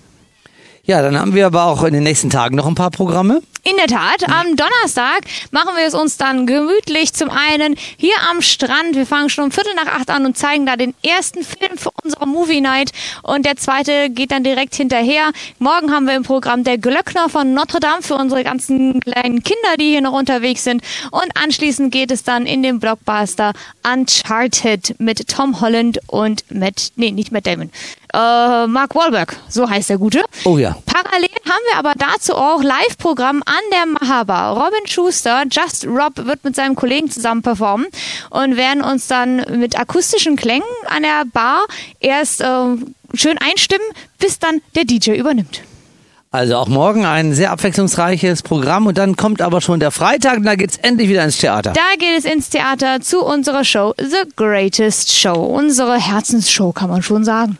Ja, 0.87 1.01
dann 1.01 1.19
haben 1.19 1.35
wir 1.35 1.45
aber 1.45 1.65
auch 1.65 1.83
in 1.83 1.93
den 1.93 2.03
nächsten 2.03 2.29
Tagen 2.29 2.55
noch 2.55 2.65
ein 2.65 2.73
paar 2.73 2.91
Programme. 2.91 3.41
In 3.65 3.75
der 3.75 3.87
Tat, 3.87 4.23
am 4.29 4.55
Donnerstag 4.55 5.25
machen 5.51 5.75
wir 5.75 5.85
es 5.85 5.93
uns 5.93 6.15
dann 6.15 6.47
gemütlich. 6.47 7.11
Zum 7.13 7.29
einen 7.29 7.75
hier 7.97 8.15
am 8.31 8.41
Strand. 8.41 8.95
Wir 8.95 9.05
fangen 9.05 9.29
schon 9.29 9.43
um 9.43 9.51
Viertel 9.51 9.73
nach 9.75 9.99
acht 9.99 10.09
an 10.09 10.25
und 10.25 10.37
zeigen 10.37 10.65
da 10.65 10.77
den 10.77 10.93
ersten 11.05 11.43
Film 11.43 11.77
für 11.77 11.89
unsere 12.01 12.25
Movie 12.25 12.61
Night. 12.61 12.91
Und 13.23 13.45
der 13.45 13.57
zweite 13.57 14.09
geht 14.09 14.31
dann 14.31 14.45
direkt 14.45 14.75
hinterher. 14.75 15.31
Morgen 15.59 15.91
haben 15.91 16.05
wir 16.05 16.15
im 16.15 16.23
Programm 16.23 16.63
der 16.63 16.77
Glöckner 16.77 17.27
von 17.27 17.53
Notre 17.53 17.81
Dame 17.81 18.01
für 18.01 18.15
unsere 18.15 18.45
ganzen 18.45 19.01
kleinen 19.01 19.43
Kinder, 19.43 19.75
die 19.77 19.89
hier 19.89 20.01
noch 20.01 20.13
unterwegs 20.13 20.63
sind. 20.63 20.81
Und 21.11 21.27
anschließend 21.35 21.91
geht 21.91 22.11
es 22.11 22.23
dann 22.23 22.45
in 22.45 22.63
den 22.63 22.79
Blockbuster 22.79 23.51
Uncharted 23.83 24.97
mit 24.99 25.27
Tom 25.27 25.59
Holland 25.59 25.99
und 26.07 26.45
Matt, 26.49 26.93
nee, 26.95 27.11
nicht 27.11 27.33
Matt 27.33 27.45
Damon, 27.45 27.71
äh, 28.13 28.67
Mark 28.67 28.95
Wahlberg. 28.95 29.35
So 29.49 29.69
heißt 29.69 29.89
der 29.89 29.97
Gute. 29.97 30.23
Oh 30.45 30.57
ja. 30.57 30.75
Parallel 30.85 31.29
haben 31.45 31.63
wir 31.71 31.77
aber 31.77 31.93
dazu 31.97 32.35
auch 32.35 32.63
Live-Programm 32.63 33.43
an 33.45 33.53
der 33.71 33.85
Mahaba. 33.85 34.51
Robin 34.51 34.85
Schuster, 34.87 35.43
Just 35.49 35.85
Rob, 35.85 36.25
wird 36.25 36.43
mit 36.43 36.55
seinem 36.55 36.75
Kollegen 36.75 37.09
zusammen 37.09 37.41
performen 37.41 37.87
und 38.29 38.57
werden 38.57 38.83
uns 38.83 39.07
dann 39.07 39.37
mit 39.59 39.79
akustischen 39.79 40.35
Klängen 40.35 40.67
an 40.87 41.03
der 41.03 41.23
Bar 41.31 41.65
erst 41.99 42.41
äh, 42.41 42.45
schön 43.13 43.37
einstimmen, 43.37 43.85
bis 44.19 44.39
dann 44.39 44.61
der 44.75 44.85
DJ 44.85 45.11
übernimmt. 45.11 45.61
Also 46.29 46.57
auch 46.57 46.67
morgen 46.67 47.05
ein 47.05 47.33
sehr 47.33 47.51
abwechslungsreiches 47.51 48.43
Programm 48.43 48.85
und 48.85 48.97
dann 48.97 49.15
kommt 49.15 49.41
aber 49.41 49.61
schon 49.61 49.79
der 49.79 49.91
Freitag 49.91 50.37
und 50.37 50.43
da 50.43 50.55
geht's 50.55 50.77
endlich 50.77 51.07
wieder 51.07 51.23
ins 51.23 51.37
Theater. 51.37 51.71
Da 51.73 51.95
geht 51.97 52.17
es 52.17 52.25
ins 52.25 52.49
Theater 52.49 52.99
zu 52.99 53.23
unserer 53.23 53.63
Show 53.63 53.93
The 53.97 54.29
Greatest 54.35 55.13
Show. 55.13 55.33
Unsere 55.33 55.95
Herzensshow, 55.95 56.73
kann 56.73 56.89
man 56.89 57.01
schon 57.01 57.23
sagen. 57.23 57.57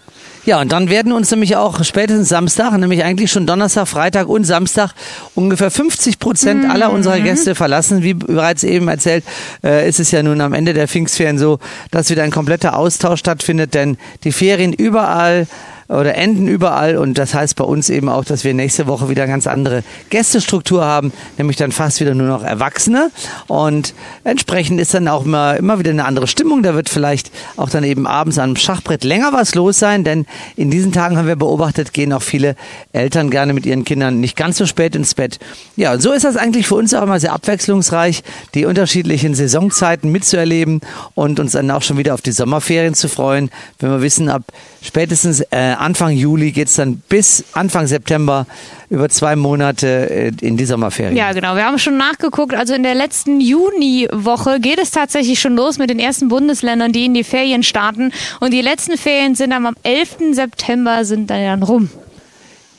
Ja, 0.47 0.61
und 0.61 0.71
dann 0.71 0.89
werden 0.89 1.11
uns 1.11 1.29
nämlich 1.29 1.57
auch 1.57 1.83
spätestens 1.83 2.29
Samstag, 2.29 2.71
nämlich 2.77 3.03
eigentlich 3.03 3.29
schon 3.29 3.45
Donnerstag, 3.45 3.85
Freitag 3.85 4.29
und 4.29 4.45
Samstag, 4.45 4.93
ungefähr 5.35 5.69
50 5.69 6.19
Prozent 6.19 6.69
aller 6.69 6.89
unserer 6.93 7.19
Gäste 7.19 7.53
verlassen. 7.53 8.01
Wie 8.01 8.13
bereits 8.13 8.63
eben 8.63 8.87
erzählt, 8.87 9.25
äh, 9.61 9.89
ist 9.89 9.99
es 9.99 10.11
ja 10.11 10.23
nun 10.23 10.39
am 10.39 10.53
Ende 10.53 10.73
der 10.73 10.87
Pfingstferien 10.87 11.37
so, 11.37 11.59
dass 11.91 12.09
wieder 12.09 12.23
ein 12.23 12.31
kompletter 12.31 12.77
Austausch 12.77 13.19
stattfindet, 13.19 13.73
denn 13.73 13.97
die 14.23 14.31
Ferien 14.31 14.71
überall 14.71 15.47
oder 15.87 16.15
enden 16.15 16.47
überall 16.47 16.97
und 16.97 17.17
das 17.17 17.33
heißt 17.33 17.55
bei 17.55 17.63
uns 17.63 17.89
eben 17.89 18.09
auch, 18.09 18.25
dass 18.25 18.43
wir 18.43 18.53
nächste 18.53 18.87
Woche 18.87 19.09
wieder 19.09 19.23
eine 19.23 19.31
ganz 19.31 19.47
andere 19.47 19.83
Gästestruktur 20.09 20.83
haben, 20.83 21.13
nämlich 21.37 21.57
dann 21.57 21.71
fast 21.71 21.99
wieder 22.01 22.13
nur 22.13 22.27
noch 22.27 22.43
Erwachsene 22.43 23.09
und 23.47 23.93
entsprechend 24.23 24.81
ist 24.81 24.93
dann 24.93 25.07
auch 25.07 25.25
immer, 25.25 25.55
immer 25.55 25.79
wieder 25.79 25.91
eine 25.91 26.05
andere 26.05 26.27
Stimmung. 26.27 26.63
Da 26.63 26.75
wird 26.75 26.89
vielleicht 26.89 27.31
auch 27.55 27.69
dann 27.69 27.83
eben 27.83 28.05
abends 28.05 28.37
am 28.37 28.55
Schachbrett 28.55 29.03
länger 29.03 29.31
was 29.31 29.55
los 29.55 29.79
sein, 29.79 30.03
denn 30.03 30.25
in 30.55 30.69
diesen 30.69 30.91
Tagen 30.91 31.17
haben 31.17 31.27
wir 31.27 31.35
beobachtet, 31.35 31.93
gehen 31.93 32.11
auch 32.11 32.21
viele 32.21 32.55
Eltern 32.91 33.29
gerne 33.29 33.53
mit 33.53 33.65
ihren 33.65 33.85
Kindern 33.85 34.19
nicht 34.19 34.35
ganz 34.35 34.57
so 34.57 34.65
spät 34.65 34.95
ins 34.95 35.13
Bett. 35.13 35.39
Ja, 35.75 35.93
und 35.93 36.01
so 36.01 36.11
ist 36.11 36.25
das 36.25 36.35
eigentlich 36.35 36.67
für 36.67 36.75
uns 36.75 36.93
auch 36.93 37.03
immer 37.03 37.19
sehr 37.19 37.33
abwechslungsreich, 37.33 38.23
die 38.53 38.65
unterschiedlichen 38.65 39.35
Saisonzeiten 39.35 40.11
mitzuerleben 40.11 40.81
und 41.15 41.39
uns 41.39 41.53
dann 41.53 41.71
auch 41.71 41.81
schon 41.81 41.97
wieder 41.97 42.13
auf 42.13 42.21
die 42.21 42.31
Sommerferien 42.31 42.93
zu 42.93 43.07
freuen, 43.07 43.49
wenn 43.79 43.89
wir 43.89 44.01
wissen, 44.01 44.29
ab 44.29 44.43
spätestens 44.81 45.41
äh, 45.51 45.76
Anfang 45.77 46.11
Juli 46.11 46.51
geht's 46.51 46.75
dann 46.75 47.01
bis 47.09 47.43
Anfang 47.53 47.87
September 47.87 48.45
über 48.89 49.09
zwei 49.09 49.35
Monate 49.35 50.09
äh, 50.09 50.31
in 50.41 50.57
die 50.57 50.65
Sommerferien. 50.65 51.15
Ja, 51.15 51.33
genau. 51.33 51.55
Wir 51.55 51.65
haben 51.65 51.79
schon 51.79 51.97
nachgeguckt. 51.97 52.53
Also 52.53 52.73
in 52.73 52.83
der 52.83 52.95
letzten 52.95 53.41
Juniwoche 53.41 54.59
geht 54.59 54.79
es 54.79 54.91
tatsächlich 54.91 55.39
schon 55.39 55.55
los 55.55 55.77
mit 55.77 55.89
den 55.89 55.99
ersten 55.99 56.27
Bundesländern, 56.27 56.91
die 56.91 57.05
in 57.05 57.13
die 57.13 57.23
Ferien 57.23 57.63
starten. 57.63 58.11
Und 58.39 58.51
die 58.51 58.61
letzten 58.61 58.97
Ferien 58.97 59.35
sind 59.35 59.51
dann 59.51 59.65
am 59.65 59.75
11. 59.83 60.17
September 60.31 61.05
sind 61.05 61.29
dann 61.29 61.63
rum. 61.63 61.89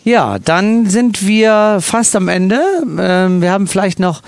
Ja, 0.05 0.39
dann 0.39 0.87
sind 0.87 1.27
wir 1.27 1.79
fast 1.81 2.17
am 2.17 2.29
Ende. 2.29 2.63
Ähm, 2.99 3.43
wir 3.43 3.51
haben 3.51 3.67
vielleicht 3.67 3.99
noch, 3.99 4.23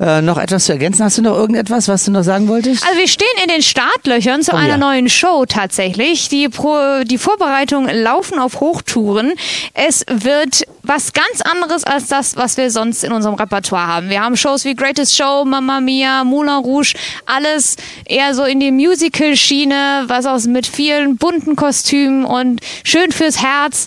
äh, 0.00 0.22
noch 0.22 0.38
etwas 0.38 0.66
zu 0.66 0.72
ergänzen. 0.72 1.04
Hast 1.04 1.18
du 1.18 1.22
noch 1.22 1.36
irgendetwas, 1.36 1.88
was 1.88 2.04
du 2.04 2.12
noch 2.12 2.22
sagen 2.22 2.48
wolltest? 2.48 2.86
Also 2.86 2.98
wir 2.98 3.08
stehen 3.08 3.26
in 3.42 3.48
den 3.48 3.62
Startlöchern 3.62 4.42
zu 4.42 4.52
Oh 4.52 4.56
einer 4.56 4.68
ja. 4.70 4.76
neuen 4.76 5.08
Show 5.08 5.44
tatsächlich. 5.46 6.28
Die, 6.28 6.48
Pro, 6.48 7.02
die 7.04 7.18
Vorbereitungen 7.18 7.94
laufen 8.02 8.38
auf 8.38 8.60
Hochtouren. 8.60 9.32
Es 9.74 10.04
wird 10.08 10.62
was 10.82 11.12
ganz 11.12 11.42
anderes 11.42 11.84
als 11.84 12.06
das, 12.06 12.36
was 12.36 12.56
wir 12.56 12.70
sonst 12.70 13.02
in 13.04 13.12
unserem 13.12 13.34
Repertoire 13.34 13.86
haben. 13.86 14.10
Wir 14.10 14.22
haben 14.22 14.36
Shows 14.36 14.64
wie 14.64 14.74
Greatest 14.74 15.16
Show, 15.16 15.44
Mamma 15.44 15.80
Mia, 15.80 16.24
Moulin 16.24 16.64
Rouge, 16.64 16.94
alles 17.26 17.76
eher 18.06 18.34
so 18.34 18.44
in 18.44 18.60
die 18.60 18.70
Musical-Schiene, 18.70 20.04
was 20.06 20.26
aus 20.26 20.46
mit 20.46 20.66
vielen 20.66 21.16
bunten 21.16 21.56
Kostümen 21.56 22.24
und 22.24 22.60
schön 22.84 23.12
fürs 23.12 23.42
Herz. 23.42 23.86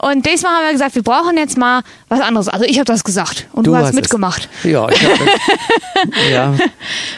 Und 0.00 0.24
diesmal 0.24 0.54
haben 0.54 0.64
wir 0.64 0.72
gesagt, 0.72 0.94
wir 0.94 1.02
brauchen 1.02 1.36
jetzt 1.36 1.58
mal 1.58 1.82
was 2.08 2.20
anderes. 2.20 2.48
Also 2.48 2.64
ich 2.64 2.78
habe 2.78 2.86
das 2.86 3.04
gesagt 3.04 3.46
und 3.52 3.66
du, 3.66 3.76
hast, 3.76 3.90
es. 3.90 3.94
mitgemacht. 3.94 4.48
Ja, 4.64 4.88
ich 4.88 5.04
hab, 5.04 5.18
ja. 6.32 6.54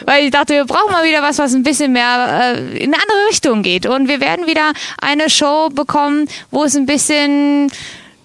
Weil 0.05 0.25
ich 0.25 0.31
dachte, 0.31 0.53
wir 0.53 0.65
brauchen 0.65 0.91
mal 0.91 1.05
wieder 1.05 1.21
was, 1.21 1.37
was 1.37 1.53
ein 1.53 1.63
bisschen 1.63 1.93
mehr 1.93 2.55
äh, 2.57 2.77
in 2.77 2.93
eine 2.93 3.01
andere 3.01 3.29
Richtung 3.29 3.63
geht. 3.63 3.85
Und 3.85 4.09
wir 4.09 4.19
werden 4.19 4.47
wieder 4.47 4.73
eine 5.01 5.29
Show 5.29 5.69
bekommen, 5.69 6.27
wo 6.51 6.65
es 6.65 6.75
ein 6.75 6.85
bisschen 6.85 7.71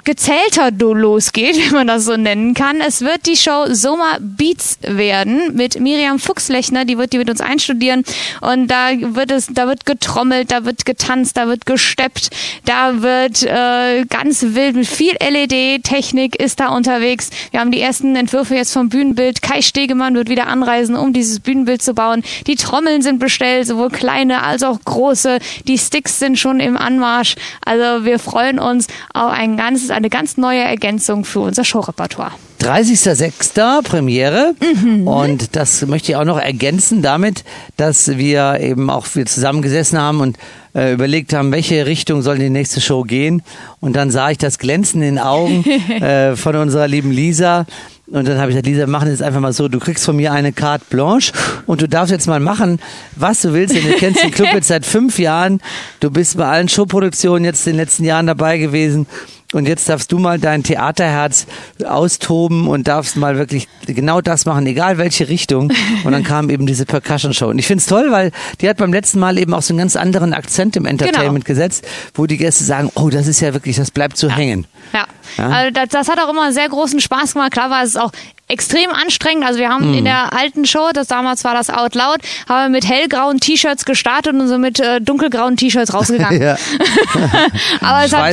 gezählter 0.09 0.71
losgeht, 0.73 1.57
wie 1.69 1.75
man 1.75 1.87
das 1.87 2.07
so 2.07 2.17
nennen 2.17 2.55
kann. 2.55 2.81
Es 2.81 3.03
wird 3.03 3.27
die 3.27 3.37
Show 3.37 3.67
Soma 3.69 4.17
Beats 4.21 4.79
werden 4.81 5.55
mit 5.55 5.79
Miriam 5.79 6.19
Fuchslechner, 6.19 6.87
die 6.87 6.97
wird 6.97 7.13
die 7.13 7.19
mit 7.19 7.29
uns 7.29 7.43
einstudieren 7.43 8.05
und 8.41 8.69
da 8.69 8.89
wird 8.99 9.31
es, 9.31 9.49
da 9.51 9.67
wird 9.67 9.85
getrommelt, 9.85 10.51
da 10.51 10.65
wird 10.65 10.87
getanzt, 10.87 11.37
da 11.37 11.47
wird 11.47 11.67
gesteppt, 11.67 12.31
da 12.65 13.03
wird 13.03 13.43
äh, 13.43 14.07
ganz 14.07 14.43
wild 14.55 14.77
mit 14.77 14.87
viel 14.87 15.13
LED-Technik 15.21 16.41
ist 16.41 16.59
da 16.61 16.69
unterwegs. 16.69 17.29
Wir 17.51 17.61
haben 17.61 17.71
die 17.71 17.81
ersten 17.81 18.17
Entwürfe 18.17 18.55
jetzt 18.55 18.73
vom 18.73 18.89
Bühnenbild. 18.89 19.43
Kai 19.43 19.61
Stegemann 19.61 20.15
wird 20.15 20.31
wieder 20.31 20.47
anreisen, 20.47 20.97
um 20.97 21.13
dieses 21.13 21.41
Bühnenbild 21.41 21.83
zu 21.83 21.93
bauen. 21.93 22.23
Die 22.47 22.57
Trommeln 22.57 23.03
sind 23.03 23.19
bestellt, 23.19 23.67
sowohl 23.67 23.91
kleine 23.91 24.43
als 24.43 24.63
auch 24.63 24.79
große. 24.83 25.39
Die 25.67 25.77
Sticks 25.77 26.19
sind 26.19 26.39
schon 26.39 26.61
im 26.61 26.79
Anmarsch. 26.79 27.37
Also 27.63 28.07
wir 28.07 28.19
freuen 28.19 28.59
uns 28.59 28.87
auf 29.13 29.33
ein 29.33 29.59
ganzes, 29.59 29.98
eine 29.99 30.11
ganz 30.11 30.37
neue 30.37 30.61
Ergänzung 30.61 31.25
für 31.25 31.41
unser 31.41 31.65
Showrepertoire. 31.65 32.33
30.06. 32.61 33.83
Premiere. 33.83 34.55
Mhm. 34.61 35.07
Und 35.07 35.57
das 35.57 35.87
möchte 35.87 36.13
ich 36.13 36.17
auch 36.17 36.25
noch 36.25 36.39
ergänzen 36.39 37.03
damit, 37.03 37.45
dass 37.77 38.17
wir 38.17 38.59
eben 38.61 38.91
auch 38.91 39.07
wir 39.15 39.27
zusammengesessen 39.27 39.99
haben 39.99 40.21
und 40.21 40.39
äh, 40.75 40.93
überlegt 40.93 41.33
haben, 41.33 41.53
welche 41.53 41.87
Richtung 41.87 42.23
soll 42.23 42.39
die 42.39 42.51
nächste 42.51 42.81
Show 42.81 43.03
gehen. 43.03 43.43
Und 43.81 43.95
dann 43.95 44.11
sah 44.11 44.31
ich 44.31 44.39
das 44.39 44.59
Glänzen 44.59 45.03
in 45.03 45.17
den 45.17 45.19
Augen 45.19 45.65
äh, 46.01 46.37
von 46.37 46.57
unserer 46.57 46.89
lieben 46.89 47.11
Lisa. 47.11 47.67
Und 48.11 48.27
dann 48.27 48.39
habe 48.39 48.51
ich 48.51 48.55
gesagt, 48.55 48.67
Lisa, 48.67 48.81
wir 48.81 48.87
machen 48.87 49.11
jetzt 49.11 49.23
einfach 49.23 49.41
mal 49.41 49.53
so, 49.53 49.69
du 49.69 49.79
kriegst 49.79 50.05
von 50.05 50.17
mir 50.17 50.33
eine 50.33 50.53
Carte 50.53 50.85
blanche 50.89 51.33
und 51.67 51.83
du 51.83 51.89
darfst 51.89 52.11
jetzt 52.11 52.27
mal 52.27 52.41
machen, 52.41 52.81
was 53.17 53.43
du 53.43 53.53
willst, 53.53 53.77
denn 53.77 53.85
du 53.85 53.93
kennst 53.93 54.23
den 54.23 54.31
Club 54.31 54.49
jetzt 54.55 54.69
seit 54.69 54.87
fünf 54.87 55.19
Jahren. 55.19 55.61
Du 56.01 56.11
bist 56.11 56.39
bei 56.39 56.47
allen 56.47 56.69
Showproduktionen 56.69 57.45
jetzt 57.45 57.67
in 57.67 57.75
den 57.75 57.81
letzten 57.81 58.05
Jahren 58.05 58.27
dabei 58.27 58.57
gewesen. 58.57 59.07
Und 59.55 59.67
jetzt 59.67 59.89
darfst 59.89 60.13
du 60.13 60.19
mal 60.19 60.39
dein 60.39 60.63
Theaterherz 60.63 61.47
austoben 61.83 62.69
und 62.69 62.87
darfst 62.87 63.17
mal 63.17 63.39
wirklich 63.39 63.67
genau 63.87 64.21
das 64.21 64.45
machen, 64.45 64.67
egal 64.67 64.99
welche 64.99 65.29
Richtung. 65.29 65.73
Und 66.05 66.13
dann 66.13 66.23
kam 66.23 66.51
eben 66.51 66.67
diese 66.67 66.85
Percussion 66.85 67.33
Show. 67.33 67.47
Und 67.47 67.59
ich 67.59 67.67
find's 67.67 67.87
toll, 67.87 68.11
weil 68.11 68.31
die 68.61 68.69
hat 68.69 68.77
beim 68.77 68.93
letzten 68.93 69.19
Mal 69.19 69.39
eben 69.39 69.55
auch 69.55 69.63
so 69.63 69.73
einen 69.73 69.79
ganz 69.79 69.97
anderen 69.97 70.35
Akzent 70.35 70.77
im 70.77 70.85
Entertainment 70.85 71.47
gesetzt, 71.47 71.87
wo 72.15 72.27
die 72.27 72.37
Gäste 72.37 72.65
sagen, 72.65 72.91
oh, 72.95 73.09
das 73.09 73.27
ist 73.27 73.41
ja 73.41 73.55
wirklich, 73.55 73.77
das 73.77 73.91
bleibt 73.91 74.19
so 74.19 74.29
hängen. 74.29 74.67
Ja, 74.93 75.07
Ja? 75.39 75.49
Also 75.49 75.71
das, 75.71 75.89
das 75.89 76.09
hat 76.09 76.19
auch 76.19 76.29
immer 76.31 76.53
sehr 76.53 76.69
großen 76.69 77.01
Spaß 77.01 77.33
gemacht. 77.33 77.53
Klar 77.53 77.71
war 77.71 77.83
es 77.83 77.97
auch 77.97 78.13
extrem 78.49 78.91
anstrengend. 78.91 79.45
Also 79.45 79.59
wir 79.61 79.69
haben 79.69 79.89
Mhm. 79.89 79.95
in 79.99 80.05
der 80.05 80.33
alten 80.33 80.65
Show, 80.65 80.91
das 80.93 81.07
damals 81.07 81.45
war 81.45 81.55
das 81.55 81.71
Out 81.71 81.95
Loud, 81.95 82.19
haben 82.49 82.65
wir 82.65 82.69
mit 82.71 82.89
hellgrauen 82.89 83.41
T-Shirts 83.41 83.85
gestartet 83.85 84.35
und 84.35 84.49
so 84.49 84.59
mit 84.59 84.81
äh, 84.81 85.01
dunkelgrauen 85.01 85.57
T-Shirts 85.57 85.95
rausgegangen. 85.95 86.41
Ja. 86.43 86.57
Aber 87.81 88.05
es 88.05 88.13
hat, 88.15 88.33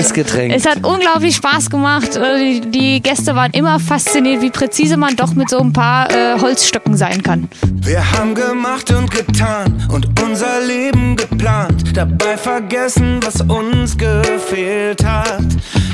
es 0.51 0.66
hat 0.66 0.84
unglaublich 0.86 1.36
Spaß 1.36 1.70
gemacht. 1.70 2.16
Äh, 2.16 2.36
Die, 2.38 2.61
die 2.61 3.01
Gäste 3.01 3.36
waren 3.36 3.51
immer 3.51 3.80
fasziniert, 3.80 4.41
wie 4.41 4.49
präzise 4.51 4.97
man 4.97 5.16
doch 5.16 5.34
mit 5.34 5.49
so 5.49 5.59
ein 5.59 5.74
paar 5.74 6.09
äh, 6.11 6.39
Holzstöcken 6.39 6.95
sein 6.97 7.22
kann. 7.24 7.49
Wir 7.82 7.99
haben 8.13 8.36
gemacht 8.36 8.91
und 8.91 9.09
getan 9.11 9.86
und 9.91 10.07
unser 10.22 10.61
Leben 10.66 11.16
geplant, 11.16 11.95
dabei 11.95 12.38
vergessen, 12.38 13.20
was 13.24 13.41
uns 13.41 13.97
gefehlt 13.97 15.03
hat. 15.03 15.43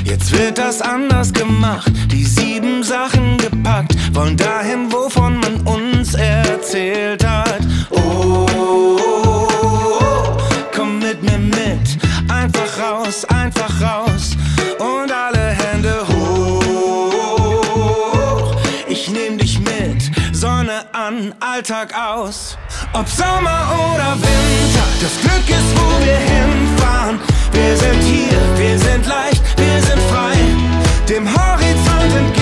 Jetzt 0.04 0.36
wird 0.36 0.58
das 0.58 0.80
anders 0.82 1.32
gemacht, 1.32 1.90
die 2.10 2.24
sieben 2.24 2.82
Sachen 2.82 3.36
gepackt, 3.38 3.94
wollen 4.14 4.36
dahin, 4.36 4.92
wovon 4.92 5.38
man 5.40 5.60
uns 5.62 6.14
erzählt 6.14 7.26
hat. 7.26 7.60
Oh, 7.90 8.46
komm 10.74 10.98
mit 10.98 11.22
mir 11.22 11.38
mit, 11.38 11.98
einfach 12.28 12.78
raus, 12.78 13.24
einfach 13.26 13.70
raus 13.80 14.36
und 14.78 15.10
alle 15.12 15.50
Hände 15.50 15.94
hoch. 16.08 16.62
Ich 18.88 19.08
nehm 19.10 19.38
dich 19.38 19.58
mit, 19.58 20.10
Sonne 20.32 20.84
an, 20.92 21.34
Alltag 21.40 21.94
aus. 21.94 22.58
Ob 22.92 23.08
Sommer 23.08 23.72
oder 23.94 24.14
Winter, 24.16 24.86
das 25.00 25.18
Glück 25.20 25.48
ist, 25.48 25.76
wo 25.76 25.88
wir 26.04 26.18
hinfahren. 26.18 27.18
Wir 27.52 27.76
sind 27.76 28.02
hier, 28.02 28.40
wir 28.56 28.78
sind 28.78 29.06
leicht, 29.06 29.42
wir 29.56 29.80
sind 29.82 30.00
frei. 30.10 30.34
Dem 31.08 31.26
Horizont 31.26 32.12
entgegen, 32.16 32.41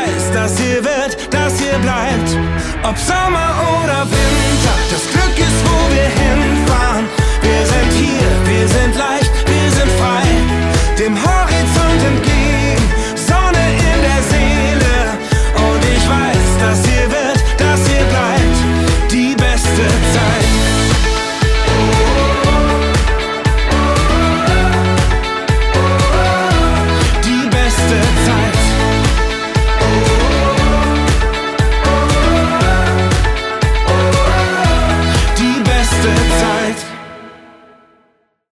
dass 0.33 0.55
das 0.55 0.59
hier 0.59 0.83
wird, 0.83 1.17
das 1.29 1.59
hier 1.59 1.77
bleibt. 1.79 2.37
Ob 2.83 2.97
Sommer 2.97 3.53
oder 3.83 4.05
Winter, 4.09 4.75
das 4.89 5.03
Glück 5.09 5.37
ist, 5.37 5.59
wo 5.65 5.77
wir 5.93 6.09
hinfahren. 6.23 7.05
Wir 7.41 7.65
sind 7.65 7.91
hier, 7.93 8.29
wir 8.45 8.67
sind 8.67 8.95
leicht. 8.97 9.30